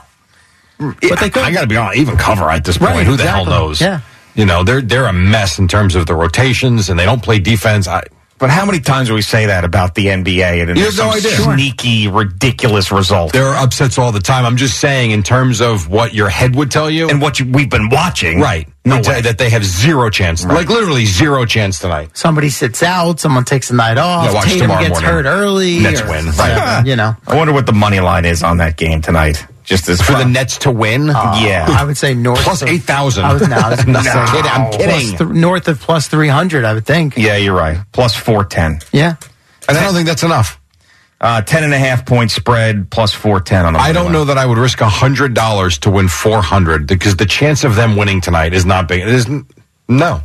But 0.79 1.21
they 1.21 1.31
could. 1.31 1.45
I 1.45 1.53
got 1.53 1.63
to 1.63 1.67
be 1.67 1.77
honest. 1.77 1.99
Even 1.99 2.17
cover 2.17 2.51
at 2.51 2.65
this 2.65 2.79
point. 2.79 2.93
Right, 2.93 3.07
Who 3.07 3.17
the 3.17 3.27
hell 3.27 3.47
knows? 3.47 3.81
Yeah. 3.81 4.01
You 4.35 4.45
know, 4.45 4.65
they're 4.65 4.83
they're 4.83 5.07
a 5.07 5.13
mess 5.13 5.59
in 5.59 5.69
terms 5.69 5.95
of 5.95 6.07
the 6.07 6.15
rotations, 6.15 6.89
and 6.91 6.99
they 6.99 7.05
don't 7.05 7.23
play 7.23 7.39
defense. 7.39 7.87
I, 7.87 8.03
But 8.39 8.51
how 8.51 8.67
many 8.67 8.81
times 8.81 9.09
do 9.09 9.15
we 9.15 9.23
say 9.23 9.47
that 9.47 9.65
about 9.65 9.95
the 9.95 10.07
NBA 10.07 10.61
and 10.61 10.69
then 10.69 10.77
You 10.77 10.83
there's 10.83 10.99
have 10.99 11.07
no 11.07 11.11
some 11.13 11.19
idea. 11.19 11.31
Sure. 11.37 11.55
sneaky, 11.55 12.09
ridiculous 12.09 12.91
result? 12.91 13.33
there 13.33 13.47
are 13.47 13.63
upsets 13.63 13.97
all 13.97 14.13
the 14.13 14.21
time. 14.21 14.45
I'm 14.45 14.57
just 14.57 14.81
saying, 14.81 15.13
in 15.13 15.23
terms 15.23 15.61
of 15.61 15.89
what 15.89 16.13
your 16.15 16.29
head 16.29 16.55
would 16.57 16.71
tell 16.71 16.91
you, 16.91 17.09
and 17.09 17.23
what 17.23 17.39
you, 17.39 17.47
we've 17.51 17.71
been 17.71 17.89
watching. 17.91 18.41
right, 18.41 18.69
No 18.85 18.97
way. 18.97 19.21
that 19.21 19.39
they 19.39 19.51
have 19.51 19.65
zero 19.65 20.11
chance, 20.11 20.45
like 20.45 20.69
literally 20.69 21.07
zero 21.07 21.45
chance 21.47 21.79
tonight. 21.79 22.11
Somebody 22.17 22.49
sits 22.51 22.83
out. 22.83 23.21
Someone 23.21 23.45
takes 23.45 23.71
a 23.71 23.75
night 23.75 23.99
off. 23.99 24.27
Yeah, 24.27 24.35
watch 24.35 24.45
Tatum 24.47 24.61
tomorrow 24.63 24.81
gets 24.81 24.91
morning. 25.01 25.11
hurt 25.11 25.27
early. 25.27 25.79
Nets 25.79 26.01
or 26.03 26.09
win. 26.11 26.27
whatever, 26.27 26.89
you 26.89 26.97
know. 26.97 27.17
I 27.27 27.37
wonder 27.37 27.53
what 27.53 27.67
the 27.67 27.73
money 27.73 28.01
line 28.01 28.25
is 28.25 28.43
on 28.43 28.57
that 28.59 28.77
game 28.77 29.01
tonight. 29.01 29.47
Just 29.65 29.89
as 29.89 30.01
For 30.01 30.13
the 30.13 30.25
Nets 30.27 30.59
to 30.59 30.71
win, 30.71 31.07
yeah. 31.07 31.67
I 31.69 31.85
would 31.85 31.97
say 31.97 32.13
north 32.15 32.41
plus 32.41 32.63
of- 32.63 32.69
eight 32.69 32.83
thousand. 32.83 33.25
I 33.25 33.33
was, 33.33 33.49
no, 33.49 33.57
I 33.57 33.71
was 33.71 33.85
gonna 33.85 33.93
No, 33.99 34.03
say 34.03 34.11
I'm 34.11 34.29
kidding. 34.33 34.51
I'm 34.51 34.73
kidding. 34.73 35.17
th- 35.19 35.31
north 35.31 35.69
of 35.69 35.81
plus 35.81 36.07
300, 36.09 36.65
I 36.65 36.75
would 36.75 36.85
think. 36.87 37.17
yeah, 37.17 37.37
you're 37.37 37.57
right. 37.57 37.79
Plus 37.93 38.15
410. 38.15 38.81
Yeah. 38.93 39.17
and 39.69 39.79
I 39.79 39.83
don't 39.83 39.95
think 39.95 40.07
that's 40.07 40.23
enough. 40.23 40.61
Uh, 41.21 41.41
10 41.41 41.65
and 41.65 41.73
a 41.73 41.79
half 41.79 42.05
point 42.05 42.31
spread 42.31 42.91
plus 42.91 43.15
410 43.15 43.65
on 43.65 43.73
the 43.73 43.79
I 43.79 43.93
don't 43.93 44.05
line. 44.07 44.13
know 44.13 44.25
that 44.27 44.37
I 44.37 44.45
would 44.45 44.59
risk 44.59 44.79
hundred 44.81 45.33
dollars 45.33 45.79
to 45.79 45.91
win 45.91 46.09
four 46.09 46.43
hundred 46.43 46.87
because 46.87 47.17
the 47.17 47.25
chance 47.25 47.65
of 47.65 47.75
them 47.77 47.97
winning 47.97 48.21
tonight 48.21 48.53
is 48.53 48.67
not 48.67 48.89
big. 48.89 49.01
It 49.01 49.09
isn't. 49.09 49.47
No, 49.87 50.23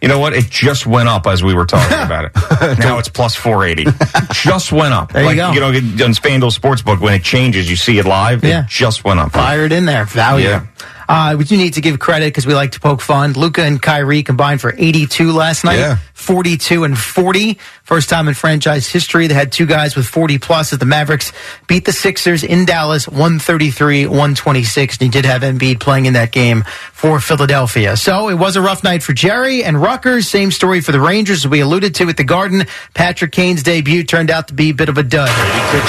You 0.00 0.08
know 0.08 0.18
what? 0.20 0.32
It 0.32 0.48
just 0.48 0.86
went 0.86 1.08
up 1.08 1.26
as 1.26 1.42
we 1.42 1.54
were 1.54 1.66
talking 1.66 1.96
about 2.06 2.26
it. 2.26 2.78
now 2.78 2.98
it's 2.98 3.08
plus 3.08 3.34
480. 3.34 3.90
just 4.32 4.70
went 4.72 4.94
up. 4.94 5.12
There 5.12 5.28
you 5.28 5.34
go. 5.36 5.52
You 5.52 5.60
know, 5.60 5.68
on 5.68 5.72
FanDuel 6.14 6.56
Sportsbook, 6.56 7.00
when 7.00 7.14
it 7.14 7.22
changes, 7.24 7.68
you 7.68 7.76
see 7.76 7.98
it 7.98 8.06
live. 8.06 8.44
Yeah. 8.44 8.62
It 8.64 8.68
just 8.68 9.04
went 9.04 9.18
up. 9.20 9.32
Fire 9.32 9.64
it 9.64 9.72
in 9.72 9.86
there. 9.86 10.04
Value. 10.04 10.48
Yeah. 10.48 10.66
Uh, 11.08 11.36
we 11.38 11.44
do 11.44 11.56
need 11.56 11.74
to 11.74 11.80
give 11.80 11.98
credit 11.98 12.26
because 12.26 12.46
we 12.46 12.54
like 12.54 12.72
to 12.72 12.80
poke 12.80 13.00
fun. 13.00 13.32
Luka 13.32 13.62
and 13.62 13.80
Kyrie 13.80 14.22
combined 14.22 14.60
for 14.60 14.74
82 14.76 15.32
last 15.32 15.64
night. 15.64 15.78
Yeah. 15.78 15.96
42 16.14 16.84
and 16.84 16.96
40. 16.96 17.58
First 17.82 18.08
time 18.08 18.28
in 18.28 18.34
franchise 18.34 18.86
history. 18.86 19.26
They 19.26 19.34
had 19.34 19.50
two 19.50 19.66
guys 19.66 19.96
with 19.96 20.06
40 20.06 20.38
plus 20.38 20.72
as 20.72 20.78
the 20.78 20.86
Mavericks 20.86 21.32
beat 21.66 21.84
the 21.84 21.92
Sixers 21.92 22.44
in 22.44 22.64
Dallas 22.64 23.08
133 23.08 24.06
126. 24.06 24.96
And 24.98 25.02
he 25.02 25.08
did 25.08 25.24
have 25.24 25.42
Embiid 25.42 25.80
playing 25.80 26.06
in 26.06 26.12
that 26.14 26.30
game 26.30 26.62
for 26.92 27.18
Philadelphia. 27.20 27.96
So 27.96 28.28
it 28.28 28.34
was 28.34 28.54
a 28.56 28.62
rough 28.62 28.84
night 28.84 29.02
for 29.02 29.12
Jerry 29.12 29.64
and 29.64 29.80
Rutgers. 29.80 30.28
Same 30.28 30.50
story 30.52 30.80
for 30.80 30.92
the 30.92 31.00
Rangers 31.00 31.44
as 31.44 31.48
we 31.48 31.60
alluded 31.60 31.94
to 31.96 32.08
at 32.08 32.16
the 32.16 32.24
Garden. 32.24 32.66
Patrick 32.94 33.32
Kane's 33.32 33.62
debut 33.62 34.04
turned 34.04 34.30
out 34.30 34.48
to 34.48 34.54
be 34.54 34.70
a 34.70 34.74
bit 34.74 34.88
of 34.88 34.98
a 34.98 35.02
dud. 35.02 35.28
Good 35.72 35.88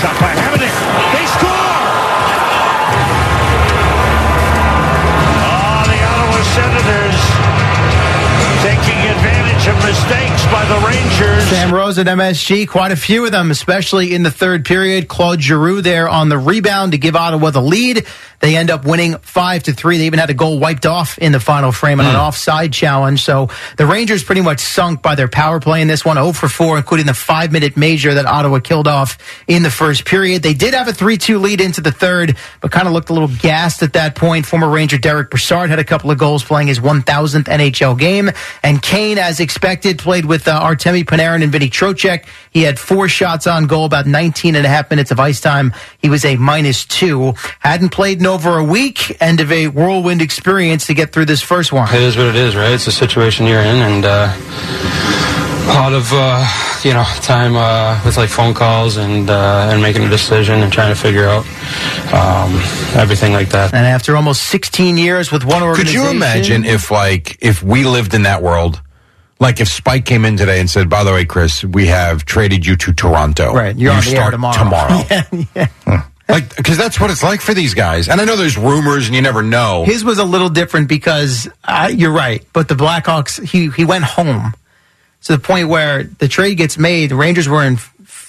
Shot 0.00 0.20
by 0.20 0.34
Hamannik. 0.34 0.74
They 1.12 1.26
score! 1.38 1.55
By 10.56 10.64
the 10.64 10.86
Rangers. 10.86 11.44
Sam 11.48 11.74
Rosen 11.74 12.08
at 12.08 12.16
MSG, 12.16 12.66
quite 12.66 12.90
a 12.90 12.96
few 12.96 13.26
of 13.26 13.30
them, 13.30 13.50
especially 13.50 14.14
in 14.14 14.22
the 14.22 14.30
third 14.30 14.64
period. 14.64 15.06
Claude 15.06 15.42
Giroux 15.42 15.82
there 15.82 16.08
on 16.08 16.30
the 16.30 16.38
rebound 16.38 16.92
to 16.92 16.98
give 16.98 17.14
Ottawa 17.14 17.50
the 17.50 17.60
lead. 17.60 18.06
They 18.40 18.56
end 18.56 18.70
up 18.70 18.86
winning 18.86 19.18
five 19.18 19.64
to 19.64 19.74
three. 19.74 19.98
They 19.98 20.06
even 20.06 20.18
had 20.18 20.30
a 20.30 20.34
goal 20.34 20.58
wiped 20.58 20.86
off 20.86 21.18
in 21.18 21.32
the 21.32 21.40
final 21.40 21.72
frame 21.72 22.00
on 22.00 22.06
an 22.06 22.12
hmm. 22.12 22.20
offside 22.20 22.72
challenge. 22.72 23.22
So 23.22 23.50
the 23.76 23.84
Rangers 23.86 24.24
pretty 24.24 24.40
much 24.40 24.60
sunk 24.60 25.02
by 25.02 25.14
their 25.14 25.28
power 25.28 25.60
play 25.60 25.82
in 25.82 25.88
this 25.88 26.06
one, 26.06 26.16
0 26.16 26.32
for 26.32 26.48
4, 26.48 26.78
including 26.78 27.06
the 27.06 27.14
five 27.14 27.52
minute 27.52 27.76
major 27.76 28.14
that 28.14 28.24
Ottawa 28.24 28.58
killed 28.60 28.88
off 28.88 29.18
in 29.46 29.62
the 29.62 29.70
first 29.70 30.06
period. 30.06 30.42
They 30.42 30.54
did 30.54 30.72
have 30.72 30.88
a 30.88 30.92
3 30.92 31.18
2 31.18 31.38
lead 31.38 31.60
into 31.60 31.82
the 31.82 31.92
third, 31.92 32.36
but 32.62 32.70
kind 32.70 32.86
of 32.86 32.94
looked 32.94 33.10
a 33.10 33.12
little 33.12 33.30
gassed 33.40 33.82
at 33.82 33.92
that 33.92 34.14
point. 34.14 34.46
Former 34.46 34.70
Ranger 34.70 34.96
Derick 34.96 35.28
Brassard 35.30 35.68
had 35.68 35.78
a 35.78 35.84
couple 35.84 36.10
of 36.10 36.16
goals 36.16 36.42
playing 36.42 36.68
his 36.68 36.80
1000th 36.80 37.44
NHL 37.44 37.98
game, 37.98 38.30
and 38.62 38.80
Kane, 38.80 39.18
as 39.18 39.38
expected, 39.38 39.66
expected. 39.66 39.98
Played 39.98 40.24
with 40.26 40.45
uh, 40.48 40.60
Artemi 40.60 41.04
Panarin 41.04 41.42
and 41.42 41.52
Vinny 41.52 41.68
Trocheck. 41.68 42.26
He 42.50 42.62
had 42.62 42.78
four 42.78 43.08
shots 43.08 43.46
on 43.46 43.66
goal, 43.66 43.84
about 43.84 44.06
19 44.06 44.54
and 44.54 44.64
a 44.64 44.68
half 44.68 44.90
minutes 44.90 45.10
of 45.10 45.20
ice 45.20 45.40
time. 45.40 45.72
He 45.98 46.08
was 46.08 46.24
a 46.24 46.36
minus 46.36 46.84
two. 46.84 47.34
Hadn't 47.60 47.90
played 47.90 48.20
in 48.20 48.26
over 48.26 48.58
a 48.58 48.64
week. 48.64 49.20
End 49.20 49.40
of 49.40 49.50
a 49.52 49.68
whirlwind 49.68 50.22
experience 50.22 50.86
to 50.86 50.94
get 50.94 51.12
through 51.12 51.26
this 51.26 51.42
first 51.42 51.72
one. 51.72 51.92
It 51.94 52.02
is 52.02 52.16
what 52.16 52.26
it 52.26 52.36
is, 52.36 52.56
right? 52.56 52.72
It's 52.72 52.84
the 52.86 52.92
situation 52.92 53.46
you're 53.46 53.60
in, 53.60 53.76
and 53.76 54.04
uh, 54.04 54.32
a 55.68 55.74
lot 55.74 55.92
of 55.92 56.08
uh, 56.12 56.46
you 56.84 56.92
know 56.94 57.04
time 57.22 57.56
uh, 57.56 58.00
with 58.04 58.16
like 58.16 58.28
phone 58.28 58.54
calls 58.54 58.96
and 58.96 59.28
uh, 59.28 59.68
and 59.70 59.82
making 59.82 60.04
a 60.04 60.08
decision 60.08 60.62
and 60.62 60.72
trying 60.72 60.94
to 60.94 61.00
figure 61.00 61.26
out 61.26 61.44
um, 62.12 62.54
everything 62.94 63.32
like 63.32 63.50
that. 63.50 63.74
And 63.74 63.86
after 63.86 64.16
almost 64.16 64.44
16 64.44 64.96
years 64.96 65.32
with 65.32 65.44
one 65.44 65.62
organization, 65.62 66.02
Could 66.02 66.10
you 66.10 66.16
imagine 66.16 66.64
if, 66.64 66.90
like, 66.90 67.38
if 67.40 67.62
we 67.62 67.84
lived 67.84 68.14
in 68.14 68.22
that 68.22 68.42
world? 68.42 68.80
Like 69.38 69.60
if 69.60 69.68
Spike 69.68 70.06
came 70.06 70.24
in 70.24 70.36
today 70.36 70.60
and 70.60 70.68
said, 70.70 70.88
"By 70.88 71.04
the 71.04 71.12
way, 71.12 71.24
Chris, 71.24 71.62
we 71.62 71.86
have 71.86 72.24
traded 72.24 72.64
you 72.64 72.76
to 72.76 72.92
Toronto. 72.92 73.52
Right, 73.52 73.76
you're 73.76 73.92
you 73.92 73.98
on 73.98 74.04
the 74.04 74.10
air 74.10 74.16
start 74.16 74.32
tomorrow." 74.32 74.56
tomorrow." 74.56 75.02
Yeah, 75.54 75.68
yeah. 75.86 76.02
Like, 76.28 76.56
because 76.56 76.76
that's 76.76 76.98
what 76.98 77.10
it's 77.10 77.22
like 77.22 77.40
for 77.40 77.54
these 77.54 77.74
guys. 77.74 78.08
And 78.08 78.20
I 78.20 78.24
know 78.24 78.34
there's 78.34 78.58
rumors, 78.58 79.06
and 79.06 79.14
you 79.14 79.22
never 79.22 79.42
know. 79.42 79.84
His 79.84 80.02
was 80.04 80.18
a 80.18 80.24
little 80.24 80.48
different 80.48 80.88
because 80.88 81.48
uh, 81.62 81.90
you're 81.94 82.12
right, 82.12 82.44
but 82.52 82.66
the 82.66 82.74
Blackhawks 82.74 83.44
he 83.46 83.70
he 83.70 83.84
went 83.84 84.04
home 84.04 84.52
to 85.24 85.32
the 85.32 85.38
point 85.38 85.68
where 85.68 86.04
the 86.04 86.28
trade 86.28 86.56
gets 86.56 86.78
made. 86.78 87.10
The 87.10 87.16
Rangers 87.16 87.48
were 87.48 87.62
in 87.62 87.78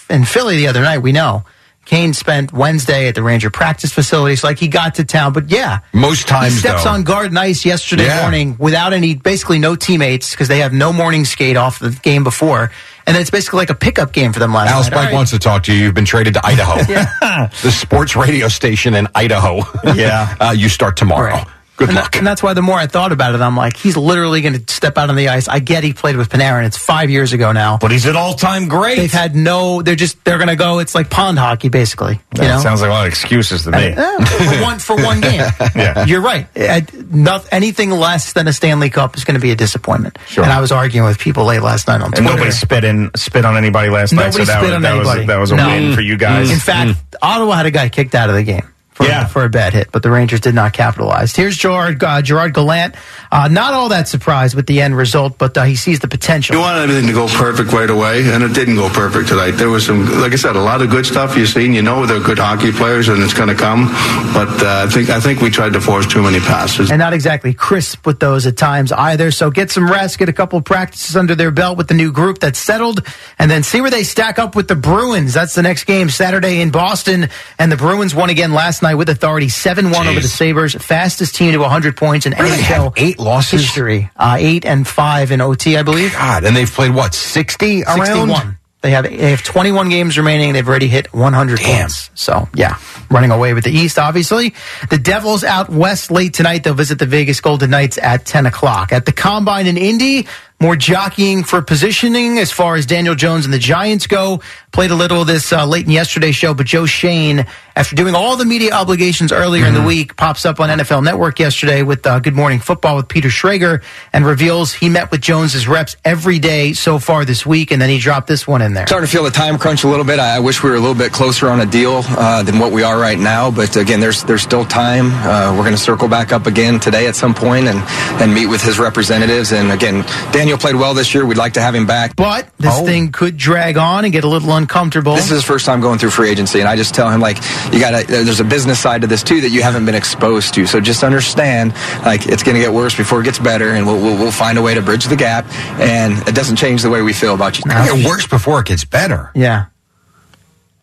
in 0.09 0.25
Philly 0.25 0.57
the 0.57 0.67
other 0.67 0.81
night. 0.81 0.99
We 0.99 1.11
know 1.11 1.43
Kane 1.87 2.13
spent 2.13 2.51
Wednesday 2.51 3.07
at 3.07 3.15
the 3.15 3.23
Ranger 3.23 3.49
practice 3.49 3.93
facilities. 3.93 4.43
Like 4.43 4.59
he 4.59 4.67
got 4.67 4.95
to 4.95 5.05
town, 5.05 5.31
but 5.31 5.49
yeah, 5.49 5.79
Most 5.93 6.27
times, 6.27 6.51
he 6.51 6.59
steps 6.59 6.83
though. 6.83 6.89
on 6.89 7.03
guard 7.03 7.27
and 7.27 7.39
ice 7.39 7.63
yesterday 7.65 8.07
Yeah. 8.07 8.23
morning 8.23 8.57
without 8.59 8.91
any, 8.91 9.15
basically 9.15 9.57
no 9.57 9.77
teammates 9.77 10.31
because 10.31 10.49
they 10.49 10.59
have 10.59 10.73
no 10.73 10.91
morning 10.91 11.23
skate 11.23 11.55
off 11.55 11.79
the 11.79 11.91
game 12.03 12.25
before, 12.25 12.71
and 13.05 13.15
then 13.15 13.21
it's 13.21 13.29
basically 13.31 13.59
like 13.59 13.69
a 13.69 13.75
pickup 13.75 14.11
game 14.11 14.33
for 14.33 14.39
them 14.39 14.53
last 14.53 14.69
Al 14.69 14.79
night. 14.81 14.85
Spike 14.87 15.05
right. 15.05 15.13
wants 15.13 15.31
to 15.31 15.39
talk 15.39 15.63
to 15.63 15.73
you. 15.73 15.85
You've 15.85 15.93
been 15.95 16.03
traded 16.03 16.33
to 16.33 16.45
Idaho. 16.45 16.75
the 17.63 17.71
sports 17.71 18.17
radio 18.17 18.49
station 18.49 18.93
in 18.93 19.07
Idaho. 19.15 19.61
Yeah. 19.95 20.35
uh, 20.41 20.53
you 20.57 20.67
start 20.67 20.97
tomorrow. 20.97 21.35
Right. 21.35 21.47
Good 21.77 21.89
and 21.89 21.95
luck. 21.95 22.11
That, 22.11 22.17
and 22.17 22.27
that's 22.27 22.41
why 22.41 22.53
the 22.53 22.61
more 22.63 22.75
I 22.77 22.87
thought 22.87 23.11
about 23.11 23.35
it, 23.35 23.41
I'm 23.41 23.55
like, 23.55 23.77
he's 23.77 23.95
literally 23.95 24.41
going 24.41 24.59
to 24.65 24.73
step 24.73 24.97
out 24.97 25.09
on 25.09 25.15
the 25.15 25.29
ice. 25.29 25.47
I 25.47 25.59
get 25.59 25.83
he 25.83 25.93
played 25.93 26.15
with 26.17 26.27
Panarin. 26.29 26.65
It's 26.65 26.77
five 26.77 27.09
years 27.11 27.33
ago 27.33 27.51
now. 27.51 27.77
But 27.77 27.91
he's 27.91 28.05
an 28.07 28.15
all-time 28.15 28.67
great. 28.67 28.97
They've 28.97 29.11
had 29.11 29.35
no. 29.35 29.81
They're 29.83 29.95
just. 29.95 30.23
They're 30.25 30.37
going 30.39 30.47
to 30.49 30.55
go. 30.55 30.79
It's 30.79 30.95
like 30.95 31.09
pond 31.11 31.37
hockey, 31.37 31.69
basically. 31.69 32.13
You 32.13 32.19
That 32.41 32.47
know. 32.47 32.59
sounds 32.59 32.81
like 32.81 32.89
a 32.89 32.93
lot 32.93 33.05
of 33.05 33.11
excuses 33.13 33.63
to 33.65 33.71
me. 33.71 33.77
Eh, 33.95 34.25
for 34.25 34.61
one 34.63 34.79
for 34.79 34.95
one 34.95 35.21
game. 35.21 35.41
Yeah. 35.75 36.05
You're 36.05 36.21
right. 36.21 36.47
Eh, 36.55 36.81
not, 37.11 37.47
anything 37.51 37.91
less 37.91 38.33
than 38.33 38.47
a 38.47 38.53
Stanley 38.53 38.89
Cup 38.89 39.15
is 39.15 39.23
going 39.23 39.35
to 39.35 39.41
be 39.41 39.51
a 39.51 39.55
disappointment. 39.55 40.17
Sure. 40.27 40.43
And 40.43 40.51
I 40.51 40.59
was 40.61 40.71
arguing 40.71 41.07
with 41.07 41.19
people 41.19 41.45
late 41.45 41.61
last 41.61 41.87
night 41.87 42.01
on 42.01 42.05
And 42.07 42.15
Twitter. 42.15 42.29
nobody 42.31 42.51
spit 42.51 42.83
in 42.83 43.11
spit 43.15 43.45
on 43.45 43.55
anybody 43.55 43.89
last 43.91 44.13
night. 44.13 44.25
Nobody 44.33 44.45
So 44.45 44.51
that 44.51 44.59
spit 44.61 44.69
was, 44.69 44.75
on 44.77 44.81
that 44.81 44.95
anybody. 44.95 45.19
was 45.19 45.27
that 45.27 45.37
was 45.37 45.51
a 45.51 45.55
No. 45.57 45.67
win 45.67 45.93
for 45.93 46.01
you 46.01 46.17
guys. 46.17 46.49
In 46.51 46.57
fact, 46.59 46.97
Ottawa 47.21 47.53
had 47.55 47.65
a 47.67 47.71
guy 47.71 47.89
kicked 47.89 48.15
out 48.15 48.29
of 48.29 48.35
the 48.35 48.43
game. 48.43 48.67
For, 48.97 49.05
Yeah. 49.05 49.25
for 49.27 49.43
a 49.45 49.49
bad 49.49 49.73
hit, 49.73 49.91
but 49.91 50.01
the 50.01 50.09
Rangers 50.09 50.39
did 50.39 50.55
not 50.55 50.73
capitalize. 50.73 51.35
Here's 51.35 51.55
Gerard 51.55 52.03
uh, 52.03 52.23
Gerard 52.23 52.55
Gallant. 52.55 52.95
Uh, 53.31 53.47
not 53.47 53.73
all 53.75 53.89
that 53.89 54.07
surprised 54.07 54.55
with 54.55 54.65
the 54.65 54.81
end 54.81 54.97
result, 54.97 55.37
but 55.37 55.55
uh, 55.55 55.65
he 55.65 55.75
sees 55.75 55.99
the 55.99 56.07
potential. 56.07 56.55
You 56.55 56.61
want 56.61 56.79
everything 56.79 57.05
to 57.05 57.13
go 57.13 57.27
perfect 57.27 57.71
right 57.73 57.89
away, 57.91 58.27
and 58.31 58.41
it 58.43 58.53
didn't 58.53 58.75
go 58.75 58.89
perfect 58.89 59.29
tonight. 59.29 59.51
There 59.51 59.69
was 59.69 59.85
some, 59.85 60.19
like 60.19 60.33
I 60.33 60.35
said, 60.35 60.55
a 60.55 60.61
lot 60.61 60.81
of 60.81 60.89
good 60.89 61.05
stuff 61.05 61.37
you've 61.37 61.47
seen. 61.49 61.73
You 61.73 61.83
know 61.83 62.07
they're 62.07 62.19
good 62.19 62.39
hockey 62.39 62.71
players, 62.71 63.07
and 63.07 63.21
it's 63.21 63.35
going 63.35 63.49
to 63.49 63.55
come. 63.55 63.85
But 64.33 64.49
uh, 64.63 64.85
I 64.87 64.91
think 64.91 65.11
I 65.11 65.19
think 65.19 65.41
we 65.41 65.51
tried 65.51 65.73
to 65.73 65.81
force 65.81 66.07
too 66.07 66.23
many 66.23 66.39
passes. 66.39 66.89
and 66.89 66.97
not 66.97 67.13
exactly 67.13 67.53
crisp 67.53 68.03
with 68.07 68.19
those 68.19 68.47
at 68.47 68.57
times 68.57 68.91
either. 68.91 69.29
So 69.29 69.51
get 69.51 69.69
some 69.69 69.87
rest, 69.91 70.17
get 70.17 70.27
a 70.27 70.33
couple 70.33 70.57
of 70.57 70.65
practices 70.65 71.15
under 71.15 71.35
their 71.35 71.51
belt 71.51 71.77
with 71.77 71.87
the 71.87 71.93
new 71.93 72.11
group 72.11 72.39
that's 72.39 72.57
settled, 72.57 73.05
and 73.37 73.51
then 73.51 73.61
see 73.61 73.79
where 73.79 73.91
they 73.91 74.03
stack 74.03 74.39
up 74.39 74.55
with 74.55 74.67
the 74.67 74.75
Bruins. 74.75 75.35
That's 75.35 75.53
the 75.53 75.61
next 75.61 75.83
game 75.83 76.09
Saturday 76.09 76.61
in 76.61 76.71
Boston, 76.71 77.29
and 77.59 77.71
the 77.71 77.77
Bruins 77.77 78.15
won 78.15 78.31
again 78.31 78.53
last 78.53 78.81
night 78.81 78.86
with 78.95 79.09
authority, 79.09 79.49
seven 79.49 79.91
one 79.91 80.07
over 80.07 80.19
the 80.19 80.27
Sabres, 80.27 80.73
fastest 80.75 81.35
team 81.35 81.51
to 81.53 81.59
100 81.59 81.95
points 81.97 82.25
in 82.25 82.33
Really? 82.33 82.49
NHL 82.57 82.93
eight 82.97 83.19
losses? 83.19 83.61
history, 83.61 84.09
uh, 84.15 84.37
eight 84.39 84.65
and 84.65 84.87
five 84.87 85.31
in 85.31 85.41
OT, 85.41 85.77
I 85.77 85.83
believe. 85.83 86.13
God, 86.13 86.43
and 86.43 86.55
they've 86.55 86.71
played 86.71 86.93
what 86.93 87.13
sixty 87.13 87.83
around. 87.83 88.29
61. 88.29 88.57
They 88.81 88.91
have 88.91 89.05
they 89.05 89.31
have 89.31 89.43
21 89.43 89.89
games 89.89 90.17
remaining. 90.19 90.53
They've 90.53 90.67
already 90.67 90.87
hit 90.87 91.11
100 91.11 91.57
Damn. 91.59 91.79
points. 91.81 92.11
So 92.13 92.47
yeah, 92.53 92.77
running 93.09 93.31
away 93.31 93.53
with 93.55 93.63
the 93.63 93.71
East. 93.71 93.97
Obviously, 93.97 94.53
the 94.91 94.99
Devils 94.99 95.43
out 95.43 95.67
west 95.69 96.11
late 96.11 96.35
tonight. 96.35 96.63
They'll 96.63 96.75
visit 96.75 96.99
the 96.99 97.07
Vegas 97.07 97.41
Golden 97.41 97.71
Knights 97.71 97.97
at 97.97 98.25
10 98.25 98.45
o'clock 98.45 98.93
at 98.93 99.05
the 99.05 99.11
Combine 99.11 99.65
in 99.65 99.77
Indy. 99.77 100.27
More 100.59 100.75
jockeying 100.75 101.43
for 101.43 101.61
positioning 101.61 102.37
as 102.37 102.51
far 102.51 102.75
as 102.75 102.85
Daniel 102.85 103.15
Jones 103.15 103.45
and 103.45 103.53
the 103.53 103.59
Giants 103.59 104.05
go. 104.07 104.41
Played 104.73 104.91
a 104.91 104.95
little 104.95 105.21
of 105.21 105.27
this 105.27 105.51
uh, 105.53 105.65
late 105.65 105.85
in 105.85 105.91
yesterday's 105.91 106.35
show, 106.35 106.53
but 106.53 106.65
Joe 106.67 106.85
Schoen, 106.85 107.45
after 107.75 107.95
doing 107.95 108.13
all 108.13 108.35
the 108.35 108.43
media 108.45 108.73
obligations 108.73 109.31
earlier 109.31 109.65
in 109.65 109.73
the 109.73 109.81
week, 109.81 110.17
pops 110.17 110.45
up 110.45 110.59
on 110.59 110.69
NFL 110.69 111.03
Network 111.03 111.39
yesterday 111.39 111.83
with 111.83 112.05
uh, 112.05 112.19
Good 112.19 112.35
Morning 112.35 112.59
Football 112.59 112.97
with 112.97 113.07
Peter 113.07 113.29
Schrager 113.29 113.81
and 114.11 114.25
reveals 114.25 114.73
he 114.73 114.89
met 114.89 115.09
with 115.09 115.21
Jones's 115.21 115.67
reps 115.69 115.95
every 116.03 116.37
day 116.37 116.73
so 116.73 116.99
far 116.99 117.23
this 117.25 117.45
week, 117.45 117.71
and 117.71 117.81
then 117.81 117.89
he 117.89 117.97
dropped 117.97 118.27
this 118.27 118.45
one 118.45 118.61
in 118.61 118.73
there. 118.73 118.85
Starting 118.85 119.07
to 119.07 119.11
feel 119.11 119.23
the 119.23 119.31
time 119.31 119.57
crunch 119.57 119.83
a 119.83 119.87
little 119.87 120.05
bit. 120.05 120.19
I 120.19 120.35
I 120.35 120.39
wish 120.39 120.61
we 120.61 120.69
were 120.69 120.75
a 120.75 120.79
little 120.79 120.93
bit 120.95 121.11
closer 121.13 121.49
on 121.49 121.61
a 121.61 121.65
deal 121.65 122.01
uh, 122.05 122.43
than 122.43 122.59
what 122.59 122.71
we 122.71 122.83
are 122.83 122.99
right 122.99 123.17
now. 123.17 123.49
But 123.49 123.75
again, 123.77 123.99
there's 124.01 124.23
there's 124.23 124.43
still 124.43 124.65
time. 124.65 125.11
Uh, 125.13 125.53
we're 125.55 125.63
going 125.63 125.71
to 125.75 125.81
circle 125.81 126.07
back 126.09 126.31
up 126.33 126.45
again 126.45 126.79
today 126.79 127.07
at 127.07 127.15
some 127.15 127.33
point 127.33 127.67
and 127.67 127.79
and 128.21 128.31
meet 128.33 128.45
with 128.47 128.61
his 128.61 128.77
representatives. 128.77 129.53
And 129.53 129.71
again, 129.71 130.03
Daniel 130.31 130.57
played 130.57 130.75
well 130.75 130.93
this 130.93 131.15
year. 131.15 131.25
We'd 131.25 131.37
like 131.37 131.53
to 131.53 131.61
have 131.61 131.73
him 131.73 131.87
back. 131.87 132.15
But 132.17 132.49
this 132.59 132.73
Oh. 132.77 132.85
thing 132.85 133.11
could 133.11 133.37
drag 133.37 133.77
on 133.77 134.03
and 134.03 134.11
get 134.13 134.23
a 134.23 134.27
little 134.27 134.49
uncomfortable. 134.49 134.66
This 135.15 135.25
is 135.25 135.31
his 135.31 135.43
first 135.43 135.65
time 135.65 135.81
going 135.81 135.99
through 135.99 136.11
free 136.11 136.29
agency, 136.29 136.59
and 136.59 136.67
I 136.69 136.75
just 136.75 136.93
tell 136.93 137.09
him 137.09 137.19
like, 137.21 137.37
you 137.73 137.79
got 137.79 137.91
to. 138.01 138.07
There's 138.07 138.39
a 138.39 138.43
business 138.43 138.79
side 138.79 139.01
to 139.01 139.07
this 139.07 139.23
too 139.23 139.41
that 139.41 139.49
you 139.49 139.61
haven't 139.63 139.85
been 139.85 139.95
exposed 139.95 140.53
to. 140.55 140.65
So 140.67 140.79
just 140.79 141.03
understand, 141.03 141.73
like, 142.05 142.27
it's 142.27 142.43
going 142.43 142.55
to 142.55 142.61
get 142.61 142.71
worse 142.73 142.95
before 142.95 143.21
it 143.21 143.23
gets 143.25 143.39
better, 143.39 143.71
and 143.71 143.85
we'll, 143.85 144.01
we'll 144.01 144.17
we'll 144.17 144.31
find 144.31 144.57
a 144.57 144.61
way 144.61 144.73
to 144.73 144.81
bridge 144.81 145.05
the 145.05 145.15
gap. 145.15 145.45
And 145.79 146.27
it 146.27 146.35
doesn't 146.35 146.57
change 146.57 146.81
the 146.81 146.89
way 146.89 147.01
we 147.01 147.13
feel 147.13 147.33
about 147.33 147.57
you. 147.57 147.63
It 147.65 148.01
get 148.01 148.07
worse 148.07 148.27
before 148.27 148.59
it 148.59 148.65
gets 148.67 148.85
better. 148.85 149.31
yeah. 149.35 149.65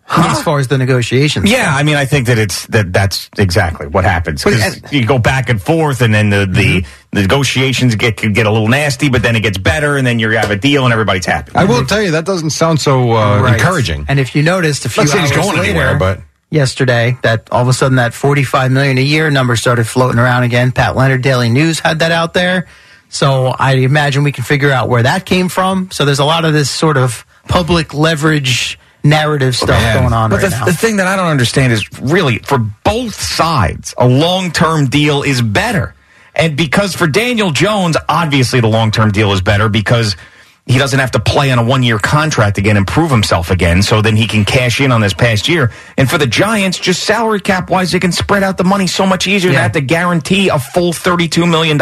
As 0.07 0.43
far 0.43 0.59
as 0.59 0.69
the 0.69 0.77
negotiations. 0.79 1.51
Yeah, 1.51 1.73
I 1.75 1.83
mean, 1.83 1.97
I 1.97 2.05
think 2.05 2.27
that 2.27 2.39
it's 2.39 2.67
that 2.67 2.93
that's 2.93 3.31
exactly 3.39 3.87
what 3.87 4.05
happens. 4.05 4.45
'Cause 4.45 4.81
you 4.93 5.07
go 5.07 5.19
back 5.19 5.49
and 5.49 5.61
forth, 5.61 6.03
and 6.03 6.15
then 6.15 6.29
the, 6.31 6.47
the, 6.47 6.85
the 7.13 7.23
negotiations 7.23 7.95
get 7.95 8.17
could 8.19 8.35
get 8.35 8.47
a 8.47 8.51
little 8.51 8.69
nasty, 8.69 9.09
but 9.09 9.23
then 9.23 9.35
it 9.35 9.41
gets 9.41 9.57
better, 9.59 9.97
and 9.97 10.07
then 10.07 10.19
you 10.19 10.29
have 10.31 10.51
a 10.51 10.57
deal, 10.57 10.85
and 10.85 10.93
everybody's 10.93 11.25
happy. 11.27 11.53
I 11.55 11.65
will 11.65 11.85
tell 11.87 12.03
you 12.03 12.11
that 12.13 12.27
doesn't 12.27 12.51
sound 12.51 12.81
so 12.81 13.13
uh, 13.13 13.41
Right. 13.41 13.55
encouraging. 13.55 14.05
And 14.09 14.21
if 14.21 14.37
you 14.37 14.43
noticed 14.43 14.85
a 14.85 14.89
few 14.91 15.05
Not 15.05 15.15
hours 15.17 15.33
going 15.33 15.49
later, 15.59 15.63
anywhere, 15.71 15.99
but 15.99 16.21
yesterday 16.51 17.17
that 17.23 17.49
all 17.51 17.63
of 17.63 17.69
a 17.69 17.73
sudden 17.73 17.97
that 17.97 18.15
45 18.15 18.71
million 18.71 18.99
a 18.99 19.01
year 19.01 19.31
number 19.31 19.57
started 19.57 19.89
floating 19.89 20.19
around 20.21 20.45
again. 20.45 20.71
Pat 20.71 20.95
Leonard 20.97 21.23
Daily 21.23 21.49
News 21.49 21.81
had 21.81 21.99
that 22.01 22.13
out 22.13 22.35
there. 22.35 22.67
So 23.09 23.47
I 23.59 23.73
imagine 23.77 24.23
we 24.23 24.33
can 24.33 24.45
figure 24.45 24.71
out 24.71 24.89
where 24.89 25.03
that 25.03 25.25
came 25.25 25.49
from. 25.49 25.89
So 25.93 26.05
there's 26.05 26.19
a 26.21 26.25
lot 26.25 26.45
of 26.45 26.53
this 26.53 26.71
sort 26.71 26.97
of 26.97 27.25
public 27.49 27.95
leverage 27.95 28.79
narrative 29.05 29.55
stuff 29.55 29.81
Man. 29.81 30.01
going 30.01 30.13
on 30.13 30.31
But 30.31 30.37
right 30.43 30.51
the, 30.51 30.57
now. 30.57 30.65
the 30.65 30.73
thing 30.73 30.97
that 30.97 31.07
I 31.07 31.17
don't 31.17 31.29
understand 31.29 31.73
is 31.73 31.87
really 32.01 32.39
for 32.39 32.59
both 32.59 33.15
sides, 33.15 33.95
a 33.99 34.09
long 34.09 34.51
term 34.51 34.87
deal 34.89 35.23
is 35.23 35.43
better. 35.43 35.95
And 36.35 36.57
because 36.57 36.97
for 36.97 37.07
Daniel 37.07 37.51
Jones, 37.53 37.97
obviously 38.09 38.61
the 38.61 38.69
long 38.69 38.91
term 38.91 39.13
deal 39.13 39.33
is 39.33 39.41
better 39.41 39.69
because 39.69 40.17
he 40.67 40.79
doesn't 40.79 40.99
have 40.99 41.11
to 41.11 41.21
play 41.21 41.51
on 41.53 41.59
a 41.59 41.63
one 41.65 41.83
year 41.83 41.99
contract 41.99 42.57
again 42.57 42.77
and 42.79 42.87
prove 42.87 43.11
himself 43.11 43.51
again. 43.51 43.83
So 43.83 44.01
then 44.01 44.17
he 44.17 44.27
can 44.27 44.45
cash 44.47 44.81
in 44.81 44.91
on 44.93 45.03
this 45.03 45.13
past 45.13 45.47
year. 45.47 45.71
And 45.99 46.09
for 46.11 46.17
the 46.17 46.27
Giants, 46.27 46.79
just 46.79 47.03
salary 47.03 47.41
cap 47.41 47.69
wise, 47.69 47.93
they 47.93 48.01
can 48.01 48.13
spread 48.13 48.43
out 48.43 48.57
the 48.57 48.65
money 48.65 48.87
so 48.87 49.05
much 49.05 49.27
easier. 49.27 49.51
They 49.53 49.59
have 49.59 49.73
to 49.73 49.83
guarantee 49.83 50.49
a 50.49 50.59
full 50.59 50.93
$32 50.93 51.49
million 51.49 51.79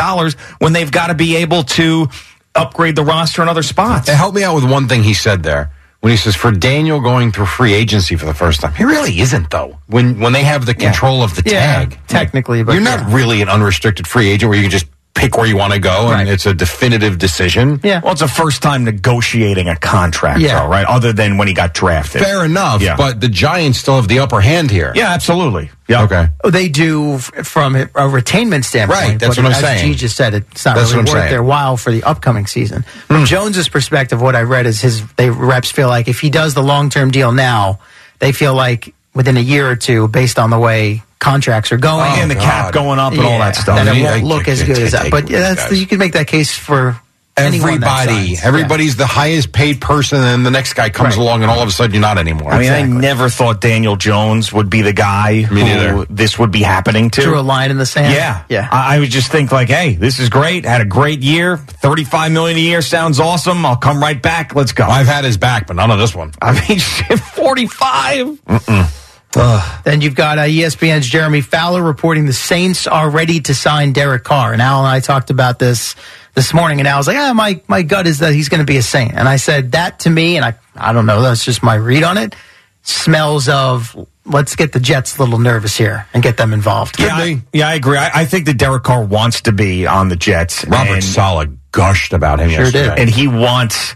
when 0.59 0.73
they've 0.73 0.91
got 0.91 1.07
to 1.07 1.15
be 1.15 1.37
able 1.37 1.63
to 1.63 2.09
upgrade 2.55 2.97
the 2.97 3.05
roster 3.05 3.41
in 3.41 3.49
other 3.49 3.63
spots. 3.63 4.09
help 4.09 4.35
me 4.35 4.43
out 4.43 4.57
with 4.57 4.69
one 4.69 4.89
thing 4.89 5.03
he 5.05 5.15
said 5.15 5.43
there. 5.45 5.71
When 6.03 6.11
he 6.11 6.17
says 6.17 6.35
for 6.35 6.51
Daniel 6.51 7.01
going 7.01 7.31
through 7.31 7.47
free 7.47 7.73
agency 7.75 8.17
for 8.17 8.27
the 8.27 8.35
first 8.35 8.61
time, 8.61 8.75
he 8.75 8.83
really 8.83 9.21
isn't 9.21 9.51
though. 9.51 9.79
When 9.87 10.19
when 10.19 10.33
they 10.33 10.43
have 10.43 10.67
the 10.67 10.75
control 10.75 11.23
of 11.23 11.37
the 11.37 11.43
Yeah, 11.49 11.85
tag, 11.85 11.99
technically, 12.09 12.65
but 12.65 12.73
you're 12.73 12.83
not 12.83 13.09
really 13.13 13.41
an 13.41 13.49
unrestricted 13.49 14.09
free 14.09 14.29
agent 14.29 14.49
where 14.51 14.57
you 14.59 14.65
can 14.65 14.73
just 14.73 14.87
pick 15.23 15.37
where 15.37 15.47
you 15.47 15.57
want 15.57 15.73
to 15.73 15.79
go 15.79 16.13
and 16.13 16.29
it's 16.29 16.47
a 16.47 16.53
definitive 16.55 17.19
decision. 17.19 17.79
Yeah. 17.83 18.01
Well, 18.03 18.13
it's 18.13 18.23
a 18.23 18.29
first 18.29 18.63
time 18.63 18.85
negotiating 18.85 19.69
a 19.69 19.77
contract, 19.77 20.41
Yeah. 20.41 20.61
though, 20.61 20.69
right? 20.69 20.85
Other 20.87 21.13
than 21.13 21.39
when 21.39 21.49
he 21.49 21.55
got 21.55 21.75
drafted. 21.75 22.23
Fair 22.23 22.45
enough, 22.45 22.83
Yeah. 22.83 22.97
but 22.97 23.21
the 23.21 23.29
Giants 23.29 23.79
still 23.79 23.97
have 23.97 24.09
the 24.09 24.19
upper 24.19 24.41
hand 24.41 24.71
here. 24.71 24.93
Yeah, 24.95 25.11
absolutely. 25.13 25.71
Yeah. 25.89 26.03
Okay. 26.03 26.29
Oh, 26.43 26.51
they 26.51 26.69
do 26.69 27.19
from 27.19 27.77
a 27.77 27.87
retainment 27.87 28.65
standpoint. 28.65 29.01
Right, 29.01 29.19
that's 29.19 29.37
what 29.37 29.47
I'm 29.47 29.53
as 29.53 29.61
saying. 29.61 29.93
G 29.93 29.99
just 29.99 30.17
said, 30.17 30.35
it's 30.35 30.65
not 30.65 30.75
That's 30.77 30.91
really 30.93 31.03
what 31.05 31.09
I'm 31.11 31.15
worth 31.15 31.23
saying. 31.25 31.31
their 31.33 31.43
while 31.43 31.77
for 31.77 31.91
the 31.93 32.03
upcoming 32.05 32.47
season. 32.47 32.83
Hmm. 33.09 33.15
From 33.15 33.25
Jones's 33.27 33.69
perspective, 33.69 34.21
what 34.21 34.35
I 34.35 34.43
read 34.43 34.67
is 34.67 34.81
his 34.81 35.03
they 35.17 35.31
reps 35.31 35.71
feel 35.71 35.89
like 35.89 36.09
if 36.09 36.21
he 36.21 36.31
does 36.31 36.55
the 36.55 36.63
long 36.63 36.91
term 36.91 37.11
deal 37.11 37.31
now, 37.33 37.79
they 38.21 38.33
feel 38.33 38.55
like 38.55 38.95
within 39.15 39.37
a 39.37 39.41
year 39.41 39.69
or 39.69 39.77
two, 39.77 40.09
based 40.09 40.39
on 40.39 40.51
the 40.51 40.59
way 40.59 41.03
contracts 41.23 41.73
are 41.73 41.79
going 41.79 42.01
oh, 42.11 42.21
and 42.21 42.31
the 42.31 42.35
cap 42.35 42.75
going 42.75 42.99
up 42.99 43.13
and 43.15 43.23
all 43.23 43.39
that 43.39 43.57
stuff. 43.57 43.77
then 43.83 43.89
it 43.97 44.03
won't 44.03 44.23
I- 44.23 44.27
look 44.27 44.49
I- 44.49 44.53
as 44.53 44.63
I- 44.63 44.67
good 44.67 44.79
as 44.79 44.93
that. 44.93 45.11
But 45.11 45.31
yeah, 45.31 45.55
that's 45.55 45.73
you 45.73 45.87
can 45.87 45.99
make 45.99 46.13
that 46.13 46.27
case 46.27 46.55
for 46.55 47.01
Everybody, 47.35 48.35
signs. 48.35 48.45
everybody's 48.45 48.97
the 48.97 49.07
highest 49.07 49.53
paid 49.53 49.81
person, 49.81 50.19
and 50.19 50.27
then 50.27 50.43
the 50.43 50.51
next 50.51 50.75
guy 50.75 50.91
comes 50.91 51.17
Right. 51.17 51.23
along, 51.23 51.41
and 51.43 51.51
all 51.51 51.63
of 51.63 51.69
a 51.69 51.71
sudden 51.73 51.95
you're 51.95 52.03
not 52.03 52.19
anymore. 52.19 52.53
I 52.53 52.59
mean, 52.59 52.71
I 52.71 52.83
never 52.83 53.31
thought 53.31 53.59
Daniel 53.63 53.97
Jones 53.97 54.53
would 54.53 54.69
be 54.69 54.83
the 54.83 54.93
guy 54.93 55.33
Me 55.33 55.45
who 55.47 55.55
neither. 55.65 56.07
this 56.11 56.39
would 56.39 56.51
be 56.51 56.61
happening 56.63 57.09
to. 57.13 57.23
Drew 57.23 57.39
a 57.39 57.41
line 57.41 57.71
in 57.71 57.79
the 57.79 57.87
sand. 57.87 58.13
Yeah, 58.13 58.43
yeah. 58.51 58.69
I, 58.71 58.97
I 58.97 58.99
would 58.99 59.09
just 59.11 59.33
think 59.33 59.51
like, 59.51 59.69
hey, 59.71 59.95
this 59.95 60.19
is 60.21 60.29
great. 60.29 60.67
Had 60.67 60.83
a 60.83 60.85
great 60.85 61.21
year. 61.23 61.57
Thirty-five 61.57 62.33
million 62.33 62.59
a 62.59 62.61
year 62.61 62.83
sounds 62.83 63.19
awesome. 63.19 63.65
I'll 63.65 63.77
come 63.77 64.03
right 64.03 64.21
back. 64.21 64.55
Let's 64.55 64.73
go. 64.73 64.85
I've 64.87 65.07
had 65.07 65.25
his 65.25 65.39
back, 65.39 65.67
but 65.67 65.77
none 65.77 65.91
of 65.91 65.99
this 65.99 66.15
one. 66.15 66.33
I 66.43 66.53
mean, 66.69 66.79
shit, 66.81 67.19
forty-five. 67.19 68.39
Then 69.35 70.01
you've 70.01 70.15
got 70.15 70.39
uh, 70.39 70.43
ESPN's 70.43 71.07
Jeremy 71.07 71.41
Fowler 71.41 71.83
reporting 71.83 72.27
the 72.27 72.33
Saints 72.33 72.87
are 72.87 73.09
ready 73.11 73.41
to 73.41 73.55
sign 73.55 73.93
Derek 73.93 74.25
Carr. 74.25 74.53
And 74.53 74.61
Al 74.63 74.81
and 74.81 74.89
I 74.89 75.01
talked 75.01 75.31
about 75.31 75.59
this 75.59 75.95
this 76.35 76.55
morning, 76.55 76.79
and 76.81 76.89
Al 76.89 76.99
was 76.99 77.07
like, 77.07 77.17
ah, 77.17 77.33
my, 77.35 77.61
my 77.69 77.83
gut 77.83 78.07
is 78.07 78.21
that 78.21 78.33
he's 78.35 78.49
going 78.49 78.61
to 78.61 78.65
be 78.65 78.77
a 78.79 78.83
Saint. 78.83 79.13
And 79.15 79.29
I 79.29 79.37
said, 79.37 79.73
that 79.73 80.01
to 80.01 80.11
me, 80.11 80.37
and 80.37 80.45
I, 80.45 80.55
I 80.75 80.93
don't 80.93 81.07
know, 81.07 81.21
that's 81.23 81.45
just 81.45 81.63
my 81.63 81.75
read 81.75 82.03
on 82.03 82.17
it, 82.19 82.35
smells 82.83 83.49
of 83.49 83.95
let's 84.25 84.57
get 84.57 84.73
the 84.73 84.81
Jets 84.81 85.19
a 85.19 85.23
little 85.23 85.39
nervous 85.39 85.77
here 85.77 86.07
and 86.15 86.23
get 86.23 86.37
them 86.37 86.53
involved. 86.53 86.99
Yeah, 87.01 87.09
I, 87.17 87.43
yeah, 87.53 87.69
I 87.69 87.75
agree. 87.75 87.99
I, 87.99 88.23
I 88.23 88.25
think 88.25 88.47
that 88.47 88.57
Derek 88.57 88.85
Carr 88.85 89.05
wants 89.05 89.43
to 89.43 89.53
be 89.53 89.87
on 89.87 90.09
the 90.09 90.17
Jets. 90.17 90.65
Robert 90.67 90.95
and- 90.95 91.05
Saleh 91.05 91.49
gushed 91.73 92.13
about 92.13 92.39
him 92.39 92.51
Sure 92.51 92.71
did. 92.71 92.99
and 92.99 93.09
he 93.09 93.27
wants 93.29 93.95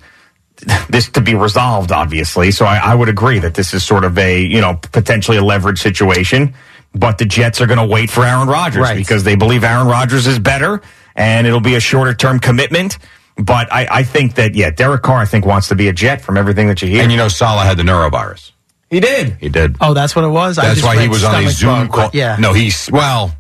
this 0.89 1.09
to 1.11 1.21
be 1.21 1.35
resolved, 1.35 1.93
obviously. 1.93 2.51
So 2.51 2.65
I, 2.65 2.77
I 2.79 2.95
would 2.95 3.09
agree 3.09 3.39
that 3.41 3.55
this 3.55 3.75
is 3.75 3.85
sort 3.85 4.05
of 4.05 4.17
a, 4.19 4.41
you 4.43 4.61
know, 4.61 4.75
potentially 4.93 5.37
a 5.37 5.45
leverage 5.45 5.79
situation. 5.81 6.55
But 6.95 7.19
the 7.19 7.27
Jets 7.27 7.61
are 7.61 7.67
going 7.67 7.79
to 7.79 7.87
wait 7.87 8.09
for 8.11 8.25
Aaron 8.25 8.49
Rodgers 8.49 8.81
Right. 8.83 8.97
because 8.97 9.23
they 9.23 9.37
believe 9.37 9.65
Aaron 9.65 9.87
Rodgers 9.87 10.27
is 10.27 10.39
better 10.39 10.81
and 11.15 11.47
it'll 11.47 11.61
be 11.61 11.75
a 11.75 11.81
shorter 11.81 12.15
term 12.15 12.39
commitment. 12.41 12.99
But 13.37 13.71
I, 13.71 13.87
I 13.91 14.03
think 14.03 14.37
that, 14.37 14.55
yeah, 14.55 14.71
Derek 14.71 15.03
Carr, 15.03 15.19
I 15.19 15.27
think, 15.27 15.45
wants 15.45 15.69
to 15.69 15.75
be 15.75 15.89
a 15.89 15.93
Jet 15.93 16.23
from 16.23 16.39
everything 16.39 16.69
that 16.69 16.81
you 16.81 16.89
hear. 16.89 17.03
And 17.03 17.11
you 17.13 17.19
know, 17.19 17.29
Saleh 17.29 17.67
had 17.67 17.77
the 17.77 17.83
norovirus. 17.83 18.53
he 18.89 18.99
did. 19.01 19.37
He 19.41 19.51
did. 19.51 19.77
Oh, 19.79 19.93
that's 19.93 20.17
what 20.17 20.25
it 20.25 20.29
was? 20.29 20.57
I 20.59 20.63
That's 20.69 20.81
just 20.81 20.87
why 20.87 21.03
he 21.03 21.07
was 21.09 21.23
on 21.23 21.45
a 21.45 21.51
Zoom 21.51 21.89
bug, 21.89 21.93
call. 21.93 22.11
Yeah. 22.15 22.37
No, 22.41 22.55
he's 22.55 22.89
well. 22.91 23.37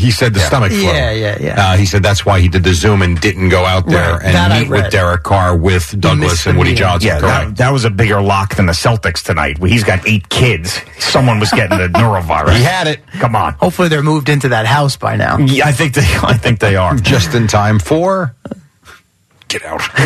He 0.00 0.10
said 0.10 0.32
the 0.34 0.40
stomach 0.40 0.72
flu. 0.72 0.80
Yeah, 0.82 1.10
yeah, 1.12 1.36
yeah. 1.40 1.54
Uh, 1.72 1.76
he 1.76 1.84
said 1.84 2.02
that's 2.02 2.24
why 2.24 2.40
he 2.40 2.48
did 2.48 2.64
the 2.64 2.72
Zoom 2.72 3.02
and 3.02 3.20
didn't 3.20 3.50
go 3.50 3.64
out 3.66 3.86
there 3.86 4.14
Right, 4.14 4.32
that 4.32 4.50
and 4.50 4.68
meet 4.68 4.70
with. 4.70 4.90
Derek 4.90 5.22
Carr 5.22 5.56
with 5.56 5.94
Douglas 6.00 6.46
and 6.46 6.56
Woody 6.56 6.70
meeting. 6.70 6.82
Johnson. 6.84 7.08
Yeah, 7.08 7.20
correct. 7.20 7.48
that, 7.48 7.56
that 7.58 7.70
was 7.72 7.84
a 7.84 7.90
bigger 7.90 8.22
lock 8.22 8.54
than 8.56 8.66
the 8.66 8.72
Celtics 8.72 9.22
tonight. 9.22 9.58
He's 9.62 9.84
got 9.84 10.06
eight 10.08 10.28
kids. 10.30 10.80
Someone 10.98 11.38
was 11.38 11.50
getting 11.52 11.76
the 11.78 11.88
norovirus. 11.98 12.56
he 12.56 12.62
had 12.62 12.86
it 12.86 13.00
Come 13.18 13.36
on. 13.36 13.52
Hopefully 13.54 13.88
they're 13.88 14.02
moved 14.02 14.28
into 14.28 14.48
that 14.48 14.66
house 14.66 14.96
by 14.96 15.16
now. 15.16 15.36
Yeah, 15.38 15.66
I 15.66 15.72
think 15.72 15.94
they. 15.94 16.02
I 16.22 16.36
think 16.36 16.60
they 16.60 16.76
are. 16.76 16.96
just 16.96 17.34
in 17.34 17.46
time 17.46 17.78
for. 17.78 18.34
Get 19.48 19.64
out. 19.64 19.80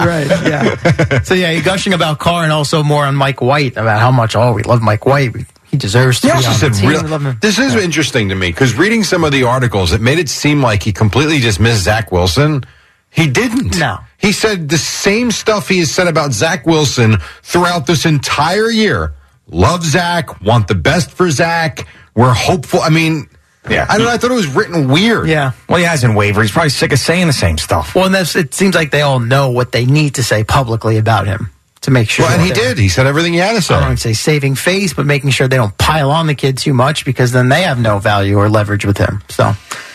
right, 0.00 0.26
yeah. 0.46 1.20
so 1.22 1.34
yeah, 1.34 1.50
you're 1.50 1.62
gushing 1.62 1.92
about 1.92 2.18
Carr 2.18 2.42
and 2.42 2.50
also 2.52 2.82
more 2.82 3.04
on 3.04 3.14
Mike 3.14 3.42
White 3.42 3.72
about 3.76 4.00
how 4.00 4.10
much 4.10 4.34
oh 4.34 4.52
we 4.54 4.62
love 4.62 4.80
Mike 4.80 5.04
White. 5.04 5.34
We, 5.34 5.44
he 5.74 5.78
deserves 5.78 6.20
to 6.20 6.28
He 6.28 6.32
be 6.32 6.36
also 6.36 6.48
on 6.50 6.54
said, 6.54 6.72
the 6.74 6.76
team. 6.78 6.88
real- 6.90 7.02
love 7.08 7.24
him. 7.26 7.38
this 7.40 7.58
is 7.58 7.74
interesting 7.74 8.28
to 8.28 8.34
me 8.34 8.48
because 8.50 8.74
reading 8.74 9.02
some 9.04 9.24
of 9.24 9.32
the 9.32 9.42
articles, 9.42 9.92
it 9.92 10.00
made 10.00 10.18
it 10.18 10.28
seem 10.28 10.62
like 10.62 10.82
he 10.82 10.92
completely 10.92 11.40
dismissed 11.40 11.82
Zach 11.82 12.12
Wilson. 12.12 12.64
He 13.10 13.26
didn't. 13.28 13.78
No. 13.78 13.98
He 14.18 14.32
said 14.32 14.68
the 14.68 14.78
same 14.78 15.30
stuff 15.30 15.68
he 15.68 15.78
has 15.80 15.90
said 15.90 16.08
about 16.08 16.32
Zach 16.32 16.66
Wilson 16.66 17.18
throughout 17.42 17.86
this 17.86 18.06
entire 18.06 18.70
year. 18.70 19.14
Love 19.48 19.84
Zach, 19.84 20.40
want 20.40 20.68
the 20.68 20.74
best 20.74 21.10
for 21.10 21.30
Zach. 21.30 21.86
We're 22.14 22.32
hopeful. 22.32 22.80
I 22.80 22.88
mean, 22.90 23.28
Yeah. 23.68 23.86
I 23.88 23.96
don't 23.98 24.06
know. 24.06 24.12
I 24.12 24.16
thought 24.18 24.30
it 24.30 24.34
was 24.34 24.48
written 24.48 24.88
weird. 24.88 25.28
Yeah. 25.28 25.52
Well, 25.68 25.78
he 25.78 25.84
hasn't 25.84 26.14
wavered. 26.16 26.42
He's 26.42 26.50
probably 26.52 26.70
sick 26.70 26.92
of 26.92 26.98
saying 26.98 27.26
the 27.28 27.32
same 27.32 27.58
stuff. 27.58 27.94
Well, 27.94 28.06
and 28.06 28.14
that's, 28.14 28.34
it 28.36 28.52
seems 28.54 28.74
like 28.74 28.90
they 28.90 29.02
all 29.02 29.20
know 29.20 29.50
what 29.50 29.72
they 29.72 29.86
need 29.86 30.14
to 30.16 30.22
say 30.22 30.42
publicly 30.44 30.96
about 30.98 31.26
him 31.26 31.50
to 31.84 31.90
make 31.90 32.10
sure. 32.10 32.26
Well, 32.26 32.38
and 32.38 32.42
he 32.42 32.52
did. 32.52 32.78
He 32.78 32.88
said 32.88 33.06
everything 33.06 33.32
he 33.32 33.38
had 33.38 33.54
to 33.54 33.62
say. 33.62 33.74
I 33.74 33.86
don't 33.86 33.96
say 33.96 34.12
saving 34.12 34.56
face, 34.56 34.92
but 34.92 35.06
making 35.06 35.30
sure 35.30 35.48
they 35.48 35.56
don't 35.56 35.76
pile 35.78 36.10
on 36.10 36.26
the 36.26 36.34
kid 36.34 36.58
too 36.58 36.74
much 36.74 37.04
because 37.04 37.32
then 37.32 37.48
they 37.48 37.62
have 37.62 37.78
no 37.78 37.98
value 37.98 38.36
or 38.36 38.48
leverage 38.48 38.84
with 38.84 38.98
him. 38.98 39.22
So 39.28 39.52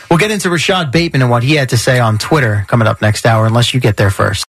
we'll 0.09 0.19
get 0.19 0.31
into 0.31 0.49
Rashad 0.49 0.91
Bateman 0.91 1.21
and 1.21 1.29
what 1.29 1.43
he 1.43 1.55
had 1.55 1.69
to 1.69 1.77
say 1.77 1.99
on 1.99 2.17
Twitter 2.17 2.65
coming 2.67 2.87
up 2.87 3.01
next 3.01 3.25
hour, 3.25 3.45
unless 3.45 3.73
you 3.73 3.79
get 3.79 3.97
there 3.97 4.11
first. 4.11 4.45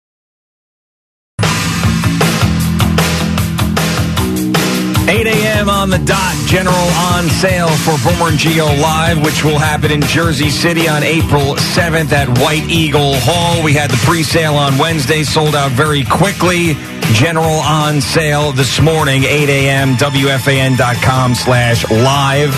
8 5.57 5.61
a.m. 5.61 5.69
on 5.71 5.91
the 5.91 5.99
dot. 5.99 6.35
General 6.47 6.75
on 7.15 7.29
sale 7.29 7.69
for 7.69 7.97
Boomer 8.05 8.29
and 8.29 8.39
Gio 8.39 8.67
Live, 8.81 9.25
which 9.25 9.43
will 9.43 9.59
happen 9.59 9.91
in 9.91 10.03
Jersey 10.03 10.51
City 10.51 10.87
on 10.87 11.03
April 11.03 11.55
7th 11.55 12.13
at 12.13 12.29
White 12.39 12.69
Eagle 12.69 13.15
Hall. 13.17 13.65
We 13.65 13.73
had 13.73 13.91
the 13.91 13.97
pre-sale 14.05 14.55
on 14.55 14.77
Wednesday, 14.77 15.23
sold 15.23 15.55
out 15.55 15.73
very 15.73 16.05
quickly. 16.05 16.75
General 17.13 17.61
on 17.65 18.01
sale 18.01 18.53
this 18.53 18.81
morning, 18.81 19.25
8 19.25 19.49
a.m. 19.49 19.95
WFAN.com 19.95 21.35
slash 21.35 21.89
live 21.91 22.55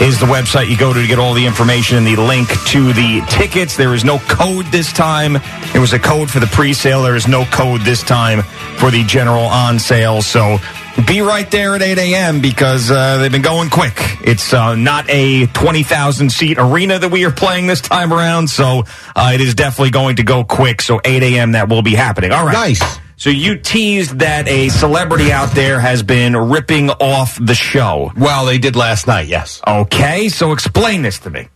is 0.00 0.18
the 0.18 0.26
website 0.26 0.70
you 0.70 0.78
go 0.78 0.94
to 0.94 1.00
to 1.02 1.06
get 1.06 1.18
all 1.18 1.34
the 1.34 1.44
information 1.44 1.98
and 1.98 2.06
the 2.06 2.16
link 2.16 2.48
to 2.66 2.92
the 2.94 3.22
tickets. 3.28 3.76
There 3.76 3.94
is 3.94 4.02
no 4.02 4.18
code 4.18 4.64
this 4.66 4.92
time. 4.94 5.34
There 5.72 5.80
was 5.80 5.92
a 5.92 5.98
code 5.98 6.30
for 6.30 6.40
the 6.40 6.46
pre-sale. 6.46 7.02
There 7.02 7.16
is 7.16 7.28
no 7.28 7.44
code 7.44 7.82
this 7.82 8.02
time 8.02 8.42
for 8.78 8.90
the 8.90 9.04
general 9.04 9.44
on 9.44 9.78
sale. 9.78 10.22
So 10.22 10.58
be 11.06 11.20
right 11.20 11.50
there 11.50 11.74
at 11.74 11.82
8 11.82 11.98
a.m. 11.98 12.40
because 12.40 12.90
uh, 12.90 13.18
they've 13.18 13.30
been 13.30 13.42
going 13.42 13.70
quick. 13.70 13.94
It's 14.22 14.52
uh, 14.52 14.74
not 14.74 15.08
a 15.08 15.46
20,000 15.46 16.30
seat 16.30 16.58
arena 16.58 16.98
that 16.98 17.10
we 17.10 17.24
are 17.24 17.30
playing 17.30 17.66
this 17.66 17.80
time 17.80 18.12
around. 18.12 18.48
So 18.48 18.84
uh, 19.14 19.32
it 19.34 19.40
is 19.40 19.54
definitely 19.54 19.90
going 19.90 20.16
to 20.16 20.22
go 20.22 20.44
quick. 20.44 20.80
So 20.80 21.00
8 21.04 21.22
a.m. 21.22 21.52
that 21.52 21.68
will 21.68 21.82
be 21.82 21.94
happening. 21.94 22.32
All 22.32 22.44
right. 22.44 22.52
Nice. 22.52 22.98
So 23.16 23.28
you 23.28 23.58
teased 23.58 24.20
that 24.20 24.48
a 24.48 24.70
celebrity 24.70 25.30
out 25.30 25.50
there 25.50 25.78
has 25.78 26.02
been 26.02 26.34
ripping 26.34 26.88
off 26.88 27.38
the 27.38 27.54
show. 27.54 28.10
Well, 28.16 28.46
they 28.46 28.56
did 28.56 28.76
last 28.76 29.06
night, 29.06 29.28
yes. 29.28 29.60
Okay, 29.66 30.30
so 30.30 30.52
explain 30.52 31.02
this 31.02 31.18
to 31.20 31.30
me. 31.30 31.48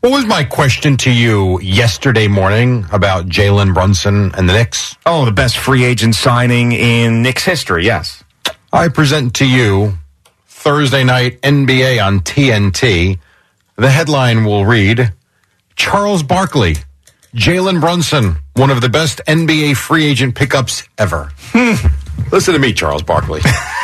What 0.00 0.10
was 0.10 0.26
my 0.26 0.44
question 0.44 0.96
to 0.98 1.12
you 1.12 1.60
yesterday 1.60 2.28
morning 2.28 2.86
about 2.92 3.26
Jalen 3.26 3.74
Brunson 3.74 4.32
and 4.36 4.48
the 4.48 4.52
Knicks? 4.52 4.96
Oh, 5.06 5.24
the 5.24 5.32
best 5.32 5.58
free 5.58 5.84
agent 5.84 6.14
signing 6.14 6.72
in 6.72 7.22
Knicks 7.22 7.44
history, 7.44 7.84
yes. 7.84 8.22
I 8.72 8.88
present 8.88 9.34
to 9.36 9.48
you 9.48 9.94
Thursday 10.46 11.02
night 11.02 11.40
NBA 11.40 12.04
on 12.04 12.20
TNT. 12.20 13.18
The 13.76 13.90
headline 13.90 14.44
will 14.44 14.66
read 14.66 15.14
Charles 15.74 16.22
Barkley, 16.22 16.76
Jalen 17.34 17.80
Brunson, 17.80 18.36
one 18.54 18.68
of 18.70 18.82
the 18.82 18.90
best 18.90 19.22
NBA 19.26 19.76
free 19.76 20.04
agent 20.04 20.34
pickups 20.34 20.86
ever. 20.98 21.32
Hmm. 21.52 21.86
Listen 22.30 22.52
to 22.52 22.60
me, 22.60 22.74
Charles 22.74 23.02
Barkley. 23.02 23.40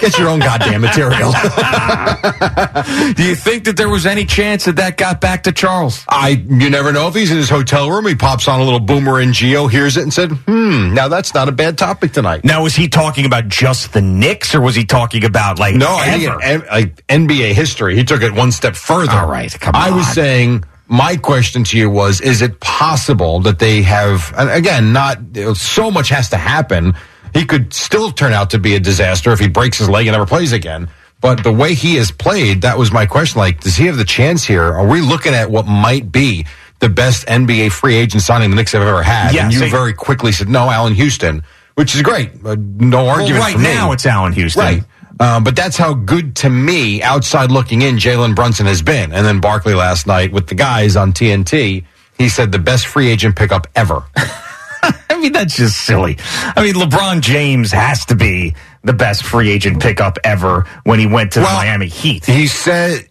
Get 0.00 0.18
your 0.18 0.28
own 0.28 0.40
goddamn 0.40 0.80
material. 0.80 1.32
Do 3.14 3.22
you 3.24 3.34
think 3.34 3.64
that 3.64 3.74
there 3.76 3.88
was 3.88 4.06
any 4.06 4.24
chance 4.24 4.64
that 4.64 4.76
that 4.76 4.96
got 4.96 5.20
back 5.20 5.42
to 5.44 5.52
Charles? 5.52 6.04
I 6.08 6.30
you 6.48 6.70
never 6.70 6.92
know 6.92 7.08
if 7.08 7.14
he's 7.14 7.30
in 7.30 7.36
his 7.36 7.50
hotel 7.50 7.90
room, 7.90 8.06
he 8.06 8.14
pops 8.14 8.48
on 8.48 8.60
a 8.60 8.64
little 8.64 8.80
boomer 8.80 9.20
and 9.20 9.32
Gio, 9.34 9.70
hears 9.70 9.96
it 9.96 10.02
and 10.02 10.12
said, 10.12 10.30
"Hmm, 10.32 10.94
now 10.94 11.08
that's 11.08 11.34
not 11.34 11.48
a 11.48 11.52
bad 11.52 11.76
topic 11.78 12.12
tonight." 12.12 12.44
Now, 12.44 12.62
was 12.62 12.74
he 12.74 12.88
talking 12.88 13.26
about 13.26 13.48
just 13.48 13.92
the 13.92 14.00
Knicks, 14.00 14.54
or 14.54 14.60
was 14.60 14.74
he 14.74 14.84
talking 14.84 15.24
about 15.24 15.58
like 15.58 15.74
No, 15.74 15.96
I 15.96 16.18
think 16.18 16.42
ever? 16.42 16.66
like 16.66 17.06
NBA 17.08 17.52
history. 17.52 17.96
He 17.96 18.04
took 18.04 18.22
it 18.22 18.32
one 18.32 18.52
step 18.52 18.76
further. 18.76 19.12
All 19.12 19.28
right, 19.28 19.52
come 19.60 19.74
on. 19.74 19.82
I 19.82 19.90
was 19.90 20.06
saying 20.08 20.64
my 20.88 21.16
question 21.16 21.64
to 21.64 21.78
you 21.78 21.90
was: 21.90 22.20
Is 22.20 22.42
it 22.42 22.60
possible 22.60 23.40
that 23.40 23.58
they 23.58 23.82
have? 23.82 24.32
And 24.36 24.50
again, 24.50 24.92
not 24.92 25.18
so 25.54 25.90
much 25.90 26.08
has 26.08 26.30
to 26.30 26.36
happen. 26.36 26.94
He 27.32 27.44
could 27.44 27.72
still 27.72 28.10
turn 28.10 28.32
out 28.32 28.50
to 28.50 28.58
be 28.58 28.74
a 28.74 28.80
disaster 28.80 29.32
if 29.32 29.38
he 29.38 29.48
breaks 29.48 29.78
his 29.78 29.88
leg 29.88 30.06
and 30.06 30.14
never 30.14 30.26
plays 30.26 30.52
again. 30.52 30.90
But 31.20 31.44
the 31.44 31.52
way 31.52 31.74
he 31.74 31.96
has 31.96 32.10
played, 32.10 32.62
that 32.62 32.78
was 32.78 32.90
my 32.92 33.04
question. 33.06 33.38
Like, 33.38 33.60
does 33.60 33.76
he 33.76 33.86
have 33.86 33.98
the 33.98 34.04
chance 34.04 34.44
here? 34.44 34.64
Are 34.64 34.86
we 34.86 35.00
looking 35.02 35.34
at 35.34 35.50
what 35.50 35.66
might 35.66 36.10
be 36.10 36.46
the 36.78 36.88
best 36.88 37.26
NBA 37.26 37.72
free 37.72 37.94
agent 37.96 38.22
signing 38.22 38.50
the 38.50 38.56
Knicks 38.56 38.72
have 38.72 38.82
ever 38.82 39.02
had? 39.02 39.36
And 39.36 39.52
you 39.52 39.68
very 39.68 39.92
quickly 39.92 40.32
said 40.32 40.48
no, 40.48 40.70
Allan 40.70 40.94
Houston, 40.94 41.44
which 41.74 41.94
is 41.94 42.00
great. 42.00 42.30
Uh, 42.44 42.56
no 42.58 43.04
well, 43.04 43.20
argument. 43.20 43.38
right 43.38 43.52
for 43.52 43.58
me. 43.58 43.64
now 43.64 43.92
it's 43.92 44.06
Allan 44.06 44.32
Houston. 44.32 44.62
Right. 44.62 44.84
Um, 45.20 45.44
but 45.44 45.54
that's 45.54 45.76
how 45.76 45.92
good 45.92 46.34
to 46.36 46.48
me, 46.48 47.02
outside 47.02 47.50
looking 47.50 47.82
in, 47.82 47.96
Jalen 47.96 48.34
Brunson 48.34 48.64
has 48.64 48.80
been. 48.80 49.12
And 49.12 49.26
then 49.26 49.40
Barkley 49.40 49.74
last 49.74 50.06
night 50.06 50.32
with 50.32 50.46
the 50.46 50.54
guys 50.54 50.96
on 50.96 51.12
TNT, 51.12 51.84
he 52.16 52.28
said 52.30 52.52
the 52.52 52.58
best 52.58 52.86
free 52.86 53.08
agent 53.10 53.36
pickup 53.36 53.66
ever. 53.76 54.02
I 55.10 55.18
mean, 55.20 55.32
that's 55.32 55.56
just 55.56 55.84
silly. 55.84 56.16
I 56.20 56.62
mean, 56.62 56.74
LeBron 56.74 57.20
James 57.20 57.72
has 57.72 58.04
to 58.06 58.14
be 58.14 58.54
the 58.82 58.92
best 58.92 59.24
free 59.24 59.50
agent 59.50 59.80
pickup 59.82 60.18
ever 60.24 60.62
when 60.84 60.98
he 60.98 61.06
went 61.06 61.32
to 61.32 61.40
the 61.40 61.44
Miami 61.46 61.86
Heat. 61.88 62.24
He 62.24 62.46
said, 62.46 63.08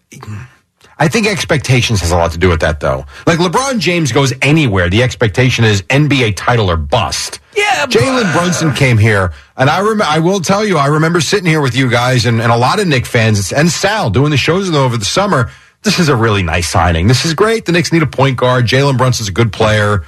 I 0.97 1.07
think 1.07 1.27
expectations 1.27 2.01
has 2.01 2.11
a 2.11 2.17
lot 2.17 2.31
to 2.31 2.37
do 2.37 2.49
with 2.49 2.59
that, 2.61 2.79
though. 2.79 3.05
Like 3.25 3.39
LeBron 3.39 3.79
James 3.79 4.11
goes 4.11 4.33
anywhere, 4.41 4.89
the 4.89 5.03
expectation 5.03 5.63
is 5.63 5.81
NBA 5.83 6.35
title 6.35 6.69
or 6.69 6.77
bust. 6.77 7.39
Yeah, 7.55 7.85
Jalen 7.85 8.33
Brunson 8.33 8.73
came 8.73 8.97
here, 8.97 9.33
and 9.55 9.69
I 9.69 9.81
rem- 9.81 10.01
I 10.01 10.19
will 10.19 10.39
tell 10.39 10.65
you, 10.65 10.77
I 10.77 10.87
remember 10.87 11.21
sitting 11.21 11.45
here 11.45 11.61
with 11.61 11.75
you 11.75 11.89
guys 11.89 12.25
and, 12.25 12.41
and 12.41 12.51
a 12.51 12.57
lot 12.57 12.79
of 12.79 12.87
Knick 12.87 13.05
fans 13.05 13.51
and 13.51 13.69
Sal 13.69 14.09
doing 14.09 14.31
the 14.31 14.37
shows 14.37 14.67
with 14.69 14.75
over 14.75 14.97
the 14.97 15.05
summer. 15.05 15.51
this 15.83 15.99
is 15.99 16.09
a 16.09 16.15
really 16.15 16.43
nice 16.43 16.67
signing. 16.69 17.07
This 17.07 17.25
is 17.25 17.33
great. 17.33 17.65
The 17.65 17.71
Knicks 17.71 17.93
need 17.93 18.01
a 18.03 18.07
point 18.07 18.37
guard. 18.37 18.65
Jalen 18.65 18.97
Brunson's 18.97 19.29
a 19.29 19.33
good 19.33 19.53
player. 19.53 20.03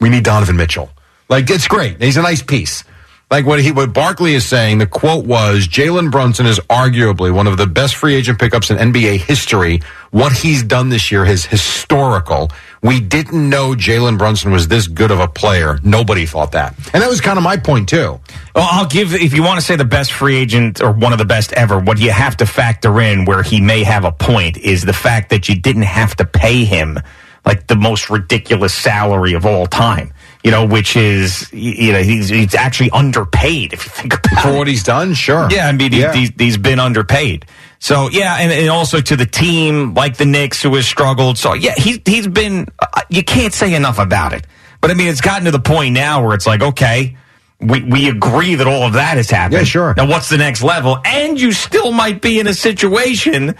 We 0.00 0.08
need 0.08 0.24
Donovan 0.24 0.56
Mitchell. 0.56 0.90
Like 1.28 1.48
it's 1.50 1.68
great. 1.68 2.02
He's 2.02 2.16
a 2.16 2.22
nice 2.22 2.42
piece. 2.42 2.84
Like 3.30 3.46
what 3.46 3.60
he 3.60 3.70
what 3.70 3.92
Barkley 3.92 4.34
is 4.34 4.44
saying, 4.44 4.78
the 4.78 4.88
quote 4.88 5.24
was 5.24 5.68
Jalen 5.68 6.10
Brunson 6.10 6.46
is 6.46 6.58
arguably 6.68 7.32
one 7.32 7.46
of 7.46 7.56
the 7.56 7.66
best 7.68 7.94
free 7.94 8.16
agent 8.16 8.40
pickups 8.40 8.72
in 8.72 8.76
NBA 8.76 9.18
history. 9.18 9.82
What 10.10 10.32
he's 10.32 10.64
done 10.64 10.88
this 10.88 11.12
year 11.12 11.24
is 11.24 11.46
historical. 11.46 12.50
We 12.82 12.98
didn't 12.98 13.48
know 13.48 13.74
Jalen 13.74 14.18
Brunson 14.18 14.50
was 14.50 14.66
this 14.66 14.88
good 14.88 15.12
of 15.12 15.20
a 15.20 15.28
player. 15.28 15.78
Nobody 15.84 16.26
thought 16.26 16.50
that. 16.52 16.74
And 16.92 17.00
that 17.00 17.08
was 17.08 17.20
kind 17.20 17.38
of 17.38 17.44
my 17.44 17.56
point 17.56 17.88
too. 17.88 18.18
Well, 18.52 18.68
I'll 18.68 18.88
give, 18.88 19.14
if 19.14 19.32
you 19.32 19.44
want 19.44 19.60
to 19.60 19.64
say 19.64 19.76
the 19.76 19.84
best 19.84 20.10
free 20.12 20.34
agent 20.34 20.82
or 20.82 20.90
one 20.90 21.12
of 21.12 21.18
the 21.18 21.24
best 21.24 21.52
ever, 21.52 21.78
what 21.78 22.00
you 22.00 22.10
have 22.10 22.36
to 22.38 22.46
factor 22.46 23.00
in 23.00 23.26
where 23.26 23.44
he 23.44 23.60
may 23.60 23.84
have 23.84 24.04
a 24.04 24.10
point 24.10 24.56
is 24.56 24.82
the 24.82 24.92
fact 24.92 25.30
that 25.30 25.48
you 25.48 25.54
didn't 25.54 25.82
have 25.82 26.16
to 26.16 26.24
pay 26.24 26.64
him 26.64 26.98
like 27.46 27.66
the 27.66 27.76
most 27.76 28.10
ridiculous 28.10 28.74
salary 28.74 29.32
of 29.34 29.46
all 29.46 29.66
time. 29.66 30.12
You 30.42 30.50
know, 30.50 30.64
which 30.66 30.96
is, 30.96 31.52
you 31.52 31.92
know, 31.92 32.02
he's, 32.02 32.30
he's 32.30 32.54
actually 32.54 32.88
underpaid 32.92 33.74
if 33.74 33.84
you 33.84 33.90
think 33.90 34.14
about 34.14 34.42
For 34.42 34.48
it. 34.54 34.56
what 34.56 34.68
he's 34.68 34.82
done, 34.82 35.12
sure. 35.12 35.48
Yeah, 35.50 35.68
I 35.68 35.72
mean, 35.72 35.92
Yeah. 35.92 36.14
he's, 36.14 36.30
he's 36.38 36.56
been 36.56 36.78
underpaid. 36.78 37.44
So 37.78 38.08
yeah, 38.08 38.36
and, 38.38 38.50
and 38.50 38.70
also 38.70 39.00
to 39.02 39.16
the 39.16 39.26
team 39.26 39.92
like 39.92 40.16
the 40.16 40.24
Knicks 40.24 40.62
who 40.62 40.74
has 40.76 40.86
struggled. 40.86 41.36
So 41.38 41.52
yeah, 41.54 41.74
he's 41.76 41.98
he's 42.06 42.26
been. 42.26 42.68
Uh, 42.78 43.02
you 43.10 43.22
can't 43.22 43.52
say 43.54 43.74
enough 43.74 43.98
about 43.98 44.32
it. 44.34 44.46
But 44.82 44.90
I 44.90 44.94
mean, 44.94 45.08
it's 45.08 45.20
gotten 45.22 45.44
to 45.46 45.50
the 45.50 45.60
point 45.60 45.94
now 45.94 46.24
where 46.24 46.34
it's 46.34 46.46
like, 46.46 46.62
okay, 46.62 47.16
we 47.58 47.82
we 47.82 48.08
agree 48.10 48.54
that 48.56 48.66
all 48.66 48.82
of 48.84 48.94
that 48.94 49.16
has 49.18 49.30
happened. 49.30 49.60
Yeah, 49.60 49.64
sure. 49.64 49.94
Now 49.96 50.06
what's 50.06 50.28
the 50.28 50.36
next 50.38 50.62
level? 50.62 50.98
And 51.04 51.40
you 51.40 51.52
still 51.52 51.92
might 51.92 52.20
be 52.22 52.38
in 52.38 52.46
a 52.46 52.54
situation 52.54 53.56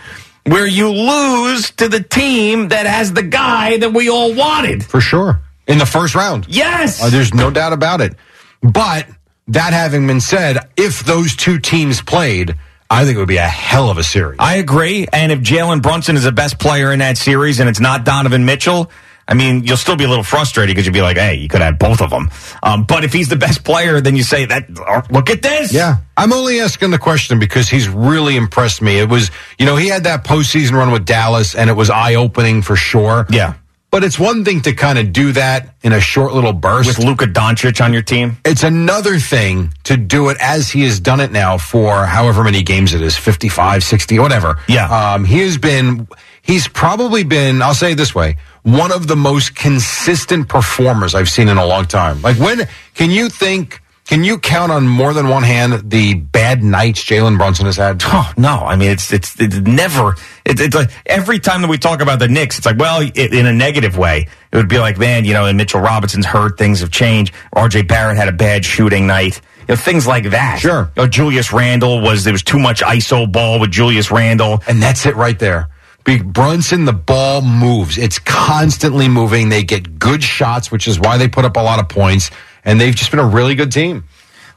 where 0.47 0.67
you 0.67 0.89
lose 0.89 1.71
to 1.73 1.89
the 1.89 2.03
team 2.03 2.69
that 2.69 2.87
has 2.87 3.13
the 3.13 3.23
guy 3.23 3.79
that 3.79 3.93
we 3.93 4.09
all 4.09 4.35
wanted. 4.35 4.85
For 4.85 5.01
sure. 5.01 5.41
In 5.67 5.79
the 5.79 5.87
first 5.87 6.15
round. 6.15 6.47
Yes. 6.49 7.03
Uh, 7.03 7.11
there's 7.11 7.33
no 7.35 7.51
doubt 7.51 7.73
about 7.73 8.01
it. 8.01 8.15
But 8.63 9.07
that 9.49 9.73
having 9.73 10.07
been 10.07 10.21
said, 10.21 10.69
if 10.77 11.05
those 11.05 11.37
two 11.37 11.59
teams 11.59 12.03
played, 12.03 12.57
I 12.89 13.05
think 13.05 13.17
it 13.17 13.19
would 13.19 13.29
be 13.29 13.37
a 13.37 13.43
hell 13.43 13.91
of 13.91 13.99
a 13.99 14.03
series. 14.03 14.39
I 14.41 14.57
agree. 14.57 15.07
And 15.13 15.31
if 15.31 15.41
Jalen 15.41 15.83
Brunson 15.83 16.17
is 16.17 16.25
the 16.25 16.33
best 16.33 16.59
player 16.59 16.93
in 16.93 16.99
that 16.99 17.17
series 17.17 17.61
and 17.61 17.69
it's 17.69 17.81
not 17.81 18.05
Donovan 18.05 18.45
Mitchell, 18.45 18.91
I 19.31 19.35
mean, 19.35 19.63
you'll 19.63 19.77
still 19.77 19.95
be 19.95 20.03
a 20.05 20.09
little 20.09 20.25
frustrated 20.25 20.75
because 20.75 20.87
you'll 20.87 20.93
be 20.93 21.03
like, 21.03 21.17
hey, 21.17 21.37
you 21.37 21.49
could 21.49 21.61
have 21.61 21.79
both 21.79 22.03
of 22.03 22.11
them. 22.11 22.31
Um, 22.65 22.85
but 22.85 23.05
if 23.05 23.13
he's 23.13 23.29
the 23.29 23.37
best 23.37 23.65
player, 23.65 24.01
then 24.01 24.17
you 24.17 24.25
say 24.25 24.45
that, 24.45 24.67
oh, 24.79 25.03
look 25.11 25.31
at 25.31 25.41
this. 25.41 25.73
Yeah. 25.73 25.99
I'm 26.17 26.33
only 26.33 26.59
asking 26.61 26.91
the 26.91 26.99
question 26.99 27.39
because 27.39 27.69
he's 27.69 27.89
really 27.89 28.37
impressed 28.37 28.83
me. 28.83 28.99
It 28.99 29.09
was, 29.09 29.31
you 29.57 29.67
know, 29.67 29.77
he 29.77 29.87
had 29.87 30.05
that 30.05 30.25
postseason 30.25 30.73
run 30.73 30.91
with 30.91 31.07
Dallas 31.07 31.55
and 31.55 31.71
it 31.71 31.75
was 31.75 31.91
eye 31.91 32.17
opening 32.17 32.61
for 32.61 32.75
sure. 32.75 33.27
Yeah. 33.31 33.55
But 33.91 34.05
it's 34.05 34.19
one 34.21 34.45
thing 34.45 34.61
to 34.63 34.73
kind 34.73 34.99
of 34.99 35.13
do 35.13 35.33
that 35.33 35.75
in 35.83 35.93
a 35.93 36.01
short 36.01 36.33
little 36.33 36.53
burst. 36.53 36.87
With 36.87 37.05
Luka 37.05 37.27
Doncic 37.27 37.85
on 37.85 37.93
your 37.93 38.03
team? 38.03 38.37
It's 38.45 38.63
another 38.63 39.19
thing 39.19 39.75
to 39.85 39.97
do 39.97 40.29
it 40.29 40.37
as 40.41 40.71
he 40.71 40.83
has 40.83 41.01
done 41.01 41.19
it 41.19 41.33
now 41.33 41.59
for 41.59 42.05
however 42.05 42.45
many 42.45 42.63
games 42.63 42.95
it 42.95 43.03
is 43.03 43.17
55, 43.17 43.83
60, 43.83 44.19
whatever. 44.21 44.59
Yeah. 44.69 45.15
Um, 45.15 45.25
he 45.25 45.41
has 45.41 45.59
been, 45.59 46.07
he's 46.43 46.69
probably 46.69 47.25
been, 47.25 47.63
I'll 47.63 47.75
say 47.75 47.93
it 47.93 47.97
this 47.97 48.15
way, 48.15 48.37
one 48.63 48.93
of 48.93 49.07
the 49.07 49.17
most 49.17 49.55
consistent 49.55 50.49
performers 50.49 51.15
I've 51.15 51.29
seen 51.29 51.49
in 51.49 51.57
a 51.57 51.65
long 51.65 51.87
time. 51.87 52.21
Like, 52.23 52.39
when 52.39 52.69
can 52.95 53.11
you 53.11 53.29
think, 53.29 53.81
can 54.07 54.25
you 54.25 54.39
count 54.39 54.73
on 54.73 54.89
more 54.89 55.15
than 55.15 55.29
one 55.29 55.45
hand 55.45 55.89
the 55.89 56.15
bad 56.15 56.65
nights 56.65 57.05
Jalen 57.05 57.39
Brunson 57.39 57.67
has 57.67 57.77
had? 57.77 58.03
Oh, 58.05 58.33
no. 58.37 58.49
I 58.49 58.75
mean, 58.75 58.91
it's, 58.91 59.13
it's, 59.13 59.41
it's 59.41 59.59
never, 59.59 60.17
it's, 60.45 60.61
it's 60.61 60.75
like 60.75 60.91
every 61.07 61.39
time 61.39 61.63
that 61.63 61.69
we 61.69 61.79
talk 61.79 62.03
about 62.03 62.19
the 62.19 62.27
Knicks, 62.27 62.59
it's 62.59 62.67
like, 62.67 62.77
well, 62.77 63.01
i 63.01 63.13
in 63.15 63.47
a 63.47 63.53
negative 63.53 63.97
way, 63.97 64.27
it 64.51 64.57
would 64.57 64.69
be 64.69 64.79
like, 64.79 64.99
man, 64.99 65.25
you 65.25 65.33
know, 65.33 65.47
and 65.47 65.57
Mitchell 65.57 65.81
Robinson's 65.81 66.27
hurt, 66.27 66.59
things 66.59 66.81
have 66.81 66.91
changed. 66.91 67.33
RJ 67.55 67.87
Barrett 67.87 68.17
had 68.17 68.29
a 68.29 68.33
bad 68.33 68.65
shooting 68.65 69.07
night. 69.07 69.41
You 69.61 69.67
know, 69.69 69.77
things 69.77 70.09
like 70.09 70.31
that. 70.31 70.59
Sure. 70.59 70.91
You 70.97 71.03
know, 71.03 71.07
Julius 71.07 71.53
Randle 71.53 72.01
was, 72.01 72.25
there 72.25 72.33
was 72.33 72.43
too 72.43 72.59
much 72.59 72.83
ISO 72.83 73.31
ball 73.31 73.61
with 73.61 73.71
Julius 73.71 74.11
Randle. 74.11 74.61
And 74.67 74.83
that's 74.83 75.07
it 75.07 75.15
right 75.15 75.39
there. 75.39 75.69
Big 76.05 76.33
Brunson, 76.33 76.85
the 76.87 76.93
ball 76.93 77.43
moves. 77.43 77.99
It's 77.99 78.19
constantly 78.19 79.09
moving. 79.09 79.49
They 79.49 79.63
get 79.63 79.99
good 79.99 80.23
shots, 80.23 80.73
which 80.73 80.89
is 80.89 80.99
why 80.99 81.19
they 81.19 81.29
put 81.29 81.45
up 81.45 81.57
a 81.57 81.61
lot 81.63 81.79
of 81.79 81.89
points. 81.89 82.31
And 82.65 82.81
they've 82.81 82.95
just 82.95 83.11
been 83.11 83.21
a 83.21 83.27
really 83.27 83.55
good 83.55 83.71
team. 83.73 84.05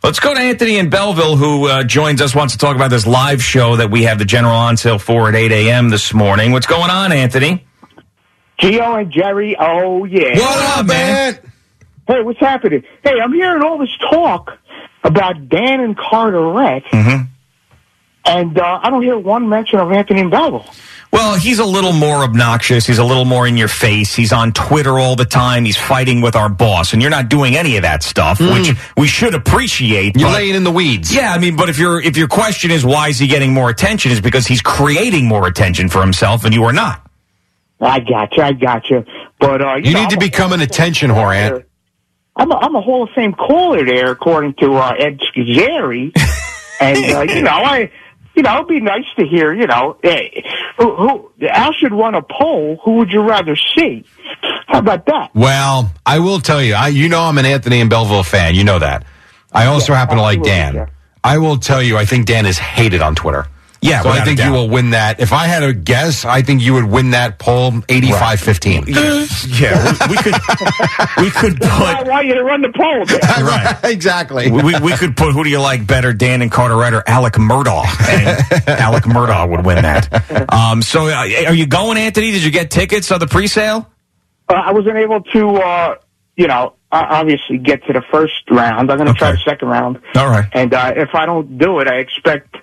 Let's 0.04 0.20
go 0.20 0.34
to 0.34 0.40
Anthony 0.40 0.78
in 0.78 0.90
Belleville, 0.90 1.38
who 1.38 1.68
uh, 1.68 1.84
joins 1.84 2.22
us, 2.22 2.36
wants 2.36 2.54
to 2.54 2.60
talk 2.60 2.76
about 2.76 2.90
this 2.90 3.08
live 3.08 3.42
show 3.42 3.78
that 3.78 3.90
we 3.90 4.04
have 4.04 4.20
the 4.20 4.26
general 4.26 4.56
on 4.56 4.76
sale 4.78 5.00
for 5.00 5.30
at 5.30 5.36
8 5.36 5.52
a.m. 5.52 5.90
this 5.90 6.14
morning. 6.14 6.52
What's 6.52 6.66
going 6.68 6.90
on, 6.90 7.12
Anthony? 7.14 7.66
Gio 8.60 9.00
and 9.02 9.12
Jerry, 9.12 9.56
oh 9.58 10.06
yeah. 10.06 10.38
What 10.38 10.80
up, 10.80 10.86
man? 10.86 11.40
Hey, 12.08 12.22
what's 12.22 12.40
happening? 12.40 12.84
Hey, 13.04 13.20
I'm 13.22 13.34
hearing 13.34 13.64
all 13.64 13.78
this 13.78 13.96
talk 14.12 14.58
about 15.04 15.48
Dan 15.50 15.80
and 15.80 15.98
Carteret, 15.98 16.84
Mm-hmm. 16.86 17.24
and 18.26 18.60
uh, 18.60 18.80
I 18.84 18.90
don't 18.90 19.02
hear 19.04 19.18
one 19.18 19.48
mention 19.50 19.80
of 19.80 19.92
Anthony 19.92 20.20
in 20.22 20.30
Belleville. 20.30 20.70
Well, 21.14 21.36
he's 21.36 21.60
a 21.60 21.66
little 21.66 21.94
more 21.94 22.24
obnoxious. 22.24 22.88
He's 22.88 22.98
a 22.98 23.04
little 23.04 23.24
more 23.24 23.46
in 23.48 23.56
your 23.56 23.68
face. 23.68 24.16
He's 24.16 24.34
on 24.34 24.52
Twitter 24.52 24.98
all 24.98 25.16
the 25.16 25.26
time. 25.26 25.64
He's 25.64 25.78
fighting 25.78 26.22
with 26.22 26.36
our 26.36 26.50
boss, 26.50 26.92
and 26.92 27.04
you're 27.04 27.12
not 27.12 27.30
doing 27.30 27.56
any 27.56 27.78
of 27.78 27.84
that 27.84 28.02
stuff, 28.02 28.40
which 28.40 28.72
we 28.98 29.06
should 29.06 29.36
appreciate. 29.36 30.18
You're 30.18 30.30
but- 30.30 30.34
laying 30.34 30.56
in 30.56 30.64
the 30.64 30.72
weeds. 30.72 31.14
Yeah, 31.14 31.32
I 31.32 31.38
mean, 31.38 31.56
but 31.56 31.70
if 31.70 31.78
your 31.78 32.02
if 32.02 32.18
your 32.18 32.28
question 32.28 32.72
is 32.72 32.84
why 32.84 33.10
is 33.10 33.20
he 33.20 33.28
getting 33.28 33.54
more 33.54 33.70
attention, 33.70 34.12
is 34.12 34.22
because 34.22 34.48
he's 34.48 34.62
creating 34.64 35.28
more 35.28 35.48
attention 35.48 35.88
for 35.88 36.02
himself, 36.02 36.46
and 36.46 36.54
you 36.54 36.64
are 36.64 36.74
not. 36.74 37.08
I 37.80 38.00
got 38.00 38.36
you, 38.36 38.42
I 38.42 38.54
got 38.54 38.90
you. 38.90 39.06
But 39.40 39.62
uh, 39.62 39.76
You 39.76 39.94
know, 39.94 40.00
need 40.02 40.10
to 40.10 40.16
I'm 40.16 40.22
a- 40.24 40.26
become 40.26 40.52
an 40.54 40.62
attention 40.62 41.12
whore, 41.12 41.36
Ant. 41.36 41.64
I'm 42.36 42.52
a, 42.52 42.56
I'm 42.56 42.76
a 42.76 42.82
Hall 42.82 43.04
of 43.04 43.12
Fame 43.12 43.34
caller 43.34 43.86
there, 43.86 44.10
according 44.10 44.56
to 44.56 44.74
uh, 44.78 44.96
Ed 44.98 45.20
Scazzeri. 45.20 46.12
and, 46.82 46.98
uh, 47.16 47.22
you 47.34 47.44
know, 47.44 47.52
I, 47.52 47.92
you 48.36 48.44
know, 48.44 48.56
it'd 48.56 48.68
be 48.68 48.80
nice 48.80 49.06
to 49.18 49.26
hear, 49.26 49.54
you 49.54 49.68
know, 49.68 49.98
hey, 50.02 50.44
who, 50.78 50.96
who, 50.96 51.32
Al 51.48 51.72
should 51.74 51.92
run 51.92 52.16
a 52.16 52.22
poll. 52.22 52.80
Who 52.84 52.96
would 52.96 53.12
you 53.12 53.22
rather 53.22 53.56
see? 53.56 54.06
How 54.68 54.80
about 54.80 55.06
that? 55.06 55.32
Well, 55.36 55.92
I 56.06 56.20
will 56.20 56.40
tell 56.40 56.62
you, 56.62 56.74
I 56.74 56.88
you 56.88 57.10
know 57.10 57.22
I'm 57.22 57.38
an 57.38 57.46
Anthony 57.46 57.80
and 57.80 57.90
Belleville 57.90 58.24
fan. 58.24 58.56
You 58.56 58.64
know 58.64 58.80
that. 58.80 59.06
I 59.52 59.68
also 59.68 59.94
happen 59.94 60.18
to 60.18 60.22
like 60.22 60.42
Dan. 60.42 60.90
I 61.24 61.38
will 61.38 61.58
tell 61.58 61.82
you, 61.82 61.98
I 61.98 62.06
think 62.06 62.26
Dan 62.26 62.46
is 62.46 62.58
hated 62.58 63.02
on 63.02 63.16
Twitter. 63.16 63.48
Yeah, 63.84 64.02
so 64.02 64.10
I 64.10 64.24
think 64.24 64.40
you 64.40 64.52
will 64.52 64.70
win 64.70 64.92
that. 64.92 65.20
If 65.20 65.34
I 65.34 65.48
had 65.48 65.64
a 65.64 65.74
guess, 65.74 66.26
I 66.26 66.42
think 66.42 66.62
you 66.62 66.74
would 66.74 66.86
win 66.86 67.12
that 67.12 67.38
poll 67.38 67.72
85-15. 67.72 68.88
Yeah, 69.60 69.92
we, 70.08 70.16
we 70.16 70.18
could 70.18 70.34
we 71.18 71.30
could 71.30 71.60
put. 71.60 71.70
I 71.70 72.04
want 72.04 72.28
you 72.28 72.34
to 72.36 72.44
run 72.44 72.62
the 72.62 72.70
poll. 72.70 73.04
There. 73.14 73.46
right. 73.46 73.78
exactly. 73.84 74.50
We, 74.50 74.80
we 74.80 74.92
could 74.94 75.18
put 75.18 75.34
who 75.34 75.44
do 75.44 75.50
you 75.50 75.60
like 75.60 75.86
better, 75.86 76.14
Dan 76.14 76.42
and 76.42 76.52
Carteret 76.52 76.94
or 76.94 77.04
Alec 77.08 77.34
Murdaugh? 77.34 77.86
And 78.10 78.68
Alec 78.80 79.04
Murdaugh 79.04 79.50
would 79.50 79.66
win 79.66 79.82
that. 79.82 80.52
Um, 80.52 80.82
so, 80.82 81.08
uh, 81.08 81.28
are 81.48 81.54
you 81.54 81.66
going, 81.66 81.98
Anthony? 81.98 82.32
Did 82.32 82.44
you 82.44 82.52
get 82.52 82.72
tickets 82.72 83.12
on 83.12 83.20
the 83.20 83.28
pre-sale? 83.28 83.90
Uh, 84.50 84.54
I 84.54 84.72
wasn't 84.72 84.98
able 84.98 85.22
to, 85.22 85.56
uh, 85.56 85.96
you 86.36 86.48
know, 86.48 86.74
uh, 86.92 87.06
obviously 87.10 87.58
get 87.58 87.84
to 87.88 87.94
the 87.94 88.04
first 88.12 88.50
round. 88.52 88.92
I'm 88.92 88.98
going 88.98 89.08
to 89.08 89.14
try 89.14 89.32
the 89.32 89.38
second 89.40 89.68
round. 89.68 90.00
All 90.16 90.30
right. 90.30 90.46
And 90.54 90.74
uh, 90.74 90.94
if 90.96 91.10
I 91.14 91.26
don't 91.26 91.58
do 91.58 91.80
it, 91.80 91.88
I 91.88 91.96
expect 91.96 92.56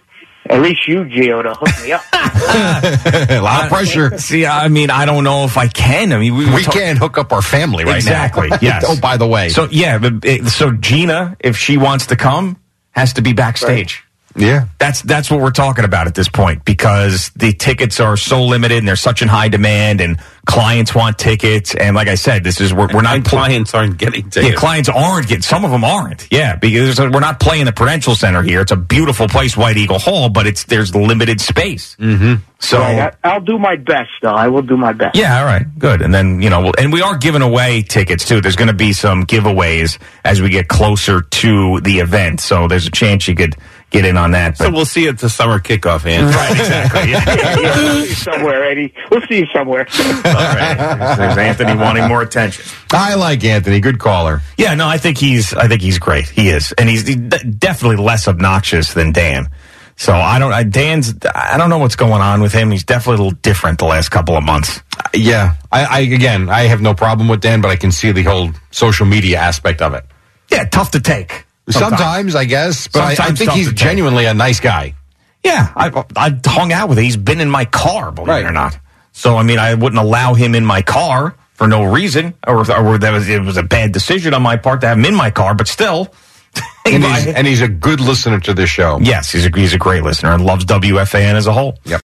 at 0.47 0.63
least 0.63 0.89
you, 0.89 1.05
Gio, 1.05 1.43
to 1.43 1.55
hook 1.55 1.85
me 1.85 1.93
up. 1.93 2.03
a 3.31 3.41
lot 3.41 3.65
of 3.65 3.69
pressure. 3.69 4.19
See, 4.19 4.47
I 4.47 4.69
mean, 4.69 4.91
I 4.91 5.05
don't 5.05 5.25
know 5.25 5.45
if 5.45 5.57
I 5.57 5.69
can. 5.69 6.13
I 6.13 6.19
mean, 6.19 6.35
we, 6.35 6.53
We 6.53 6.65
can't 6.65 6.99
hook 6.99 7.19
up 7.19 7.33
our 7.33 7.43
family 7.43 7.85
right 7.85 7.97
exactly. 7.97 8.49
now. 8.49 8.57
Exactly. 8.57 8.69
yes. 8.69 8.85
oh, 8.87 9.01
by 9.01 9.17
the 9.17 9.27
way. 9.27 9.51
So 9.51 9.69
yeah, 9.71 10.01
so 10.47 10.73
Gina, 10.73 11.37
if 11.41 11.57
she 11.57 11.77
wants 11.77 12.07
to 12.07 12.17
come, 12.17 12.57
has 12.93 13.13
to 13.15 13.23
be 13.23 13.33
backstage. 13.33 14.05
Yeah. 14.37 14.69
That's 14.79 15.03
that's 15.03 15.31
what 15.31 15.41
we're 15.41 15.51
talking 15.51 15.85
about 15.85 16.07
at 16.07 16.15
this 16.15 16.29
point 16.29 16.65
because 16.65 17.31
the 17.37 17.53
tickets 17.53 18.01
are 18.01 18.17
so 18.17 18.45
limited 18.45 18.79
and 18.79 18.87
they're 18.89 18.97
such 18.97 19.23
in 19.23 19.29
high 19.29 19.49
demand 19.49 20.01
and 20.01 20.19
clients 20.47 20.95
want 20.95 21.19
tickets 21.19 21.75
and 21.75 21.95
like 21.95 22.09
I 22.09 22.15
said, 22.15 22.43
this 22.45 22.61
is 22.61 22.73
we're, 22.73 22.89
we're 22.93 23.03
not 23.03 23.17
And 23.17 23.25
clients 23.25 23.75
aren't 23.75 23.99
getting 23.99 24.25
Yeah, 24.25 24.31
tickets. 24.31 24.59
clients 24.59 24.89
aren't 24.89 25.29
getting. 25.29 25.43
Some 25.43 25.65
of 25.65 25.71
them 25.71 25.85
aren't. 25.85 26.29
Yeah, 26.33 26.57
because 26.57 26.99
we're 26.99 27.21
not 27.21 27.41
playing 27.41 27.67
the 27.67 27.73
Prudential 27.73 28.15
Center 28.15 28.43
here. 28.43 28.61
It's 28.61 28.73
a 28.73 28.77
beautiful 28.77 29.29
place, 29.29 29.57
White 29.57 29.77
Eagle 29.77 29.99
Hall, 29.99 30.29
but 30.29 30.47
it's 30.47 30.65
there's 30.65 30.95
limited 30.95 31.41
space. 31.41 31.97
Mm-hmm. 31.97 32.43
So 32.59 32.79
Right, 32.79 33.15
I, 33.25 33.29
I'll 33.31 33.41
do 33.41 33.59
my 33.59 33.77
best, 33.77 34.11
though. 34.21 34.35
I 34.35 34.49
will 34.49 34.61
do 34.63 34.77
my 34.77 34.93
best. 34.93 35.17
yeah, 35.17 35.39
all 35.41 35.47
right, 35.47 35.67
good. 35.79 36.03
And 36.03 36.13
then 36.15 36.43
you 36.43 36.51
know, 36.51 36.61
we'll, 36.63 36.75
and 36.79 36.93
we 36.93 37.01
are 37.03 37.17
giving 37.17 37.41
away 37.43 37.83
tickets 37.83 38.27
too. 38.29 38.41
There's 38.43 38.57
going 38.57 38.69
to 38.69 38.75
be 38.75 38.93
some 38.93 39.25
giveaways 39.25 39.99
as 40.25 40.43
we 40.43 40.51
get 40.51 40.69
closer 40.69 41.23
to 41.23 41.81
the 41.81 42.01
event. 42.01 42.41
So 42.41 42.69
there's 42.69 42.87
a 42.87 42.91
chance 42.91 43.27
you 43.29 43.35
could 43.35 43.57
get 43.91 44.05
in 44.05 44.17
on 44.17 44.31
that. 44.33 44.57
So 44.57 44.71
we'll 44.71 44.85
see 44.85 45.03
you 45.03 45.11
at 45.11 45.19
the 45.19 45.29
summer 45.29 45.59
kickoff, 45.59 46.07
Anthony. 46.07 46.35
right, 46.35 46.51
exactly. 46.53 47.11
Yeah. 47.11 47.25
Yeah, 47.27 47.37
yeah, 47.37 47.57
we'll 47.57 48.03
see 48.05 48.09
you 48.09 48.15
somewhere, 48.15 48.65
Eddie. 48.65 48.95
We'll 49.11 49.27
see 49.29 49.39
you 49.39 49.47
somewhere. 49.53 49.87
all 49.91 50.33
right. 50.33 50.75
There's, 50.77 51.19
there's 51.19 51.39
Anthony 51.39 51.75
wanting 51.77 52.09
more 52.09 52.23
attention. 52.23 52.65
I 52.93 53.15
like 53.15 53.45
Anthony. 53.45 53.81
Good 53.81 53.99
caller. 53.99 54.41
Yeah, 54.57 54.75
no, 54.75 54.87
I 54.89 54.99
think 54.99 55.19
he's 55.19 55.53
I 55.55 55.69
think 55.69 55.83
he's 55.83 55.99
great. 55.99 56.29
He 56.29 56.49
is, 56.49 56.73
and 56.73 56.89
he's 56.89 57.05
de- 57.05 57.17
definitely 57.45 58.03
less 58.05 58.27
obnoxious 58.29 58.95
than 58.95 59.13
Dan. 59.13 59.49
So 59.97 60.15
I 60.15 60.39
don't. 60.39 60.53
I, 60.53 60.63
Dan's. 60.63 61.15
I 61.35 61.59
don't 61.59 61.69
know 61.69 61.77
what's 61.79 61.97
going 61.97 62.23
on 62.23 62.41
with 62.41 62.53
him. 62.55 62.71
He's 62.71 62.85
definitely 62.85 63.21
a 63.21 63.25
little 63.25 63.39
different 63.43 63.79
the 63.79 63.85
last 63.85 64.09
couple 64.09 64.35
of 64.35 64.43
months. 64.43 64.81
Yeah, 65.15 65.57
I, 65.71 65.85
I 65.85 65.99
again, 66.01 66.49
I 66.49 66.63
have 66.63 66.81
no 66.81 66.95
problem 66.95 67.29
with 67.29 67.43
Dan, 67.43 67.61
but 67.61 67.71
I 67.71 67.77
can 67.77 67.93
see 67.93 68.11
the 68.11 68.23
whole 68.23 68.51
social 68.71 69.05
media 69.05 69.39
aspect 69.39 69.83
of 69.83 69.93
it. 69.93 70.05
Yeah, 70.51 70.65
tough 70.65 70.93
to 70.93 71.01
take. 71.01 71.45
Sometimes, 71.73 72.35
I 72.35 72.45
guess, 72.45 72.89
but 72.89 73.21
I, 73.21 73.27
I 73.29 73.31
think 73.33 73.53
he's 73.53 73.73
genuinely 73.73 74.27
a 74.27 74.35
nice 74.35 74.61
guy. 74.61 74.95
Yeah, 75.43 75.73
I 75.75 76.05
I 76.17 76.39
hung 76.45 76.73
out 76.73 76.89
with 76.89 76.99
him. 76.99 77.05
He's 77.05 77.17
been 77.17 77.41
in 77.41 77.49
my 77.51 77.65
car, 77.65 78.13
believe 78.13 78.45
it 78.45 78.49
or 78.49 78.53
not. 78.53 78.79
So 79.13 79.37
I 79.37 79.43
mean, 79.43 79.59
I 79.59 79.75
wouldn't 79.75 80.01
allow 80.01 80.35
him 80.35 80.55
in 80.55 80.65
my 80.65 80.83
car 80.83 81.35
for 81.55 81.67
no 81.67 81.85
reason, 81.85 82.35
or, 82.47 82.59
or 82.71 82.99
that 82.99 83.11
was 83.13 83.29
it 83.29 83.43
was 83.43 83.57
a 83.57 83.63
bad 83.63 83.93
decision 83.93 84.35
on 84.35 84.43
my 84.43 84.57
part 84.57 84.81
to 84.83 84.89
have 84.89 84.99
him 84.99 85.05
in 85.05 85.15
my 85.15 85.31
car. 85.31 85.55
But 85.55 85.69
still, 85.69 86.13
And 86.87 87.05
he's, 87.05 87.27
and 87.27 87.47
he's 87.47 87.61
a 87.61 87.69
good 87.69 88.01
listener 88.01 88.41
to 88.41 88.55
this 88.55 88.71
show. 88.71 88.99
yes, 89.01 89.31
he's 89.31 89.47
a 89.47 89.51
he's 89.55 89.75
a 89.75 89.79
great 89.79 90.03
listener 90.03 90.33
and 90.33 90.45
loves 90.45 90.65
WFAN 90.65 91.35
as 91.35 91.47
a 91.47 91.53
whole. 91.53 91.79
Yep. 91.85 92.01